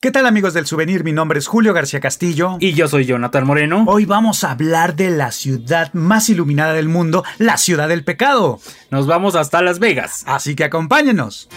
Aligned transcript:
¿Qué 0.00 0.12
tal 0.12 0.26
amigos 0.26 0.54
del 0.54 0.64
souvenir? 0.64 1.02
Mi 1.02 1.10
nombre 1.10 1.40
es 1.40 1.48
Julio 1.48 1.74
García 1.74 1.98
Castillo. 1.98 2.56
Y 2.60 2.72
yo 2.74 2.86
soy 2.86 3.04
Jonathan 3.04 3.44
Moreno. 3.44 3.82
Hoy 3.88 4.04
vamos 4.04 4.44
a 4.44 4.52
hablar 4.52 4.94
de 4.94 5.10
la 5.10 5.32
ciudad 5.32 5.92
más 5.92 6.28
iluminada 6.28 6.72
del 6.72 6.88
mundo, 6.88 7.24
la 7.38 7.56
ciudad 7.56 7.88
del 7.88 8.04
pecado. 8.04 8.60
Nos 8.92 9.08
vamos 9.08 9.34
hasta 9.34 9.60
Las 9.60 9.80
Vegas. 9.80 10.22
Así 10.28 10.54
que 10.54 10.62
acompáñenos. 10.62 11.48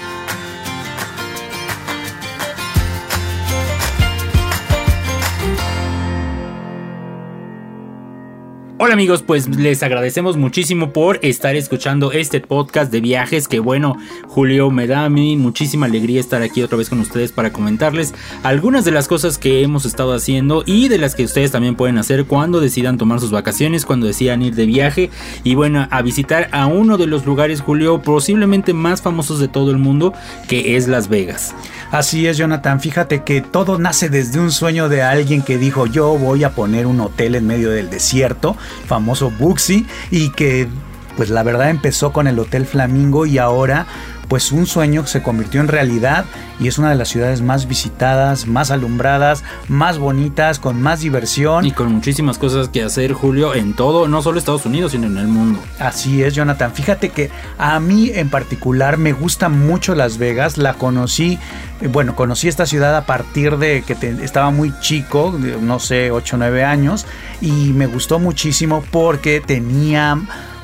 Hola 8.84 8.94
amigos, 8.96 9.22
pues 9.22 9.48
les 9.48 9.84
agradecemos 9.84 10.38
muchísimo 10.38 10.92
por 10.92 11.20
estar 11.22 11.56
escuchando 11.56 12.12
este 12.12 12.42
podcast 12.42 12.92
de 12.92 13.00
viajes 13.00 13.48
que 13.48 13.60
bueno, 13.60 13.96
Julio, 14.26 14.72
me 14.72 14.88
da 14.88 15.06
a 15.06 15.10
mí 15.10 15.38
muchísima 15.38 15.86
alegría 15.86 16.20
estar 16.20 16.42
aquí 16.42 16.64
otra 16.64 16.80
vez 16.80 16.90
con 16.90 17.00
ustedes 17.00 17.32
para 17.32 17.54
comentarles 17.54 18.16
algunas 18.42 18.84
de 18.84 18.90
las 18.90 19.08
cosas 19.08 19.38
que 19.38 19.62
hemos 19.62 19.86
estado 19.86 20.16
haciendo 20.16 20.64
y 20.66 20.88
de 20.88 20.98
las 20.98 21.14
que 21.14 21.26
ustedes 21.26 21.52
también 21.52 21.76
pueden 21.76 22.00
hacer 22.00 22.26
cuando 22.26 22.60
decidan 22.60 22.98
tomar 22.98 23.20
sus 23.20 23.30
vacaciones, 23.30 23.86
cuando 23.86 24.08
decidan 24.08 24.42
ir 24.42 24.56
de 24.56 24.66
viaje 24.66 25.12
y 25.44 25.54
bueno, 25.54 25.88
a 25.92 26.02
visitar 26.02 26.50
a 26.52 26.66
uno 26.66 26.98
de 26.98 27.06
los 27.06 27.24
lugares, 27.24 27.62
Julio, 27.62 28.02
posiblemente 28.02 28.74
más 28.74 29.04
famosos 29.04 29.40
de 29.40 29.48
todo 29.48 29.70
el 29.70 29.78
mundo, 29.78 30.12
que 30.48 30.76
es 30.76 30.88
Las 30.88 31.08
Vegas. 31.08 31.54
Así 31.92 32.26
es, 32.26 32.38
Jonathan. 32.38 32.80
Fíjate 32.80 33.24
que 33.24 33.42
todo 33.42 33.78
nace 33.78 34.10
desde 34.10 34.40
un 34.40 34.52
sueño 34.52 34.88
de 34.88 35.02
alguien 35.02 35.42
que 35.42 35.58
dijo 35.58 35.88
yo 35.88 36.18
voy 36.18 36.46
a 36.46 36.52
poner 36.52 36.88
un 36.88 37.02
hotel 37.02 37.36
en 37.36 37.46
medio 37.46 37.70
del 37.70 37.90
desierto, 37.90 38.56
famoso 38.88 39.30
Buxi, 39.30 39.86
y 40.10 40.30
que 40.32 40.70
pues 41.18 41.30
la 41.30 41.44
verdad 41.44 41.70
empezó 41.70 42.14
con 42.14 42.28
el 42.28 42.40
Hotel 42.40 42.66
Flamingo 42.66 43.26
y 43.26 43.38
ahora 43.38 43.86
pues 44.32 44.54
un 44.54 44.66
sueño 44.66 45.06
se 45.08 45.22
convirtió 45.22 45.60
en 45.60 45.68
realidad 45.68 46.24
y 46.58 46.70
es 46.70 46.78
una 46.78 46.90
de 46.90 46.96
las 46.96 47.10
ciudades 47.10 47.42
más 47.42 47.68
visitadas, 47.68 48.48
más 48.48 48.72
alumbradas, 48.72 49.44
más 49.68 50.00
bonitas, 50.00 50.58
con 50.58 50.82
más 50.82 51.02
diversión. 51.02 51.66
Y 51.66 51.74
con 51.74 51.92
muchísimas 51.92 52.38
cosas 52.38 52.70
que 52.70 52.82
hacer, 52.82 53.12
Julio, 53.12 53.54
en 53.54 53.74
todo, 53.74 54.08
no 54.08 54.22
solo 54.22 54.40
Estados 54.40 54.66
Unidos, 54.66 54.94
sino 54.94 55.08
en 55.08 55.18
el 55.18 55.28
mundo. 55.28 55.60
Así 55.80 56.24
es, 56.24 56.34
Jonathan. 56.34 56.72
Fíjate 56.74 57.10
que 57.10 57.30
a 57.58 57.78
mí 57.82 58.10
en 58.14 58.30
particular 58.30 58.98
me 58.98 59.12
gusta 59.12 59.50
mucho 59.50 59.96
Las 59.96 60.18
Vegas, 60.18 60.58
la 60.58 60.76
conocí, 60.76 61.38
eh, 61.82 61.88
bueno, 61.88 62.16
conocí 62.16 62.48
esta 62.48 62.66
ciudad 62.66 62.96
a 62.96 63.06
partir 63.06 63.58
de 63.58 63.82
que 63.82 63.98
estaba 64.24 64.50
muy 64.50 64.74
chico, 64.80 65.38
no 65.60 65.80
sé, 65.80 66.10
8 66.10 66.38
o 66.38 66.40
9 66.40 66.64
años, 66.64 67.06
y 67.42 67.74
me 67.74 67.86
gustó 67.86 68.18
muchísimo 68.18 68.82
porque 68.92 69.42
tenía 69.42 70.18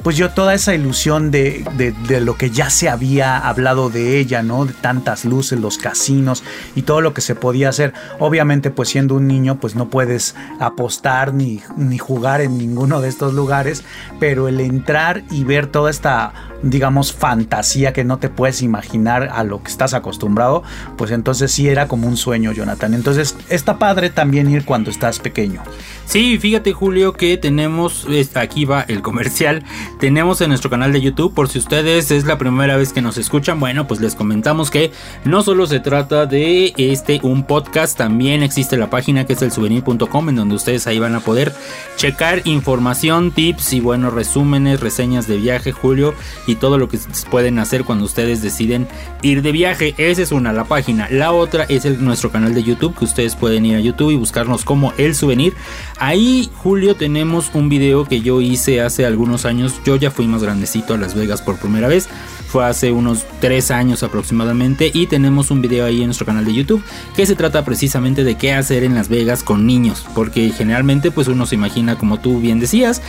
pues 0.04 0.16
yo 0.16 0.30
toda 0.30 0.54
esa 0.54 0.74
ilusión 0.74 1.32
de, 1.32 1.66
de, 1.76 2.22
lo 2.22 2.38
que 2.38 2.50
ya 2.50 2.70
se 2.70 2.90
había 2.90 3.38
hablado 3.38 3.90
de 3.90 4.20
ella, 4.20 4.42
¿no? 4.42 4.66
De 4.66 4.74
tantas 4.74 5.26
luces, 5.26 5.60
los 5.60 5.78
casinos 5.78 6.44
y 6.76 6.84
todo 6.84 7.02
lo 7.02 7.14
que 7.14 7.22
se 7.22 7.36
podía 7.36 7.70
hacer. 7.70 7.94
Obviamente, 8.20 8.72
pues 8.72 8.90
siendo 8.90 9.16
un 9.16 9.28
niño, 9.28 9.60
pues 9.60 9.76
no 9.76 9.90
puedes 9.90 10.36
apostar 10.60 11.34
ni, 11.34 11.62
ni 11.76 11.98
jugar 11.98 12.42
en 12.42 12.58
ninguno 12.58 13.02
de 13.02 13.10
estos 13.10 13.34
lugares, 13.34 13.84
pero 14.20 14.48
el 14.48 14.60
entrar 14.60 15.24
y 15.30 15.44
ver 15.44 15.68
toda 15.68 15.90
esta 15.90 16.34
digamos, 16.62 17.14
fantasía 17.14 17.94
que 17.94 18.04
no 18.04 18.18
te 18.18 18.30
puedes 18.30 18.62
imaginar 18.62 19.30
a 19.32 19.44
lo 19.44 19.62
que 19.62 19.70
estás 19.70 19.94
acostumbrado, 19.94 20.64
pues 20.98 21.12
entonces 21.12 21.52
sí 21.52 21.68
era 21.70 21.88
como 21.88 22.08
un 22.08 22.18
sueño, 22.18 22.52
Jonathan. 22.52 22.94
Entonces 22.94 23.36
está 23.50 23.78
padre 23.78 24.10
también 24.10 24.50
ir 24.50 24.66
cuando 24.66 24.90
estás 24.90 25.20
pequeño. 25.20 25.62
Sí, 26.06 26.38
fíjate 26.40 26.74
Julio 26.74 27.14
que 27.14 27.38
tenemos, 27.38 28.08
aquí 28.36 28.66
va 28.66 28.82
el 28.82 29.02
comercial, 29.02 29.64
tenemos 30.00 30.42
en 30.42 30.50
nuestro 30.50 30.70
canal 30.70 30.94
de 30.94 31.02
YouTube, 31.02 31.34
por 31.34 31.50
si 31.50 31.60
ustedes 31.60 32.12
es 32.12 32.26
la 32.26 32.38
primera 32.38 32.78
vez 32.78 32.94
que 32.94 33.02
nos 33.02 33.18
escuchan, 33.18 33.60
bueno, 33.60 33.88
pues 33.88 34.00
les 34.00 34.16
comentamos 34.16 34.70
que 34.70 34.92
no 35.26 35.44
solo 35.44 35.68
se 35.68 35.80
trata 35.80 36.26
de 36.26 36.74
este 36.78 37.20
un 37.24 37.44
podcast, 37.44 37.98
también 37.98 38.44
existe 38.44 38.78
la 38.78 38.90
página 38.90 39.26
que 39.26 39.34
es 39.34 39.42
el 39.42 39.52
souvenir.com 39.52 40.30
en 40.30 40.36
donde 40.36 40.56
ustedes 40.56 40.88
ahí 40.88 41.00
van 41.00 41.16
a 41.16 41.20
poder 41.20 41.54
checar 41.96 42.42
información, 42.46 43.32
tips 43.32 43.74
y 43.74 43.80
bueno, 43.80 44.10
resúmenes, 44.10 44.80
reseñas 44.80 45.28
de 45.28 45.38
viaje, 45.38 45.72
Julio 45.72 46.14
y 46.46 46.56
todo 46.56 46.78
lo 46.78 46.90
que 46.90 47.00
pueden 47.30 47.60
hacer 47.60 47.84
cuando 47.84 48.06
ustedes 48.06 48.42
deciden 48.42 48.88
ir 49.22 49.42
de 49.42 49.52
viaje. 49.52 49.96
Esa 49.98 50.22
es 50.22 50.32
una, 50.32 50.54
la 50.54 50.66
página. 50.66 51.08
La 51.10 51.32
otra 51.32 51.66
es 51.70 51.86
nuestro 52.00 52.32
canal 52.32 52.54
de 52.54 52.64
YouTube, 52.64 52.98
que 52.98 53.06
ustedes 53.06 53.36
pueden 53.36 53.66
ir 53.66 53.76
a 53.76 53.80
YouTube 53.80 54.12
y 54.12 54.16
buscarnos 54.16 54.64
como 54.64 54.94
El 54.98 55.16
Souvenir. 55.16 55.54
Ahí, 56.00 56.50
Julio, 56.58 56.96
tenemos 56.96 57.52
un 57.54 57.70
video 57.70 58.06
que 58.06 58.22
yo 58.22 58.42
hice 58.42 58.82
hace 58.82 59.06
algunos 59.06 59.46
años. 59.46 59.76
Yo 59.88 59.96
ya 59.96 60.12
fui 60.12 60.28
más 60.28 60.44
grandecito 60.44 60.96
a 60.96 60.98
Las 60.98 61.16
Vegas 61.16 61.42
por 61.42 61.60
primera 61.60 61.88
vez. 61.88 62.10
Fue 62.50 62.66
hace 62.66 62.92
unos 62.92 63.24
3 63.40 63.72
años 63.72 64.04
aproximadamente. 64.04 64.92
Y 64.94 65.08
tenemos 65.08 65.50
un 65.50 65.62
video 65.62 65.86
ahí 65.86 66.02
en 66.02 66.08
nuestro 66.08 66.26
canal 66.26 66.44
de 66.44 66.54
YouTube 66.54 66.84
que 67.16 67.26
se 67.26 67.36
trata 67.36 67.64
precisamente 67.64 68.26
de 68.26 68.36
qué 68.36 68.52
hacer 68.52 68.84
en 68.84 68.96
Las 68.96 69.08
Vegas 69.08 69.44
con 69.44 69.66
niños. 69.66 70.06
Porque 70.14 70.52
generalmente 70.52 71.10
pues 71.10 71.30
uno 71.30 71.46
se 71.46 71.56
imagina, 71.56 71.98
como 71.98 72.20
tú 72.20 72.42
bien 72.42 72.60
decías, 72.60 73.02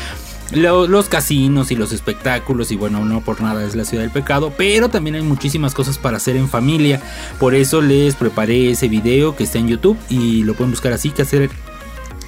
los 0.53 1.09
casinos 1.09 1.72
y 1.72 1.75
los 1.75 1.91
espectáculos 1.91 2.71
y 2.71 2.77
bueno, 2.77 3.05
no 3.05 3.22
por 3.22 3.41
nada 3.41 3.65
es 3.65 3.75
la 3.75 3.84
ciudad 3.84 4.05
del 4.05 4.12
pecado, 4.12 4.53
pero 4.56 4.88
también 4.88 5.17
hay 5.17 5.22
muchísimas 5.22 5.75
cosas 5.75 5.99
para 5.99 6.19
hacer 6.19 6.37
en 6.37 6.49
familia. 6.49 7.03
Por 7.41 7.56
eso 7.56 7.83
les 7.83 8.15
preparé 8.15 8.71
ese 8.71 8.87
video 8.87 9.34
que 9.34 9.43
está 9.43 9.59
en 9.59 9.67
YouTube 9.67 9.99
y 10.09 10.44
lo 10.44 10.55
pueden 10.55 10.71
buscar 10.71 10.93
así 10.93 11.11
que 11.11 11.22
hacer 11.22 11.50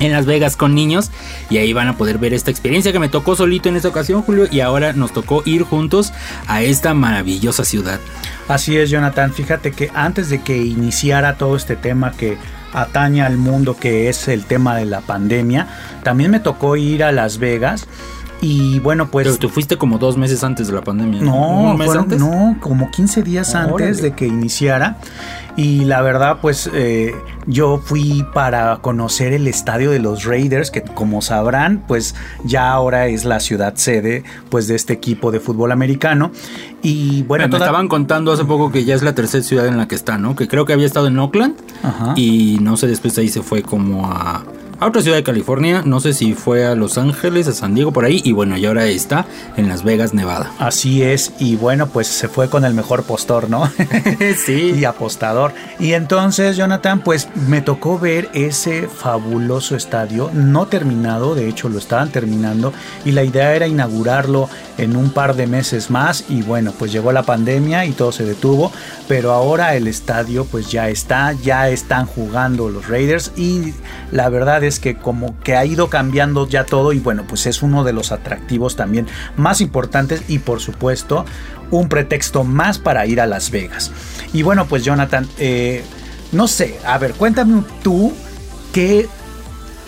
en 0.01 0.13
Las 0.13 0.27
Vegas 0.27 0.57
con 0.57 0.75
niños 0.75 1.11
y 1.49 1.59
ahí 1.59 1.73
van 1.73 1.89
a 1.89 1.97
poder 1.97 2.19
ver 2.19 2.35
esta 2.35 2.51
experiencia 2.51 2.93
que 2.93 2.99
me 2.99 3.09
tocó 3.09 3.37
solito 3.37 3.69
en 3.69 3.77
esta 3.77 3.89
ocasión, 3.89 4.23
Julio, 4.23 4.47
y 4.51 4.61
ahora 4.61 4.93
nos 4.93 5.13
tocó 5.13 5.43
ir 5.45 5.63
juntos 5.63 6.13
a 6.49 6.63
esta 6.63 6.95
maravillosa 6.95 7.65
ciudad. 7.65 8.01
Así 8.49 8.77
es, 8.77 8.91
Jonathan. 8.91 9.33
Fíjate 9.33 9.71
que 9.73 9.91
antes 9.95 10.29
de 10.29 10.43
que 10.43 10.57
iniciara 10.57 11.37
todo 11.37 11.55
este 11.55 11.77
tema 11.77 12.13
que 12.13 12.37
atañe 12.73 13.23
al 13.23 13.37
mundo, 13.37 13.77
que 13.77 14.09
es 14.09 14.29
el 14.29 14.45
tema 14.45 14.77
de 14.77 14.87
la 14.87 15.01
pandemia, 15.01 15.69
también 16.03 16.31
me 16.31 16.41
tocó 16.41 16.77
ir 16.77 17.05
a 17.05 17.13
Las 17.13 17.39
Vegas. 17.39 17.87
Y 18.43 18.79
bueno, 18.79 19.11
pues. 19.11 19.27
Pero 19.27 19.39
tú 19.39 19.49
fuiste 19.51 19.77
como 19.77 19.99
dos 19.99 20.17
meses 20.17 20.43
antes 20.45 20.69
de 20.69 20.73
la 20.73 20.81
pandemia. 20.81 21.21
No, 21.21 21.77
no, 21.77 22.05
no 22.07 22.57
como 22.61 22.91
15 22.91 23.23
días 23.23 23.55
antes 23.55 24.01
de 24.01 24.13
que 24.13 24.27
iniciara. 24.27 24.97
Y 25.61 25.85
la 25.85 26.01
verdad, 26.01 26.39
pues 26.41 26.71
eh, 26.73 27.15
yo 27.47 27.77
fui 27.77 28.25
para 28.33 28.79
conocer 28.79 29.35
el 29.35 29.47
estadio 29.47 29.91
de 29.91 29.99
los 29.99 30.25
Raiders, 30.25 30.71
que 30.71 30.81
como 30.81 31.21
sabrán, 31.21 31.85
pues 31.87 32.15
ya 32.45 32.73
ahora 32.73 33.09
es 33.09 33.27
la 33.27 33.41
ciudad 33.41 33.75
sede 33.77 34.25
pues 34.49 34.69
de 34.69 34.75
este 34.75 34.95
equipo 34.95 35.31
de 35.31 35.39
fútbol 35.39 35.71
americano. 35.71 36.33
Y 36.81 37.25
bueno, 37.25 37.47
me 37.47 37.59
estaban 37.59 37.89
contando 37.89 38.33
hace 38.33 38.47
poco 38.47 38.73
que 38.73 38.87
ya 38.87 38.95
es 38.95 39.03
la 39.03 39.15
tercera 39.15 39.45
ciudad 39.45 39.67
en 39.67 39.77
la 39.77 39.87
que 39.87 39.97
está, 39.97 40.17
¿no? 40.17 40.35
Que 40.35 40.49
creo 40.49 40.65
que 40.65 40.73
había 40.73 40.87
estado 40.87 41.09
en 41.09 41.19
Oakland 41.19 41.57
y 42.17 42.57
no 42.63 42.79
sé, 42.79 42.87
después 42.87 43.19
ahí 43.19 43.29
se 43.29 43.43
fue 43.43 43.61
como 43.61 44.07
a 44.07 44.43
a 44.81 44.87
otra 44.87 45.03
ciudad 45.03 45.19
de 45.19 45.23
California. 45.23 45.83
No 45.85 46.01
sé 46.01 46.15
si 46.15 46.35
fue 46.35 46.67
a 46.67 46.75
Los 46.75 46.97
Ángeles, 46.99 47.47
a 47.49 47.53
San 47.53 47.75
Diego, 47.75 47.93
por 47.93 48.05
ahí. 48.05 48.23
Y 48.25 48.33
bueno, 48.33 48.57
y 48.57 48.65
ahora 48.65 48.87
está 48.87 49.27
en 49.57 49.69
Las 49.69 49.85
Vegas, 49.85 50.15
Nevada. 50.15 50.53
Así 50.59 51.03
es. 51.03 51.33
Y 51.39 51.57
bueno, 51.57 51.89
pues 51.89 52.07
se 52.07 52.29
fue 52.29 52.49
con 52.49 52.65
el 52.65 52.73
mejor 52.73 53.05
postor, 53.05 53.51
¿no? 53.51 53.71
sí. 54.37 54.73
y 54.79 54.85
apostador. 54.85 55.53
Y 55.79 55.93
entonces, 55.93 56.57
Jonathan, 56.57 57.01
pues 57.01 57.29
me 57.49 57.61
tocó 57.61 57.99
ver 57.99 58.31
ese 58.33 58.89
fabuloso 58.89 59.77
estadio, 59.77 60.31
no 60.33 60.67
terminado, 60.67 61.35
de 61.35 61.49
hecho 61.49 61.69
lo 61.69 61.79
estaban 61.79 62.11
terminando. 62.11 62.73
Y 63.05 63.13
la 63.13 63.23
idea 63.23 63.55
era 63.55 63.67
inaugurarlo 63.67 64.49
en 64.79 64.97
un 64.97 65.11
par 65.11 65.37
de 65.37 65.47
meses 65.47 65.91
más. 65.91 66.25
Y 66.29 66.43
bueno, 66.43 66.73
pues 66.79 66.91
llegó 66.91 67.13
la 67.13 67.23
pandemia 67.23 67.85
y 67.85 67.93
todo 67.93 68.13
se 68.13 68.25
detuvo. 68.25 68.73
Pero 69.09 69.33
ahora 69.33 69.75
el 69.75 69.89
estadio 69.89 70.47
pues 70.47 70.71
ya 70.71 70.89
está, 70.89 71.33
ya 71.33 71.69
están 71.69 72.07
jugando 72.07 72.71
los 72.71 72.89
Raiders. 72.89 73.33
Y 73.37 73.75
la 74.11 74.29
verdad 74.29 74.65
es 74.65 74.70
que 74.79 74.97
como 74.97 75.39
que 75.41 75.57
ha 75.57 75.65
ido 75.65 75.89
cambiando 75.89 76.49
ya 76.49 76.65
todo 76.65 76.93
y 76.93 76.99
bueno, 76.99 77.25
pues 77.27 77.47
es 77.47 77.63
uno 77.63 77.83
de 77.85 77.93
los 77.93 78.13
atractivos 78.13 78.77
también 78.77 79.07
más 79.37 79.61
importantes 79.61 80.23
y 80.29 80.39
por 80.39 80.61
supuesto 80.61 81.25
un 81.71 81.89
pretexto 81.89 82.45
más 82.45 82.79
para 82.79 83.07
ir 83.07 83.21
a 83.21 83.27
Las 83.27 83.51
Vegas. 83.51 83.91
Y 84.33 84.43
bueno, 84.43 84.67
pues 84.67 84.85
Jonathan, 84.85 85.27
eh, 85.39 85.83
no 86.33 86.47
sé, 86.49 86.79
a 86.85 86.99
ver, 86.99 87.15
cuéntame 87.15 87.63
tú 87.83 88.13
qué 88.73 89.09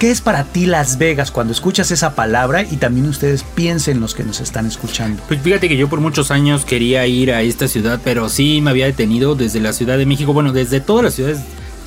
¿Qué 0.03 0.11
es 0.11 0.21
para 0.21 0.43
ti 0.43 0.67
Las 0.67 0.99
Vegas 0.99 1.31
cuando 1.31 1.53
escuchas 1.53 1.93
esa 1.93 2.17
palabra 2.17 2.63
y 2.63 2.77
también 2.77 3.07
ustedes 3.07 3.45
piensen 3.45 4.01
los 4.01 4.17
que 4.17 4.25
nos 4.25 4.41
están 4.41 4.67
escuchando? 4.67 5.23
Pues 5.29 5.41
fíjate 5.41 5.69
que 5.69 5.77
yo 5.77 5.89
por 5.89 6.01
muchos 6.01 6.33
años 6.33 6.65
quería 6.65 7.07
ir 7.07 7.31
a 7.31 7.43
esta 7.43 7.69
ciudad, 7.69 8.01
pero 8.03 8.29
sí 8.29 8.61
me 8.61 8.71
había 8.71 8.87
detenido 8.87 9.37
desde 9.37 9.61
la 9.61 9.73
Ciudad 9.73 9.97
de 9.99 10.05
México, 10.05 10.33
bueno, 10.33 10.53
desde 10.53 10.81
todas 10.81 11.05
las 11.05 11.15
ciudades 11.15 11.39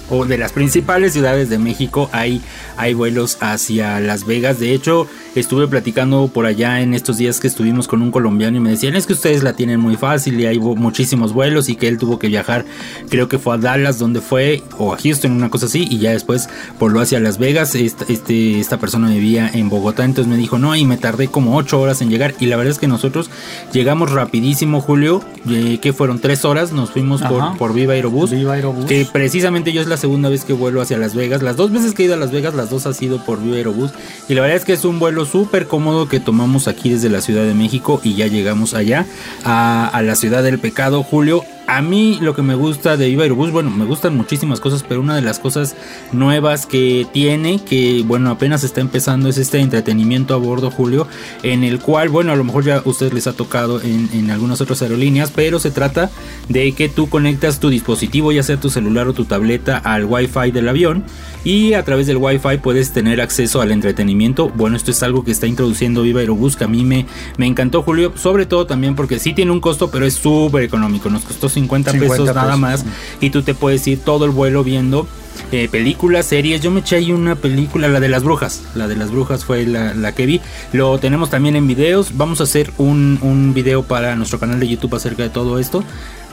o 0.09 0.25
de 0.25 0.37
las 0.37 0.53
principales 0.53 1.13
ciudades 1.13 1.49
de 1.49 1.57
México 1.57 2.09
hay, 2.11 2.41
hay 2.77 2.93
vuelos 2.93 3.37
hacia 3.41 3.99
Las 3.99 4.25
Vegas. 4.25 4.59
De 4.59 4.73
hecho, 4.73 5.07
estuve 5.35 5.67
platicando 5.67 6.29
por 6.33 6.45
allá 6.45 6.81
en 6.81 6.93
estos 6.93 7.17
días 7.17 7.39
que 7.39 7.47
estuvimos 7.47 7.87
con 7.87 8.01
un 8.01 8.11
colombiano 8.11 8.57
y 8.57 8.59
me 8.59 8.69
decían 8.69 8.95
es 8.95 9.05
que 9.05 9.13
ustedes 9.13 9.43
la 9.43 9.53
tienen 9.53 9.79
muy 9.79 9.97
fácil 9.97 10.39
y 10.39 10.45
hay 10.45 10.59
muchísimos 10.59 11.33
vuelos 11.33 11.69
y 11.69 11.75
que 11.75 11.87
él 11.87 11.97
tuvo 11.97 12.19
que 12.19 12.27
viajar, 12.27 12.65
creo 13.09 13.27
que 13.27 13.39
fue 13.39 13.55
a 13.55 13.57
Dallas 13.57 13.99
donde 13.99 14.21
fue 14.21 14.63
o 14.77 14.93
a 14.93 14.97
Houston, 14.97 15.31
una 15.31 15.49
cosa 15.49 15.65
así, 15.65 15.87
y 15.89 15.99
ya 15.99 16.11
después 16.11 16.49
voló 16.79 17.01
hacia 17.01 17.19
Las 17.19 17.37
Vegas. 17.37 17.75
Esta, 17.75 18.05
este, 18.07 18.59
esta 18.59 18.77
persona 18.77 19.09
vivía 19.09 19.49
en 19.53 19.69
Bogotá, 19.69 20.05
entonces 20.05 20.31
me 20.31 20.37
dijo 20.37 20.57
no, 20.57 20.75
y 20.75 20.85
me 20.85 20.97
tardé 20.97 21.27
como 21.27 21.57
8 21.57 21.79
horas 21.79 22.01
en 22.01 22.09
llegar 22.09 22.35
y 22.39 22.45
la 22.45 22.57
verdad 22.57 22.71
es 22.71 22.79
que 22.79 22.87
nosotros 22.87 23.29
llegamos 23.73 24.11
rapidísimo, 24.11 24.81
Julio, 24.81 25.21
eh, 25.49 25.79
que 25.81 25.93
fueron 25.93 26.19
3 26.19 26.45
horas, 26.45 26.71
nos 26.71 26.91
fuimos 26.91 27.21
por, 27.21 27.57
por 27.57 27.73
Viva 27.73 27.93
Aerobús, 27.93 28.31
Viva 28.31 28.53
Aerobús, 28.53 28.85
que 28.85 29.05
precisamente 29.11 29.71
yo 29.73 29.81
es 29.81 29.87
la 29.87 29.94
segunda 29.97 30.29
vez 30.29 30.45
que 30.45 30.53
vuelo 30.53 30.81
hacia 30.81 30.97
Las 30.97 31.15
Vegas. 31.15 31.41
Las 31.41 31.55
dos 31.55 31.71
veces 31.71 31.93
que 31.93 32.03
he 32.03 32.05
ido 32.05 32.15
a 32.15 32.17
Las 32.17 32.31
Vegas, 32.31 32.53
las 32.53 32.69
dos 32.69 32.85
ha 32.85 32.93
sido 32.93 33.23
por 33.23 33.41
Viva 33.41 33.57
Aerobús. 33.57 33.91
Y 34.27 34.33
la 34.33 34.41
verdad 34.41 34.57
es 34.57 34.65
que 34.65 34.73
es 34.73 34.85
un 34.85 34.99
vuelo 34.99 35.25
súper 35.25 35.67
cómodo 35.67 36.07
que 36.07 36.19
tomamos 36.19 36.67
aquí 36.67 36.89
desde 36.89 37.09
la 37.09 37.21
Ciudad 37.21 37.43
de 37.43 37.53
México 37.53 38.01
y 38.03 38.15
ya 38.15 38.27
llegamos 38.27 38.73
allá 38.73 39.05
a 39.43 40.01
la 40.03 40.15
Ciudad 40.15 40.43
del 40.43 40.59
Pecado, 40.59 41.03
Julio. 41.03 41.43
A 41.67 41.81
mí 41.81 42.19
lo 42.21 42.35
que 42.35 42.43
me 42.43 42.53
gusta 42.53 42.95
de 42.95 43.07
Viva 43.07 43.23
Aerobús, 43.23 43.49
bueno, 43.49 43.71
me 43.71 43.85
gustan 43.85 44.15
muchísimas 44.15 44.59
cosas, 44.59 44.83
pero 44.87 45.01
una 45.01 45.15
de 45.15 45.23
las 45.23 45.39
cosas 45.39 45.75
nuevas 46.11 46.67
que 46.67 47.07
tiene, 47.11 47.57
que 47.57 48.03
bueno, 48.05 48.29
apenas 48.29 48.63
está 48.63 48.81
empezando, 48.81 49.29
es 49.29 49.39
este 49.39 49.59
entretenimiento 49.59 50.35
a 50.35 50.37
bordo, 50.37 50.69
Julio, 50.69 51.07
en 51.41 51.63
el 51.63 51.79
cual, 51.79 52.09
bueno, 52.09 52.31
a 52.31 52.35
lo 52.35 52.43
mejor 52.43 52.65
ya 52.65 52.77
a 52.77 52.81
ustedes 52.85 53.13
les 53.13 53.25
ha 53.25 53.33
tocado 53.33 53.81
en, 53.81 54.09
en 54.13 54.29
algunas 54.29 54.61
otras 54.61 54.83
aerolíneas, 54.83 55.31
pero 55.31 55.59
se 55.59 55.71
trata 55.71 56.11
de 56.49 56.71
que 56.73 56.87
tú 56.87 57.09
conectas 57.09 57.59
tu 57.59 57.69
dispositivo, 57.69 58.31
ya 58.31 58.43
sea 58.43 58.59
tu 58.59 58.69
celular 58.69 59.07
o 59.07 59.13
tu 59.13 59.25
tableta, 59.25 59.77
al 59.77 60.05
Wi-Fi 60.05 60.51
del 60.51 60.69
avión 60.69 61.03
y 61.43 61.73
a 61.73 61.83
través 61.83 62.07
del 62.07 62.17
Wi-Fi 62.17 62.57
puedes 62.57 62.91
tener 62.91 63.21
acceso 63.21 63.61
al 63.61 63.71
entretenimiento. 63.71 64.49
Bueno, 64.49 64.75
esto 64.75 64.91
es 64.91 65.03
algo 65.03 65.23
que 65.23 65.31
está 65.31 65.45
introduciendo 65.45 66.01
Viva 66.01 66.19
Aerobús, 66.19 66.55
que 66.55 66.63
a 66.63 66.67
mí 66.67 66.83
me, 66.83 67.05
me 67.37 67.45
encantó, 67.45 67.83
Julio, 67.83 68.13
sobre 68.15 68.45
todo 68.45 68.65
también 68.65 68.95
porque 68.95 69.19
sí 69.19 69.33
tiene 69.33 69.51
un 69.51 69.61
costo, 69.61 69.91
pero 69.91 70.05
es 70.05 70.15
súper 70.15 70.63
económico. 70.63 71.09
Nos 71.09 71.23
costó 71.23 71.47
50, 71.55 71.91
50 71.91 72.13
pesos 72.13 72.27
nada 72.27 72.47
pesos. 72.47 72.59
más 72.59 72.85
y 73.19 73.31
tú 73.31 73.41
te 73.41 73.53
puedes 73.55 73.85
ir 73.87 73.99
todo 73.99 74.25
el 74.25 74.31
vuelo 74.31 74.63
viendo 74.63 75.07
eh, 75.51 75.67
películas, 75.69 76.25
series. 76.27 76.61
Yo 76.61 76.71
me 76.71 76.79
eché 76.81 76.97
ahí 76.97 77.11
una 77.11 77.35
película, 77.35 77.87
la 77.87 77.99
de 77.99 78.09
las 78.09 78.23
brujas. 78.23 78.63
La 78.75 78.87
de 78.87 78.95
las 78.95 79.11
brujas 79.11 79.45
fue 79.45 79.65
la, 79.65 80.11
que 80.13 80.25
vi. 80.25 80.41
Lo 80.73 80.97
tenemos 80.99 81.29
también 81.29 81.55
en 81.55 81.67
videos. 81.67 82.17
Vamos 82.17 82.39
a 82.41 82.43
hacer 82.43 82.71
un, 82.77 83.19
un 83.21 83.53
video 83.53 83.83
para 83.83 84.15
nuestro 84.15 84.39
canal 84.39 84.59
de 84.59 84.67
YouTube 84.67 84.95
acerca 84.95 85.23
de 85.23 85.29
todo 85.29 85.59
esto. 85.59 85.83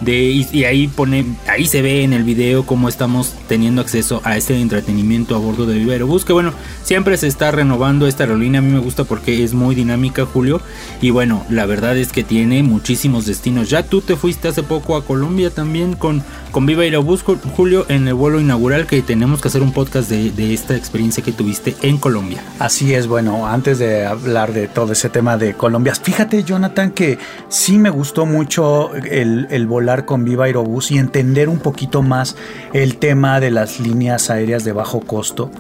De, 0.01 0.19
y, 0.53 0.65
ahí 0.65 0.89
pone, 0.89 1.25
ahí 1.49 1.65
se 1.67 1.81
ve 1.81 2.03
en 2.03 2.13
el 2.13 2.25
video 2.25 2.67
cómo 2.67 2.89
estamos 2.89 3.35
teniendo 3.47 3.81
acceso 3.81 4.21
a 4.25 4.37
este 4.37 4.61
entretenimiento 4.61 5.37
a 5.37 5.39
bordo 5.39 5.65
de 5.65 5.75
Viva 5.79 5.93
Aerobús. 5.93 6.25
Que 6.25 6.33
bueno, 6.33 6.53
siempre 6.83 7.17
se 7.17 7.29
está 7.29 7.53
renovando 7.53 8.09
esta 8.09 8.25
aerolínea. 8.25 8.59
A 8.59 8.63
mí 8.63 8.73
me 8.73 8.81
gusta 8.81 9.05
porque 9.05 9.45
es 9.45 9.55
muy 9.55 9.77
dinámica, 9.77 10.27
Julio. 10.27 10.61
Y 11.01 11.11
bueno, 11.11 11.45
la 11.49 11.67
verdad 11.67 11.97
es 11.97 12.11
que 12.11 12.25
tiene 12.25 12.65
muchísimos 12.65 13.27
destinos. 13.27 13.71
Ya 13.71 13.85
tú 13.85 14.01
te 14.01 14.17
fuiste 14.17 14.49
hace 14.49 14.65
poco 14.65 14.97
a 14.97 15.05
Colombia 15.05 15.51
también 15.51 15.95
con, 15.95 16.25
con 16.51 16.67
Viva 16.67 16.83
Aerobús, 16.83 17.25
Ju- 17.25 17.39
Julio, 17.55 17.87
en 17.89 18.09
el 18.09 18.15
vuelo 18.15 18.41
inaugural 18.41 18.87
que 18.93 19.01
tenemos 19.01 19.41
que 19.41 19.49
hacer 19.49 19.63
un 19.63 19.73
podcast 19.73 20.11
de, 20.11 20.53
esta 20.53 20.77
experiencia 20.77 21.25
que 21.25 21.33
tuviste 21.33 21.75
en 21.81 21.97
Colombia. 21.97 22.43
Así 22.59 22.93
es, 22.93 23.07
bueno, 23.07 23.47
antes 23.47 23.79
de 23.79 24.05
hablar 24.05 24.53
de 24.53 24.69
todo 24.69 24.93
ese 24.93 25.09
tema 25.09 25.39
de 25.39 25.55
Colombia, 25.55 25.95
fíjate 25.95 26.45
Jonathan 26.45 26.91
que 26.91 27.19
sí 27.49 27.79
me 27.79 27.89
gustó 27.89 28.27
mucho 28.27 28.95
el, 28.95 29.47
el 29.49 29.67
volar 29.67 30.05
con 30.05 30.25
Viva 30.25 30.45
Aerobús 30.45 30.91
y 30.91 30.99
entender 30.99 31.49
un 31.49 31.59
poquito 31.61 32.03
más 32.03 32.37
el 32.75 32.99
tema 32.99 33.41
de 33.41 33.51
las 33.51 33.81
líneas 33.81 34.29
aéreas 34.29 34.63
de 34.63 34.73
bajo 34.73 35.01
costo. 35.01 35.51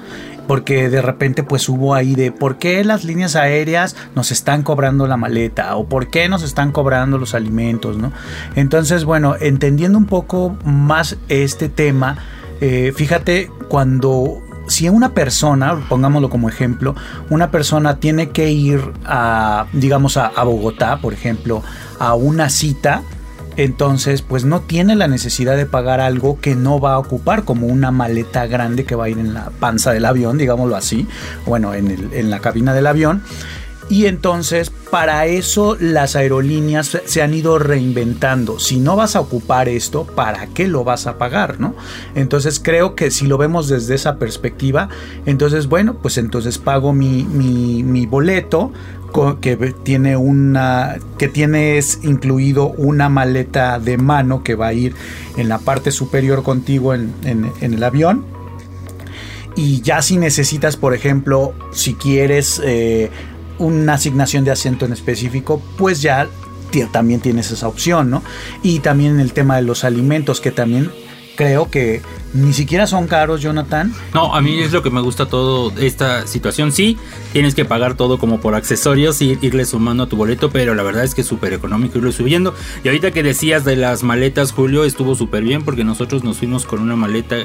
Porque 0.46 0.90
de 0.90 1.00
repente 1.00 1.42
pues 1.42 1.70
hubo 1.70 1.94
ahí 1.94 2.14
de 2.14 2.32
por 2.32 2.58
qué 2.58 2.84
las 2.84 3.02
líneas 3.02 3.34
aéreas 3.34 3.96
nos 4.14 4.30
están 4.30 4.62
cobrando 4.62 5.06
la 5.06 5.16
maleta 5.16 5.74
o 5.76 5.86
por 5.86 6.10
qué 6.10 6.28
nos 6.28 6.42
están 6.42 6.70
cobrando 6.70 7.16
los 7.16 7.34
alimentos, 7.34 7.96
¿no? 7.96 8.12
Entonces, 8.56 9.06
bueno, 9.06 9.36
entendiendo 9.40 9.96
un 9.96 10.06
poco 10.06 10.54
más 10.64 11.16
este 11.28 11.70
tema, 11.70 12.18
eh, 12.64 12.92
fíjate 12.92 13.50
cuando 13.66 14.40
si 14.68 14.88
una 14.88 15.14
persona, 15.14 15.84
pongámoslo 15.88 16.30
como 16.30 16.48
ejemplo, 16.48 16.94
una 17.28 17.50
persona 17.50 17.96
tiene 17.96 18.30
que 18.30 18.52
ir 18.52 18.80
a, 19.04 19.66
digamos, 19.72 20.16
a, 20.16 20.30
Bogotá, 20.44 20.98
por 20.98 21.12
ejemplo, 21.12 21.64
a 21.98 22.14
una 22.14 22.50
cita, 22.50 23.02
entonces 23.56 24.22
pues 24.22 24.44
no 24.44 24.60
tiene 24.60 24.94
la 24.94 25.08
necesidad 25.08 25.56
de 25.56 25.66
pagar 25.66 26.00
algo 26.00 26.38
que 26.40 26.54
no 26.54 26.78
va 26.78 26.92
a 26.92 26.98
ocupar, 27.00 27.42
como 27.42 27.66
una 27.66 27.90
maleta 27.90 28.46
grande 28.46 28.84
que 28.84 28.94
va 28.94 29.06
a 29.06 29.08
ir 29.08 29.18
en 29.18 29.34
la 29.34 29.50
panza 29.58 29.90
del 29.90 30.04
avión, 30.04 30.38
digámoslo 30.38 30.76
así, 30.76 31.08
bueno, 31.44 31.74
en 31.74 32.30
la 32.30 32.38
cabina 32.38 32.74
del 32.74 32.86
avión. 32.86 33.24
Y 33.92 34.06
entonces 34.06 34.70
para 34.90 35.26
eso 35.26 35.76
las 35.78 36.16
aerolíneas 36.16 36.98
se 37.04 37.20
han 37.20 37.34
ido 37.34 37.58
reinventando. 37.58 38.58
Si 38.58 38.78
no 38.80 38.96
vas 38.96 39.16
a 39.16 39.20
ocupar 39.20 39.68
esto, 39.68 40.04
¿para 40.06 40.46
qué 40.46 40.66
lo 40.66 40.82
vas 40.82 41.06
a 41.06 41.18
pagar? 41.18 41.60
¿no? 41.60 41.74
Entonces 42.14 42.58
creo 42.58 42.94
que 42.94 43.10
si 43.10 43.26
lo 43.26 43.36
vemos 43.36 43.68
desde 43.68 43.94
esa 43.94 44.16
perspectiva, 44.16 44.88
entonces 45.26 45.66
bueno, 45.66 45.98
pues 46.00 46.16
entonces 46.16 46.56
pago 46.56 46.94
mi, 46.94 47.24
mi, 47.24 48.06
boleto 48.06 48.72
que 49.42 49.56
tiene 49.82 50.16
una 50.16 50.96
que 51.18 51.28
tiene 51.28 51.76
es 51.76 51.98
incluido 52.02 52.68
una 52.70 53.10
maleta 53.10 53.78
de 53.78 53.98
mano 53.98 54.42
que 54.42 54.54
va 54.54 54.68
a 54.68 54.72
ir 54.72 54.94
en 55.36 55.50
la 55.50 55.58
parte 55.58 55.90
superior 55.90 56.42
contigo 56.42 56.94
en, 56.94 57.12
en- 57.24 57.52
en 57.60 57.74
el 57.74 57.84
avión 57.84 58.24
y 59.54 59.82
ya 59.82 60.00
si 60.00 60.16
necesitas, 60.16 60.78
por 60.78 60.94
ejemplo, 60.94 61.52
si 61.72 61.92
quieres 61.92 62.58
eh, 62.64 63.10
una 63.62 63.94
asignación 63.94 64.44
de 64.44 64.50
asiento 64.50 64.84
en 64.84 64.92
específico, 64.92 65.62
pues 65.78 66.02
ya 66.02 66.28
también 66.90 67.20
tienes 67.20 67.50
esa 67.50 67.68
opción, 67.68 68.10
¿no? 68.10 68.22
Y 68.62 68.80
también 68.80 69.20
el 69.20 69.32
tema 69.32 69.56
de 69.56 69.62
los 69.62 69.84
alimentos, 69.84 70.40
que 70.40 70.50
también 70.50 70.90
creo 71.36 71.70
que 71.70 72.02
ni 72.34 72.54
siquiera 72.54 72.86
son 72.86 73.08
caros, 73.08 73.42
Jonathan. 73.42 73.92
No, 74.14 74.34
a 74.34 74.40
mí 74.40 74.58
es 74.60 74.72
lo 74.72 74.82
que 74.82 74.88
me 74.90 75.02
gusta 75.02 75.26
todo 75.26 75.70
esta 75.78 76.26
situación. 76.26 76.72
Sí, 76.72 76.96
tienes 77.34 77.54
que 77.54 77.66
pagar 77.66 77.94
todo 77.94 78.18
como 78.18 78.40
por 78.40 78.54
accesorios 78.54 79.20
y 79.20 79.38
irle 79.42 79.66
sumando 79.66 80.04
a 80.04 80.06
tu 80.08 80.16
boleto, 80.16 80.50
pero 80.50 80.74
la 80.74 80.82
verdad 80.82 81.04
es 81.04 81.14
que 81.14 81.20
es 81.20 81.26
súper 81.26 81.52
económico 81.52 81.98
irlo 81.98 82.10
subiendo. 82.10 82.54
Y 82.84 82.88
ahorita 82.88 83.10
que 83.10 83.22
decías 83.22 83.64
de 83.66 83.76
las 83.76 84.02
maletas, 84.02 84.52
Julio, 84.52 84.84
estuvo 84.84 85.14
súper 85.14 85.42
bien 85.44 85.62
porque 85.62 85.84
nosotros 85.84 86.24
nos 86.24 86.38
fuimos 86.38 86.64
con 86.64 86.80
una 86.80 86.96
maleta, 86.96 87.36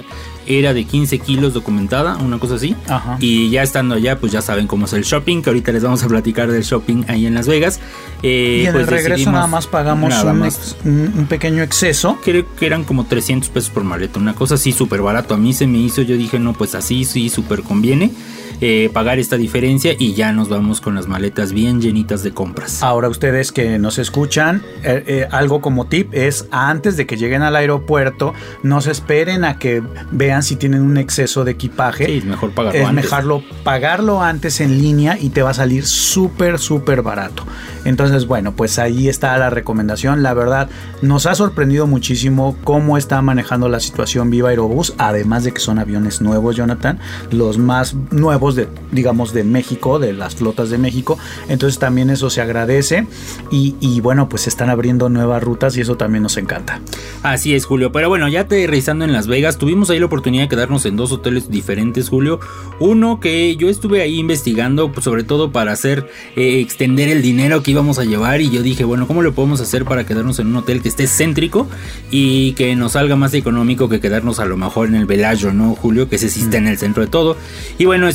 era 0.45 0.74
de 0.74 0.86
15 0.86 1.19
kilos 1.19 1.54
documentada, 1.54 2.16
una 2.16 2.39
cosa 2.39 2.56
así. 2.56 2.74
Ajá. 2.88 3.18
Y 3.19 3.50
ya 3.50 3.63
estando 3.63 3.95
allá, 3.95 4.18
pues 4.19 4.31
ya 4.31 4.42
saben 4.42 4.68
cómo 4.68 4.86
es 4.86 4.94
el 4.94 5.04
shopping, 5.04 5.42
que 5.42 5.50
ahorita 5.50 5.74
les 5.74 5.84
vamos 5.84 6.01
a 6.04 6.07
platicar 6.07 6.50
del 6.50 6.63
shopping 6.63 7.04
ahí 7.10 7.25
en 7.25 7.34
Las 7.34 7.48
Vegas. 7.48 7.81
Eh, 8.24 8.62
y 8.63 8.66
en 8.68 8.72
pues 8.72 8.88
el 8.88 8.94
regreso 8.94 9.31
nada 9.34 9.48
más 9.48 9.68
pagamos 9.68 10.10
nada 10.10 10.31
un, 10.31 10.39
más. 10.39 10.56
ex- 10.56 10.75
un- 10.86 11.12
un 11.18 11.25
pequeño 11.25 11.62
exceso. 11.62 12.18
Creo 12.24 12.45
que 12.56 12.66
eran 12.66 12.86
como 12.86 13.04
300 13.06 13.50
pesos 13.50 13.69
por 13.77 13.83
maleta, 13.83 14.19
una 14.19 14.33
cosa 14.33 14.56
así 14.56 14.71
súper 14.71 15.03
barato. 15.03 15.35
A 15.35 15.38
mí 15.38 15.53
se 15.53 15.68
me 15.68 15.77
hizo, 15.77 16.01
yo 16.01 16.18
dije, 16.18 16.39
no, 16.39 16.53
pues 16.53 16.74
así 16.74 17.06
sí, 17.06 17.29
súper 17.29 17.62
conviene 17.62 18.09
eh, 18.62 18.89
pagar 18.94 19.19
esta 19.19 19.38
diferencia 19.38 19.94
y 19.98 20.13
ya 20.13 20.31
nos 20.31 20.50
vamos 20.50 20.81
con 20.81 20.95
las 20.95 21.07
maletas 21.07 21.54
bien 21.54 21.81
llenitas 21.81 22.24
de 22.24 22.31
compras. 22.31 22.81
Ahora 22.81 23.09
ustedes 23.09 23.51
que 23.51 23.77
nos 23.77 24.00
escuchan, 24.00 24.63
eh, 24.83 25.04
eh, 25.06 25.27
algo 25.31 25.62
como 25.62 25.86
tip 25.86 26.13
es 26.13 26.48
antes 26.51 26.98
de 26.98 27.06
que 27.06 27.18
lleguen 27.18 27.44
al 27.44 27.56
aeropuerto, 27.56 28.33
no 28.63 28.81
se 28.81 28.92
esperen 28.92 29.45
a 29.45 29.59
que 29.59 29.83
vean 30.12 30.44
si 30.44 30.56
tienen 30.56 30.81
un 30.81 30.98
exceso 30.98 31.44
de 31.44 31.51
equipaje. 31.51 32.06
Sí, 32.06 32.18
es 32.18 32.25
mejor 32.25 32.51
pagarlo 32.51 32.80
es 32.80 32.88
antes. 32.88 33.04
mejorlo 33.04 33.43
pagarlo 33.63 34.24
antes 34.24 34.60
en 34.60 34.77
línea 34.79 35.17
y 35.20 35.29
te 35.29 35.41
va 35.41 35.51
a 35.51 35.53
salir 35.53 35.86
súper, 35.86 36.60
súper 36.60 37.01
barato. 37.01 37.43
Entonces, 37.86 38.25
bueno, 38.25 38.53
pues 38.53 38.79
ahí 38.79 39.08
está 39.08 39.38
la 39.38 39.50
recomendación. 39.50 40.24
La 40.24 40.34
verdad, 40.34 40.70
nos 41.01 41.25
ha 41.25 41.36
sorprendido 41.36 41.88
muchísimo 41.88 42.58
cómo 42.63 42.98
está 42.98 43.22
manejando 43.22 43.70
la 43.70 43.79
situación 43.79 44.29
Viva 44.29 44.50
Aerobús, 44.50 44.93
además 44.98 45.43
de 45.43 45.53
que 45.53 45.60
son 45.60 45.79
aviones 45.79 46.22
nuevos, 46.22 46.55
Jonathan, 46.55 47.00
los 47.31 47.58
más 47.58 47.96
nuevos 48.12 48.47
de, 48.56 48.68
digamos, 48.92 49.34
de 49.34 49.44
México, 49.44 50.00
de 50.00 50.13
las 50.13 50.36
flotas 50.36 50.70
de 50.70 50.77
México. 50.77 51.18
Entonces 51.50 51.80
también 51.80 52.10
eso 52.10 52.30
se 52.30 52.42
agradece 52.42 53.08
y, 53.51 54.00
bueno, 54.01 54.30
pues 54.30 54.44
se 54.44 54.50
están 54.50 54.70
abriendo 54.70 55.10
nuevas 55.10 55.44
rutas 55.44 55.77
y 55.77 55.82
eso 55.82 55.98
también 55.98 56.24
nos 56.24 56.38
encanta. 56.38 56.82
Así 57.24 57.56
es, 57.56 57.66
Julio. 57.66 57.92
Pero 57.92 58.10
bueno, 58.10 58.27
ya 58.27 58.42
aterrizando 58.42 59.06
en 59.06 59.13
Las 59.13 59.27
Vegas, 59.27 59.58
tuvimos 59.58 59.89
ahí 59.89 60.00
la 60.00 60.06
oportunidad 60.06 60.44
de 60.44 60.50
quedarnos 60.50 60.86
en 60.86 60.96
dos 60.96 61.12
hoteles 61.12 61.50
diferentes, 61.50 62.10
Julio. 62.10 62.39
Uno 62.80 63.20
que 63.20 63.56
yo 63.56 63.70
estuve 63.70 64.01
ahí 64.01 64.20
investigando, 64.20 64.92
pues, 64.92 65.04
sobre 65.04 65.24
todo 65.24 65.51
para 65.51 65.72
hacer 65.72 66.10
eh, 66.36 66.60
extender 66.60 67.10
el 67.10 67.22
dinero 67.22 67.63
que 67.63 67.72
íbamos 67.72 68.00
a 68.00 68.04
llevar. 68.04 68.42
Y 68.42 68.50
yo 68.50 68.62
dije, 68.62 68.84
bueno, 68.84 69.08
¿cómo 69.08 69.22
lo 69.22 69.34
podemos 69.34 69.62
hacer 69.62 69.86
para 69.86 70.06
quedarnos 70.06 70.39
en 70.39 70.48
un 70.48 70.58
hotel 70.58 70.82
que 70.82 70.89
esté 70.89 71.08
céntrico 71.08 71.68
y 72.12 72.54
que 72.54 72.75
nos 72.75 72.94
salga 72.94 73.16
más 73.16 73.34
económico 73.34 73.89
que 73.89 74.00
quedarnos 74.00 74.39
a 74.39 74.46
lo 74.46 74.58
mejor 74.58 74.88
en 74.88 74.96
el 74.96 75.06
Velayo, 75.06 75.54
¿no, 75.54 75.75
Julio? 75.75 76.10
Que 76.10 76.18
ese 76.18 76.30
sí 76.30 76.42
está 76.42 76.58
en 76.58 76.68
el 76.68 76.77
centro 76.77 77.04
de 77.04 77.10
todo. 77.10 77.38
Y 77.77 77.86
bueno, 77.86 78.08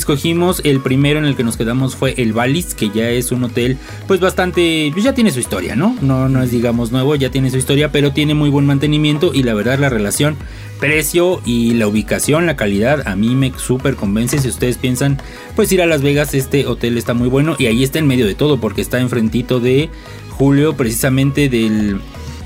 el 0.63 0.79
primero 0.79 1.19
en 1.19 1.25
el 1.25 1.35
que 1.35 1.43
nos 1.43 1.57
quedamos 1.57 1.95
fue 1.95 2.13
el 2.17 2.31
Valis, 2.31 2.73
que 2.75 2.89
ya 2.89 3.09
es 3.09 3.31
un 3.31 3.43
hotel, 3.43 3.77
pues 4.07 4.19
bastante, 4.19 4.89
pues 4.93 5.03
ya 5.03 5.13
tiene 5.13 5.31
su 5.31 5.39
historia, 5.39 5.75
¿no? 5.75 5.97
No, 6.01 6.29
no 6.29 6.41
es 6.41 6.51
digamos 6.51 6.91
nuevo, 6.91 7.15
ya 7.15 7.29
tiene 7.29 7.51
su 7.51 7.57
historia, 7.57 7.91
pero 7.91 8.13
tiene 8.13 8.33
muy 8.33 8.49
buen 8.49 8.65
mantenimiento 8.65 9.31
y 9.33 9.43
la 9.43 9.53
verdad 9.53 9.79
la 9.79 9.89
relación 9.89 10.37
precio 10.79 11.41
y 11.45 11.73
la 11.73 11.87
ubicación, 11.87 12.45
la 12.45 12.55
calidad, 12.55 13.07
a 13.07 13.15
mí 13.15 13.35
me 13.35 13.51
súper 13.57 13.95
convence. 13.95 14.39
Si 14.39 14.47
ustedes 14.47 14.77
piensan, 14.77 15.17
pues 15.55 15.71
ir 15.71 15.81
a 15.81 15.85
Las 15.85 16.01
Vegas, 16.01 16.33
este 16.33 16.67
hotel 16.67 16.97
está 16.97 17.13
muy 17.13 17.27
bueno 17.27 17.55
y 17.59 17.65
ahí 17.65 17.83
está 17.83 17.99
en 17.99 18.07
medio 18.07 18.25
de 18.25 18.35
todo 18.35 18.59
porque 18.59 18.81
está 18.81 18.99
enfrentito 18.99 19.59
de 19.59 19.89
Julio, 20.29 20.75
precisamente 20.75 21.49
del 21.49 21.99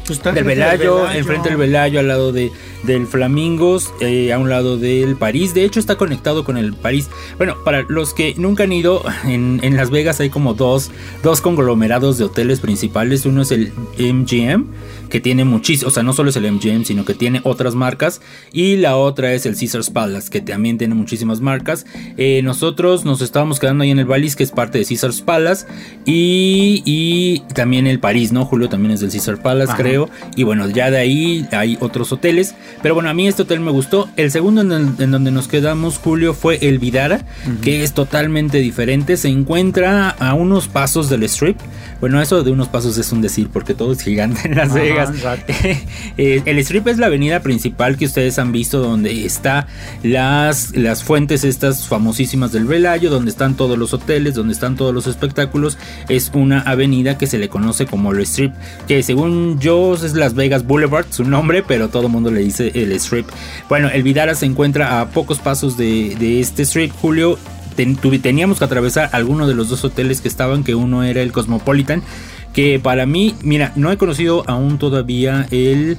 Pues 0.08 0.24
del 0.24 0.46
Velayo, 0.46 1.12
enfrente 1.12 1.50
del 1.50 1.58
Velayo, 1.58 2.00
al 2.00 2.08
lado 2.08 2.32
de, 2.32 2.50
del 2.84 3.08
Flamingos, 3.08 3.94
eh, 4.00 4.32
a 4.32 4.40
un 4.40 4.50
lado 4.50 4.78
del 4.78 5.18
París. 5.18 5.54
De 5.54 5.66
hecho, 5.66 5.82
está 5.82 5.98
conectado 5.98 6.46
con 6.46 6.58
el 6.58 6.74
París. 6.74 7.10
Bueno, 7.36 7.58
para 7.66 7.82
los 7.82 8.14
que 8.14 8.34
nunca 8.38 8.64
han 8.64 8.72
ido, 8.72 9.04
en, 9.26 9.60
en 9.64 9.76
Las 9.76 9.90
Vegas 9.90 10.22
hay 10.22 10.30
como 10.30 10.54
dos, 10.54 10.92
dos 11.24 11.42
conglomerados 11.42 12.18
de 12.18 12.24
hoteles 12.24 12.62
principales. 12.62 13.26
Uno 13.26 13.42
es 13.42 13.52
el 13.52 13.74
MGM 14.00 14.68
que 15.10 15.20
tiene 15.20 15.46
muchísimo, 15.46 15.90
o 15.90 15.92
sea, 15.92 16.04
no 16.04 16.14
solo 16.14 16.30
es 16.30 16.36
el 16.36 16.52
MGM, 16.52 16.84
sino 16.84 17.06
que 17.06 17.14
tiene 17.14 17.42
otras 17.44 17.76
marcas. 17.76 18.22
Y 18.52 18.78
la 18.78 18.98
otra 18.98 19.34
es 19.34 19.46
el 19.46 19.56
Caesars 19.56 19.90
Palace, 19.90 20.30
que 20.30 20.42
también 20.42 20.78
tiene 20.78 20.96
muchísimas 20.96 21.42
marcas. 21.42 21.86
Eh, 22.18 22.42
nosotros 22.44 23.06
nos 23.06 23.22
estábamos 23.22 23.60
quedando 23.60 23.84
ahí 23.84 23.92
en 23.92 24.00
el 24.00 24.06
Valis, 24.06 24.36
que 24.36 24.44
es 24.44 24.52
parte 24.52 24.78
de 24.80 24.86
Caesars 24.86 25.22
Palace. 25.22 25.66
Y, 26.06 26.84
y 26.86 27.40
también 27.54 27.88
el 27.88 28.00
París, 28.00 28.32
¿no? 28.32 28.46
Julio 28.46 28.70
también 28.70 28.92
es 28.92 29.00
del 29.00 29.12
Caesars 29.12 29.40
Palace, 29.40 29.74
creo. 29.76 30.10
Y 30.36 30.44
bueno, 30.44 30.70
ya 30.70 30.92
de 30.92 30.98
ahí 30.98 31.48
hay 31.52 31.78
otros 31.80 32.12
hoteles. 32.12 32.56
Pero 32.82 32.94
bueno, 32.94 33.10
a 33.10 33.14
mí 33.14 33.28
este 33.28 33.44
hotel 33.44 33.60
me 33.60 33.72
gustó. 33.72 34.10
El 34.16 34.32
segundo 34.32 34.62
en, 34.62 35.12
donde 35.12 35.32
nos 35.32 35.48
quedamos, 35.48 35.98
Julio, 35.98 36.34
fue 36.34 36.58
el 36.62 36.80
Vidara, 36.80 37.26
que 37.62 37.84
es 37.84 37.94
totalmente 37.94 38.60
diferente. 38.60 39.18
Se 39.18 39.30
encuentra 39.30 40.10
a 40.10 40.34
unos 40.34 40.68
pasos 40.68 41.10
del 41.10 41.24
Strip. 41.24 41.58
Bueno, 42.00 42.22
eso 42.22 42.44
de 42.44 42.52
unos 42.52 42.68
pasos 42.68 42.98
es 42.98 43.12
un 43.12 43.22
decir, 43.22 43.50
porque 43.52 43.74
todo 43.74 43.92
es 43.92 44.02
gigante 44.02 44.42
en 44.46 44.56
Las 44.56 44.74
Vegas. 44.74 45.12
Eh, 46.18 46.42
el 46.46 46.58
strip 46.60 46.88
es 46.88 46.98
la 46.98 47.08
avenida 47.08 47.42
principal 47.42 47.98
que 47.98 48.06
ustedes 48.06 48.40
han 48.40 48.52
visto 48.52 48.80
donde 48.80 49.26
está 49.26 49.68
las, 50.04 50.76
las 50.76 51.04
fuentes 51.04 51.44
estas 51.44 51.88
famosísimas 51.88 52.52
del 52.52 52.66
Velayo, 52.66 53.10
donde 53.10 53.30
están 53.30 53.56
todos 53.56 53.78
los 53.78 53.94
hoteles, 53.94 54.34
donde 54.34 54.54
están 54.54 54.76
todos 54.76 54.94
los 54.94 55.06
espectáculos. 55.06 55.78
Es 56.10 56.32
una 56.34 56.62
avenida 56.62 57.18
que 57.18 57.28
se 57.28 57.38
le 57.38 57.50
conoce 57.50 57.86
como 57.86 58.12
el 58.12 58.22
strip, 58.22 58.54
que 58.88 59.04
según 59.04 59.60
yo 59.60 59.94
es 59.94 60.14
Las 60.14 60.34
Vegas 60.34 60.66
Boulevard, 60.66 61.06
su 61.10 61.24
nombre, 61.24 61.64
pero 61.64 61.90
todo 61.90 62.08
el 62.08 62.12
mundo 62.12 62.32
le 62.32 62.42
dice 62.42 62.72
el 62.74 62.92
strip. 62.94 63.28
Bueno, 63.70 63.90
el 63.90 64.04
Vidara 64.04 64.36
se 64.36 64.46
encuentra 64.46 65.00
a 65.00 65.10
pocos 65.10 65.40
pasos 65.40 65.78
de, 65.78 66.16
de 66.16 66.40
este 66.40 66.64
strip, 66.64 66.92
Julio. 66.94 67.38
Teníamos 68.22 68.60
que 68.60 68.66
atravesar 68.66 69.10
alguno 69.14 69.48
de 69.48 69.56
los 69.56 69.70
dos 69.70 69.86
hoteles 69.86 70.20
que 70.20 70.28
estaban, 70.28 70.66
que 70.66 70.76
uno 70.76 71.04
era 71.04 71.22
el 71.22 71.32
Cosmopolitan 71.32 72.04
que 72.58 72.80
para 72.80 73.06
mí, 73.06 73.36
mira, 73.44 73.72
no 73.76 73.92
he 73.92 73.98
conocido 73.98 74.44
aún 74.48 74.80
todavía 74.80 75.48
el, 75.52 75.96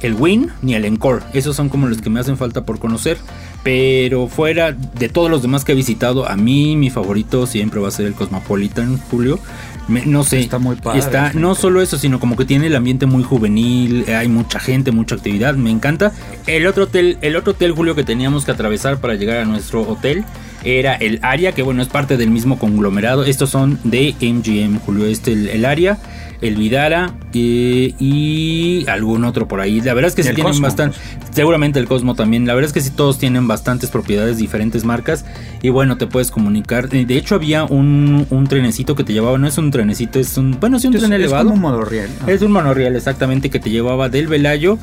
el 0.00 0.14
Win 0.14 0.52
ni 0.62 0.76
el 0.76 0.84
Encore. 0.84 1.24
Esos 1.32 1.56
son 1.56 1.68
como 1.68 1.88
los 1.88 2.00
que 2.00 2.08
me 2.08 2.20
hacen 2.20 2.36
falta 2.36 2.64
por 2.64 2.78
conocer. 2.78 3.18
Pero 3.64 4.28
fuera 4.28 4.70
de 4.70 5.08
todos 5.08 5.28
los 5.28 5.42
demás 5.42 5.64
que 5.64 5.72
he 5.72 5.74
visitado, 5.74 6.28
a 6.28 6.36
mí 6.36 6.76
mi 6.76 6.88
favorito 6.88 7.48
siempre 7.48 7.80
va 7.80 7.88
a 7.88 7.90
ser 7.90 8.06
el 8.06 8.14
Cosmopolitan, 8.14 8.96
Julio. 9.10 9.40
no 9.88 10.22
sé, 10.22 10.38
está 10.38 10.60
muy 10.60 10.76
padre. 10.76 11.00
Está, 11.00 11.32
no 11.34 11.56
solo 11.56 11.82
eso, 11.82 11.98
sino 11.98 12.20
como 12.20 12.36
que 12.36 12.44
tiene 12.44 12.68
el 12.68 12.76
ambiente 12.76 13.06
muy 13.06 13.24
juvenil, 13.24 14.04
hay 14.08 14.28
mucha 14.28 14.60
gente, 14.60 14.92
mucha 14.92 15.16
actividad, 15.16 15.56
me 15.56 15.72
encanta. 15.72 16.12
El 16.46 16.68
otro 16.68 16.84
hotel, 16.84 17.18
el 17.22 17.34
otro 17.34 17.54
hotel, 17.54 17.72
Julio, 17.72 17.96
que 17.96 18.04
teníamos 18.04 18.44
que 18.44 18.52
atravesar 18.52 19.00
para 19.00 19.16
llegar 19.16 19.38
a 19.38 19.44
nuestro 19.44 19.82
hotel 19.82 20.24
era 20.64 20.94
el 20.94 21.18
área, 21.22 21.52
que 21.52 21.62
bueno, 21.62 21.82
es 21.82 21.88
parte 21.88 22.16
del 22.16 22.30
mismo 22.30 22.58
conglomerado. 22.58 23.24
Estos 23.24 23.50
son 23.50 23.78
de 23.84 24.14
MGM, 24.20 24.80
Julio. 24.80 25.06
Este, 25.06 25.32
el, 25.32 25.64
área, 25.64 25.98
el 26.40 26.56
Vidara 26.56 27.14
eh, 27.32 27.94
y 27.98 28.84
algún 28.88 29.24
otro 29.24 29.46
por 29.46 29.60
ahí. 29.60 29.80
La 29.80 29.94
verdad 29.94 30.08
es 30.08 30.14
que 30.14 30.22
sí 30.22 30.34
tienen 30.34 30.60
bastante. 30.60 30.96
Seguramente 31.30 31.78
el 31.78 31.86
Cosmo 31.86 32.14
también. 32.14 32.46
La 32.46 32.54
verdad 32.54 32.68
es 32.68 32.72
que 32.72 32.80
sí 32.80 32.90
todos 32.90 33.18
tienen 33.18 33.46
bastantes 33.46 33.90
propiedades, 33.90 34.38
diferentes 34.38 34.84
marcas. 34.84 35.24
Y 35.62 35.68
bueno, 35.68 35.96
te 35.96 36.06
puedes 36.06 36.30
comunicar. 36.30 36.88
De 36.88 37.16
hecho, 37.16 37.34
había 37.34 37.64
un, 37.64 38.26
trenecito 38.48 38.96
que 38.96 39.04
te 39.04 39.12
llevaba. 39.12 39.38
No 39.38 39.46
es 39.46 39.58
un 39.58 39.70
trenecito, 39.70 40.18
es 40.18 40.36
un. 40.36 40.58
Bueno, 40.58 40.78
sí, 40.78 40.88
un 40.88 40.94
tren 40.94 41.12
elevado. 41.12 41.50
Es 41.50 41.54
un 41.54 41.60
monorriel. 41.60 42.10
Es 42.26 42.42
un 42.42 42.52
monorriel, 42.52 42.96
exactamente, 42.96 43.50
que 43.50 43.60
te 43.60 43.70
llevaba 43.70 44.08
del 44.08 44.26
Velayo 44.26 44.78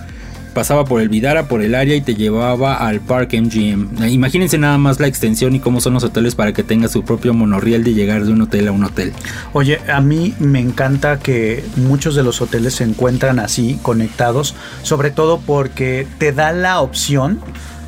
pasaba 0.56 0.86
por 0.86 1.02
el 1.02 1.10
Vidara, 1.10 1.48
por 1.48 1.62
el 1.62 1.76
área 1.76 1.96
y 1.96 2.02
te 2.02 2.16
llevaba 2.16 2.76
al 2.78 3.02
Park 3.02 3.34
MGM. 3.34 4.08
Imagínense 4.08 4.58
nada 4.58 4.80
más 4.80 5.00
la 5.00 5.06
extensión 5.06 5.54
y 5.54 5.60
cómo 5.60 5.82
son 5.82 5.94
los 5.94 6.04
hoteles 6.04 6.34
para 6.34 6.54
que 6.54 6.64
tenga 6.64 6.88
su 6.88 7.04
propio 7.04 7.34
monorriel 7.34 7.84
de 7.84 7.94
llegar 7.94 8.24
de 8.24 8.32
un 8.32 8.42
hotel 8.42 8.70
a 8.70 8.72
un 8.72 8.86
hotel. 8.86 9.14
Oye, 9.54 9.80
a 9.92 10.00
mí 10.00 10.34
me 10.40 10.62
encanta 10.62 11.20
que 11.20 11.64
muchos 11.76 12.16
de 12.16 12.24
los 12.24 12.42
hoteles 12.42 12.76
se 12.76 12.86
encuentran 12.86 13.38
así, 13.38 13.78
conectados, 13.84 14.56
sobre 14.82 15.12
todo 15.12 15.40
porque 15.46 16.08
te 16.18 16.32
da 16.32 16.54
la 16.54 16.80
opción 16.80 17.42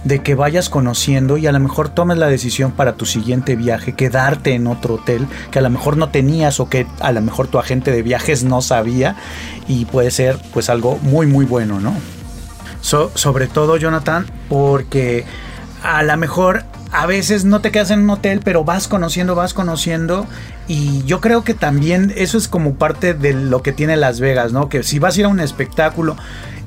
de 0.04 0.20
que 0.20 0.36
vayas 0.36 0.70
conociendo 0.70 1.38
y 1.38 1.48
a 1.48 1.52
lo 1.52 1.60
mejor 1.60 1.90
tomes 1.90 2.18
la 2.18 2.28
decisión 2.28 2.72
para 2.72 2.96
tu 2.96 3.06
siguiente 3.06 3.56
viaje, 3.56 3.94
quedarte 3.94 4.54
en 4.54 4.68
otro 4.68 4.96
hotel 4.96 5.26
que 5.52 5.60
a 5.60 5.62
lo 5.62 5.70
mejor 5.70 5.98
no 5.98 6.10
tenías 6.10 6.60
o 6.60 6.70
que 6.70 6.86
a 7.00 7.12
lo 7.12 7.22
mejor 7.22 7.48
tu 7.48 7.60
agente 7.60 7.92
de 7.92 8.04
viajes 8.04 8.44
no 8.44 8.62
sabía 8.62 9.16
y 9.68 9.86
puede 9.86 10.12
ser 10.12 10.38
pues 10.54 10.70
algo 10.70 10.98
muy 11.02 11.28
muy 11.28 11.46
bueno, 11.46 11.80
¿no? 11.80 11.94
Sobre 12.88 13.48
todo, 13.48 13.78
Jonathan, 13.78 14.26
porque 14.50 15.26
a 15.84 16.04
lo 16.04 16.18
mejor 16.18 16.64
a 16.92 17.06
veces 17.06 17.44
no 17.44 17.60
te 17.60 17.72
quedas 17.72 17.92
en 17.92 18.02
un 18.02 18.10
hotel, 18.12 18.40
pero 18.44 18.64
vas 18.64 18.88
conociendo, 18.88 19.36
vas 19.36 19.54
conociendo. 19.54 20.26
Y 20.68 21.04
yo 21.04 21.22
creo 21.22 21.44
que 21.44 21.54
también 21.54 22.14
eso 22.16 22.38
es 22.38 22.48
como 22.48 22.76
parte 22.76 23.14
de 23.14 23.34
lo 23.34 23.62
que 23.62 23.74
tiene 23.74 23.98
Las 23.98 24.20
Vegas, 24.20 24.54
¿no? 24.54 24.70
Que 24.70 24.84
si 24.84 25.00
vas 25.00 25.16
a 25.16 25.20
ir 25.20 25.26
a 25.26 25.30
un 25.30 25.40
espectáculo 25.40 26.16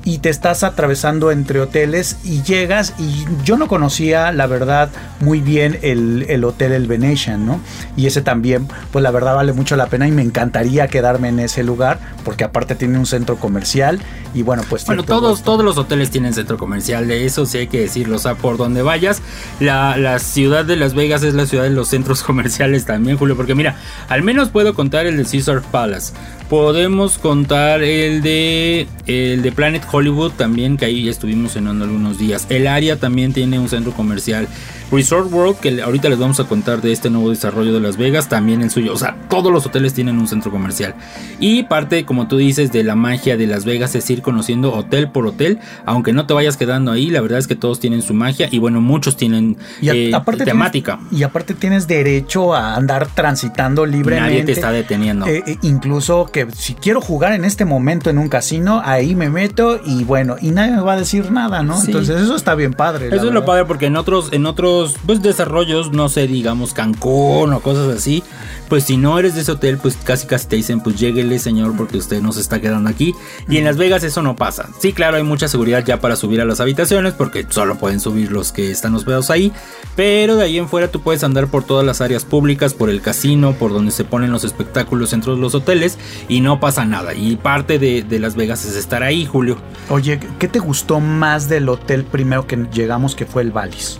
y 0.03 0.19
te 0.19 0.29
estás 0.29 0.63
atravesando 0.63 1.31
entre 1.31 1.59
hoteles 1.59 2.17
y 2.23 2.41
llegas 2.41 2.93
y 2.97 3.25
yo 3.43 3.57
no 3.57 3.67
conocía 3.67 4.31
la 4.31 4.47
verdad 4.47 4.89
muy 5.19 5.41
bien 5.41 5.77
el, 5.81 6.43
hotel 6.43 6.71
El 6.71 6.87
Venetian, 6.87 7.45
¿no? 7.45 7.59
Y 7.95 8.07
ese 8.07 8.21
también, 8.21 8.67
pues 8.91 9.03
la 9.03 9.11
verdad 9.11 9.35
vale 9.35 9.53
mucho 9.53 9.75
la 9.75 9.87
pena 9.87 10.07
y 10.07 10.11
me 10.11 10.21
encantaría 10.21 10.87
quedarme 10.87 11.29
en 11.29 11.39
ese 11.39 11.63
lugar 11.63 11.99
porque 12.25 12.43
aparte 12.43 12.75
tiene 12.75 12.97
un 12.97 13.05
centro 13.05 13.35
comercial 13.37 13.99
y 14.33 14.43
bueno, 14.43 14.63
pues... 14.69 14.85
Bueno, 14.85 15.03
todos, 15.03 15.43
todos 15.43 15.63
los 15.63 15.77
hoteles 15.77 16.09
tienen 16.09 16.33
centro 16.33 16.57
comercial, 16.57 17.07
de 17.07 17.25
eso 17.25 17.45
sí 17.45 17.59
hay 17.59 17.67
que 17.67 17.81
decirlo, 17.81 18.15
o 18.15 18.19
sea, 18.19 18.35
por 18.35 18.57
donde 18.57 18.81
vayas, 18.81 19.21
la, 19.59 19.97
la 19.97 20.19
ciudad 20.19 20.65
de 20.65 20.77
Las 20.77 20.93
Vegas 20.93 21.23
es 21.23 21.33
la 21.33 21.45
ciudad 21.45 21.65
de 21.65 21.69
los 21.69 21.89
centros 21.89 22.23
comerciales 22.23 22.85
también, 22.85 23.17
Julio, 23.17 23.35
porque 23.35 23.55
mira, 23.55 23.75
al 24.09 24.23
menos 24.23 24.49
puedo 24.49 24.73
contar 24.73 25.05
el 25.05 25.17
de 25.17 25.25
Caesar 25.25 25.61
Palace 25.61 26.13
podemos 26.51 27.17
contar 27.17 27.81
el 27.81 28.21
de 28.21 28.85
el 29.07 29.41
de 29.41 29.53
Planet 29.53 29.85
Hollywood 29.91 30.31
también 30.31 30.77
que 30.77 30.85
ahí 30.85 31.09
estuvimos 31.09 31.53
cenando 31.53 31.85
algunos 31.85 32.17
días 32.17 32.47
el 32.49 32.67
área 32.67 32.97
también 32.97 33.33
tiene 33.33 33.59
un 33.59 33.69
centro 33.69 33.93
comercial 33.93 34.47
Resort 34.91 35.31
World, 35.31 35.59
que 35.59 35.81
ahorita 35.81 36.09
les 36.09 36.19
vamos 36.19 36.39
a 36.41 36.43
contar 36.43 36.81
de 36.81 36.91
este 36.91 37.09
nuevo 37.09 37.29
desarrollo 37.29 37.73
de 37.73 37.79
Las 37.79 37.95
Vegas, 37.95 38.27
también 38.27 38.61
el 38.61 38.69
suyo. 38.69 38.93
O 38.93 38.97
sea, 38.97 39.15
todos 39.29 39.51
los 39.51 39.65
hoteles 39.65 39.93
tienen 39.93 40.19
un 40.19 40.27
centro 40.27 40.51
comercial. 40.51 40.95
Y 41.39 41.63
parte, 41.63 42.03
como 42.03 42.27
tú 42.27 42.35
dices, 42.37 42.73
de 42.73 42.83
la 42.83 42.95
magia 42.95 43.37
de 43.37 43.47
Las 43.47 43.63
Vegas 43.63 43.95
es 43.95 44.09
ir 44.09 44.21
conociendo 44.21 44.73
hotel 44.73 45.09
por 45.09 45.25
hotel, 45.25 45.59
aunque 45.85 46.11
no 46.11 46.25
te 46.25 46.33
vayas 46.33 46.57
quedando 46.57 46.91
ahí, 46.91 47.09
la 47.09 47.21
verdad 47.21 47.39
es 47.39 47.47
que 47.47 47.55
todos 47.55 47.79
tienen 47.79 48.01
su 48.01 48.13
magia 48.13 48.49
y 48.51 48.59
bueno, 48.59 48.81
muchos 48.81 49.15
tienen 49.15 49.57
y 49.81 50.11
aparte 50.11 50.43
temática. 50.43 50.99
y 51.09 51.23
aparte 51.23 51.53
tienes 51.53 51.87
derecho 51.87 52.53
a 52.53 52.75
andar 52.75 53.07
transitando 53.07 53.85
libremente. 53.85 54.29
Nadie 54.29 54.43
te 54.43 54.51
está 54.51 54.71
deteniendo. 54.71 55.25
Eh, 55.25 55.43
eh, 55.47 55.57
incluso 55.61 56.25
que 56.25 56.47
si 56.53 56.73
quiero 56.73 56.99
jugar 56.99 57.31
en 57.31 57.45
este 57.45 57.63
momento 57.63 58.09
en 58.09 58.17
un 58.17 58.27
casino, 58.27 58.81
ahí 58.83 59.15
me 59.15 59.29
meto 59.29 59.80
y 59.85 60.03
bueno, 60.03 60.35
y 60.41 60.51
nadie 60.51 60.71
me 60.75 60.81
va 60.81 60.93
a 60.93 60.97
decir 60.97 61.31
nada, 61.31 61.63
¿no? 61.63 61.81
Entonces 61.83 62.21
eso 62.21 62.35
está 62.35 62.55
bien 62.55 62.73
padre. 62.73 63.07
Eso 63.07 63.27
es 63.27 63.33
lo 63.33 63.45
padre 63.45 63.65
porque 63.65 63.87
en 63.87 63.95
otros, 63.95 64.29
en 64.31 64.45
otros 64.45 64.95
pues, 65.05 65.21
desarrollos, 65.21 65.91
no 65.91 66.09
sé, 66.09 66.27
digamos 66.27 66.73
Cancún 66.73 67.53
o 67.53 67.59
cosas 67.59 67.95
así, 67.95 68.23
pues 68.69 68.85
si 68.85 68.97
no 68.97 69.19
eres 69.19 69.35
de 69.35 69.41
ese 69.41 69.51
hotel, 69.51 69.77
pues 69.77 69.97
casi 70.03 70.27
casi 70.27 70.47
te 70.47 70.55
dicen, 70.55 70.79
pues 70.79 70.97
lléguele 70.97 71.39
señor 71.39 71.75
porque 71.75 71.97
usted 71.97 72.21
no 72.21 72.31
se 72.31 72.41
está 72.41 72.61
quedando 72.61 72.89
aquí. 72.89 73.13
Y 73.49 73.57
en 73.57 73.65
Las 73.65 73.77
Vegas 73.77 74.03
eso 74.03 74.21
no 74.21 74.35
pasa. 74.35 74.69
Sí, 74.79 74.93
claro, 74.93 75.17
hay 75.17 75.23
mucha 75.23 75.47
seguridad 75.47 75.83
ya 75.85 75.99
para 75.99 76.15
subir 76.15 76.39
a 76.41 76.45
las 76.45 76.59
habitaciones 76.59 77.13
porque 77.13 77.45
solo 77.49 77.77
pueden 77.77 77.99
subir 77.99 78.31
los 78.31 78.51
que 78.51 78.71
están 78.71 78.95
hospedados 78.95 79.29
ahí. 79.29 79.51
Pero 79.95 80.37
de 80.37 80.45
ahí 80.45 80.57
en 80.57 80.69
fuera 80.69 80.89
tú 80.89 81.01
puedes 81.01 81.23
andar 81.23 81.47
por 81.47 81.63
todas 81.63 81.85
las 81.85 82.01
áreas 82.01 82.23
públicas, 82.23 82.73
por 82.73 82.89
el 82.89 83.01
casino, 83.01 83.53
por 83.53 83.73
donde 83.73 83.91
se 83.91 84.05
ponen 84.05 84.31
los 84.31 84.43
espectáculos 84.43 85.13
entre 85.13 85.35
los 85.35 85.53
hoteles 85.53 85.97
y 86.29 86.41
no 86.41 86.59
pasa 86.59 86.85
nada. 86.85 87.13
Y 87.13 87.35
parte 87.35 87.77
de, 87.77 88.03
de 88.03 88.19
Las 88.19 88.35
Vegas 88.35 88.65
es 88.65 88.75
estar 88.75 89.03
ahí, 89.03 89.25
Julio. 89.25 89.57
Oye, 89.89 90.19
¿qué 90.39 90.47
te 90.47 90.59
gustó 90.59 90.99
más 90.99 91.49
del 91.49 91.67
hotel 91.69 92.03
primero 92.03 92.47
que 92.47 92.57
llegamos 92.71 93.15
que 93.15 93.25
fue 93.25 93.41
el 93.41 93.51
Valis? 93.51 93.99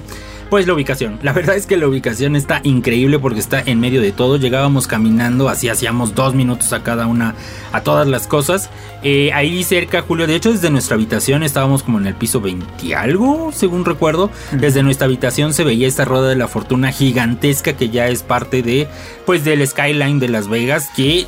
Pues 0.51 0.67
la 0.67 0.73
ubicación. 0.73 1.17
La 1.21 1.31
verdad 1.31 1.55
es 1.55 1.65
que 1.65 1.77
la 1.77 1.87
ubicación 1.87 2.35
está 2.35 2.59
increíble 2.63 3.19
porque 3.19 3.39
está 3.39 3.63
en 3.65 3.79
medio 3.79 4.01
de 4.01 4.11
todo. 4.11 4.35
Llegábamos 4.35 4.85
caminando, 4.85 5.47
así 5.47 5.69
hacíamos 5.69 6.13
dos 6.13 6.35
minutos 6.35 6.73
a 6.73 6.83
cada 6.83 7.07
una, 7.07 7.35
a 7.71 7.83
todas 7.83 8.05
las 8.05 8.27
cosas. 8.27 8.69
Eh, 9.01 9.31
ahí 9.31 9.63
cerca, 9.63 10.01
Julio, 10.01 10.27
de 10.27 10.35
hecho 10.35 10.51
desde 10.51 10.69
nuestra 10.69 10.95
habitación 10.95 11.43
estábamos 11.43 11.83
como 11.83 11.99
en 11.99 12.05
el 12.07 12.15
piso 12.15 12.41
20 12.41 12.93
algo, 12.95 13.53
según 13.53 13.85
recuerdo. 13.85 14.29
Desde 14.51 14.83
nuestra 14.83 15.05
habitación 15.05 15.53
se 15.53 15.63
veía 15.63 15.87
esta 15.87 16.03
rueda 16.03 16.27
de 16.27 16.35
la 16.35 16.49
fortuna 16.49 16.91
gigantesca 16.91 17.71
que 17.71 17.89
ya 17.89 18.09
es 18.09 18.21
parte 18.21 18.61
de, 18.61 18.89
pues 19.25 19.45
del 19.45 19.65
skyline 19.65 20.19
de 20.19 20.27
Las 20.27 20.49
Vegas 20.49 20.89
que 20.93 21.27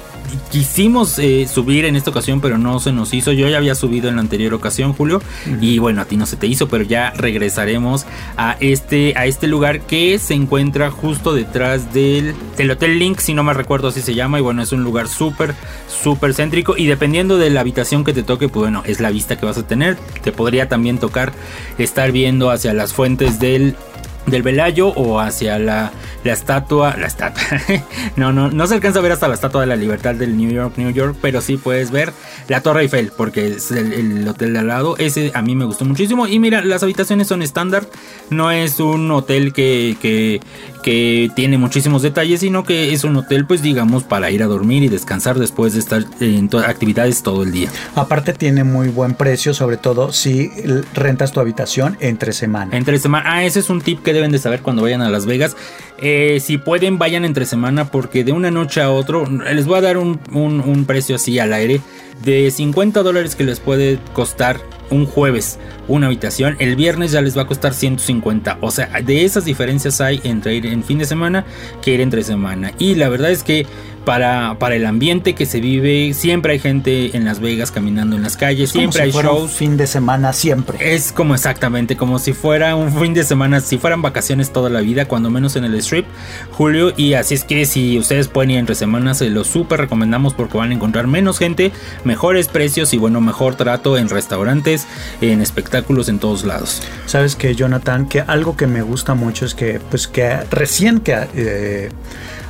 quisimos 0.51 1.17
eh, 1.19 1.47
subir 1.47 1.85
en 1.85 1.95
esta 1.95 2.09
ocasión, 2.09 2.41
pero 2.41 2.57
no 2.57 2.79
se 2.79 2.91
nos 2.91 3.13
hizo. 3.13 3.31
Yo 3.31 3.47
ya 3.47 3.57
había 3.57 3.75
subido 3.75 4.09
en 4.09 4.15
la 4.15 4.21
anterior 4.21 4.53
ocasión, 4.53 4.93
Julio, 4.93 5.21
y 5.61 5.79
bueno, 5.79 6.01
a 6.01 6.05
ti 6.05 6.17
no 6.17 6.25
se 6.25 6.37
te 6.37 6.47
hizo, 6.47 6.67
pero 6.67 6.83
ya 6.83 7.11
regresaremos 7.11 8.05
a 8.37 8.57
este 8.59 9.12
a 9.15 9.25
este 9.25 9.48
lugar 9.48 9.82
que 9.82 10.20
se 10.20 10.34
encuentra 10.34 10.91
justo 10.91 11.34
detrás 11.34 11.93
del, 11.93 12.36
del 12.58 12.72
Hotel 12.72 13.00
Link, 13.00 13.20
si 13.20 13.34
no 13.34 13.43
me 13.43 13.53
recuerdo 13.53 13.89
así 13.89 14.01
se 14.01 14.15
llama. 14.15 14.39
Y 14.39 14.41
bueno, 14.41 14.62
es 14.62 14.72
un 14.72 14.84
lugar 14.84 15.08
súper, 15.08 15.55
súper 15.88 16.34
céntrico. 16.34 16.75
Y 16.77 16.88
dependiendo 16.88 17.38
de 17.38 17.50
la 17.50 17.62
habitación 17.62 18.03
que 18.03 18.13
te 18.13 18.24
toque, 18.24 18.50
pues 18.50 18.62
bueno, 18.62 18.84
es 18.86 19.00
la 19.00 19.10
vista 19.10 19.38
que 19.38 19.46
vas 19.46 19.58
a 19.58 19.67
tener. 19.67 19.98
Te 20.24 20.32
podría 20.32 20.67
también 20.67 20.98
tocar 20.98 21.34
estar 21.77 22.12
viendo 22.12 22.50
hacia 22.50 22.74
las 22.74 22.93
fuentes 22.93 23.39
del 23.39 23.75
del 24.25 24.43
Velayo 24.43 24.89
o 24.89 25.19
hacia 25.19 25.59
la, 25.59 25.91
la 26.23 26.33
estatua, 26.33 26.95
la 26.97 27.07
estatua, 27.07 27.43
no, 28.15 28.31
no, 28.31 28.49
no 28.49 28.67
se 28.67 28.75
alcanza 28.75 28.99
a 28.99 29.01
ver 29.01 29.11
hasta 29.11 29.27
la 29.27 29.33
estatua 29.33 29.61
de 29.61 29.67
la 29.67 29.75
libertad 29.75 30.15
del 30.15 30.37
New 30.37 30.51
York, 30.51 30.73
New 30.77 30.91
York, 30.91 31.17
pero 31.21 31.41
sí 31.41 31.57
puedes 31.57 31.91
ver 31.91 32.13
la 32.47 32.61
Torre 32.61 32.83
Eiffel, 32.83 33.11
porque 33.15 33.47
es 33.47 33.71
el, 33.71 34.27
hotel 34.27 34.53
de 34.53 34.59
al 34.59 34.67
lado, 34.67 34.97
ese 34.97 35.31
a 35.33 35.41
mí 35.41 35.55
me 35.55 35.65
gustó 35.65 35.85
muchísimo, 35.85 36.27
y 36.27 36.39
mira, 36.39 36.63
las 36.63 36.83
habitaciones 36.83 37.27
son 37.27 37.41
estándar, 37.41 37.85
no 38.29 38.51
es 38.51 38.79
un 38.79 39.11
hotel 39.11 39.53
que, 39.53 39.97
que, 40.01 40.39
que 40.81 41.29
tiene 41.35 41.57
muchísimos 41.57 42.01
detalles, 42.01 42.39
sino 42.39 42.63
que 42.63 42.93
es 42.93 43.03
un 43.03 43.15
hotel, 43.17 43.45
pues 43.45 43.61
digamos, 43.61 44.03
para 44.03 44.31
ir 44.31 44.43
a 44.43 44.47
dormir 44.47 44.83
y 44.83 44.89
descansar 44.89 45.37
después 45.39 45.73
de 45.73 45.79
estar 45.79 46.05
en 46.19 46.49
actividades 46.65 47.23
todo 47.23 47.43
el 47.43 47.51
día. 47.51 47.69
Aparte 47.95 48.33
tiene 48.33 48.63
muy 48.63 48.89
buen 48.89 49.15
precio, 49.15 49.53
sobre 49.53 49.77
todo 49.77 50.11
si 50.11 50.51
rentas 50.93 51.31
tu 51.31 51.39
habitación 51.39 51.97
entre 51.99 52.33
semana. 52.33 52.75
Entre 52.77 52.99
semana, 52.99 53.33
ah, 53.33 53.43
ese 53.43 53.59
es 53.59 53.69
un 53.69 53.81
tip 53.81 54.03
que 54.03 54.12
deben 54.13 54.32
de 54.32 54.39
saber 54.39 54.62
cuando 54.62 54.82
vayan 54.82 55.01
a 55.01 55.10
Las 55.10 55.25
Vegas. 55.25 55.55
Eh, 56.00 56.39
si 56.41 56.58
pueden, 56.58 56.98
vayan 56.98 57.25
entre 57.25 57.46
semana 57.46 57.91
porque 57.91 58.24
de 58.24 58.32
una 58.32 58.51
noche 58.51 58.82
a 58.82 58.91
otro 58.91 59.25
les 59.25 59.65
voy 59.65 59.77
a 59.77 59.82
dar 59.82 59.98
un, 59.98 60.20
un 60.32 60.86
precio 60.86 61.15
así 61.15 61.39
al 61.39 61.53
aire 61.53 61.82
de 62.24 62.50
50 62.51 63.03
dólares 63.03 63.36
que 63.36 63.43
les 63.43 63.60
puede 63.60 64.00
costar 64.13 64.60
un 64.89 65.05
jueves 65.05 65.59
una 65.87 66.07
habitación, 66.07 66.55
el 66.59 66.75
viernes 66.75 67.11
ya 67.11 67.21
les 67.21 67.37
va 67.37 67.43
a 67.43 67.47
costar 67.47 67.73
150. 67.73 68.57
O 68.61 68.71
sea, 68.71 68.87
de 69.03 69.25
esas 69.25 69.45
diferencias 69.45 70.01
hay 70.01 70.21
entre 70.23 70.55
ir 70.55 70.65
en 70.65 70.83
fin 70.83 70.97
de 70.97 71.05
semana 71.05 71.45
que 71.81 71.93
ir 71.93 72.01
entre 72.01 72.23
semana. 72.23 72.73
Y 72.79 72.95
la 72.95 73.09
verdad 73.09 73.31
es 73.31 73.43
que 73.43 73.65
para, 74.05 74.57
para 74.59 74.75
el 74.75 74.85
ambiente 74.85 75.33
que 75.33 75.45
se 75.45 75.61
vive, 75.61 76.13
siempre 76.13 76.53
hay 76.53 76.59
gente 76.59 77.15
en 77.15 77.23
Las 77.23 77.39
Vegas 77.39 77.71
caminando 77.71 78.17
en 78.17 78.21
las 78.21 78.35
calles, 78.35 78.71
siempre 78.71 79.01
hay 79.01 79.11
shows. 79.11 79.51
fin 79.51 79.77
de 79.77 79.87
semana, 79.87 80.33
siempre. 80.33 80.93
Es 80.93 81.13
como 81.13 81.35
exactamente, 81.35 81.95
como 81.95 82.19
si 82.19 82.33
fuera 82.33 82.75
un 82.75 82.91
fin 82.93 83.13
de 83.13 83.23
semana, 83.23 83.61
si 83.61 83.77
fueran 83.77 84.01
vacaciones 84.01 84.51
toda 84.51 84.69
la 84.69 84.81
vida, 84.81 85.05
cuando 85.05 85.29
menos 85.29 85.55
en 85.55 85.63
el 85.63 85.75
strip, 85.75 86.05
Julio. 86.51 86.93
Y 86.97 87.13
así 87.13 87.35
es 87.35 87.45
que 87.45 87.65
si 87.65 87.97
ustedes 87.97 88.27
pueden 88.27 88.51
ir 88.51 88.57
entre 88.57 88.75
semanas, 88.75 89.19
se 89.19 89.29
los 89.29 89.47
súper 89.47 89.79
recomendamos 89.79 90.33
porque 90.33 90.57
van 90.57 90.71
a 90.71 90.73
encontrar 90.73 91.07
menos 91.07 91.39
gente, 91.39 91.71
mejores 92.03 92.49
precios 92.49 92.93
y 92.93 92.97
bueno, 92.97 93.21
mejor 93.21 93.55
trato 93.55 93.97
en 93.97 94.09
restaurantes, 94.09 94.72
en 95.21 95.41
espectáculos, 95.41 96.09
en 96.09 96.19
todos 96.19 96.43
lados. 96.43 96.81
Sabes 97.05 97.35
que 97.35 97.55
Jonathan, 97.55 98.07
que 98.07 98.21
algo 98.21 98.55
que 98.55 98.67
me 98.67 98.81
gusta 98.81 99.13
mucho 99.13 99.45
es 99.45 99.55
que, 99.55 99.79
pues 99.89 100.07
que 100.07 100.37
recién 100.51 100.99
que... 100.99 101.27
Eh, 101.35 101.89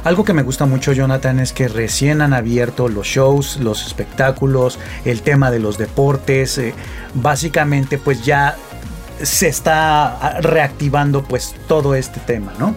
algo 0.03 0.25
que 0.25 0.33
me 0.33 0.43
gusta 0.43 0.65
mucho, 0.65 0.91
Jonathan, 0.91 1.39
es 1.39 1.53
que 1.53 1.69
recién 1.69 2.21
han 2.21 2.33
abierto 2.33 2.89
los 2.89 3.07
shows, 3.07 3.57
los 3.61 3.87
espectáculos, 3.87 4.77
el 5.05 5.21
tema 5.21 5.49
de 5.49 5.59
los 5.59 5.77
deportes. 5.77 6.57
Eh, 6.57 6.73
básicamente, 7.13 7.97
pues 7.97 8.25
ya 8.25 8.57
se 9.21 9.47
está 9.47 10.39
reactivando 10.41 11.23
pues 11.23 11.55
todo 11.67 11.95
este 11.95 12.19
tema, 12.19 12.53
¿no? 12.59 12.75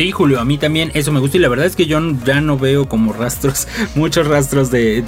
Sí, 0.00 0.12
Julio, 0.12 0.40
a 0.40 0.46
mí 0.46 0.56
también 0.56 0.90
eso 0.94 1.12
me 1.12 1.20
gusta 1.20 1.36
y 1.36 1.40
la 1.40 1.50
verdad 1.50 1.66
es 1.66 1.76
que 1.76 1.84
yo 1.84 2.00
ya 2.24 2.40
no 2.40 2.56
veo 2.56 2.88
como 2.88 3.12
rastros, 3.18 3.68
muchos 3.94 4.26
rastros 4.26 4.70
de, 4.70 5.02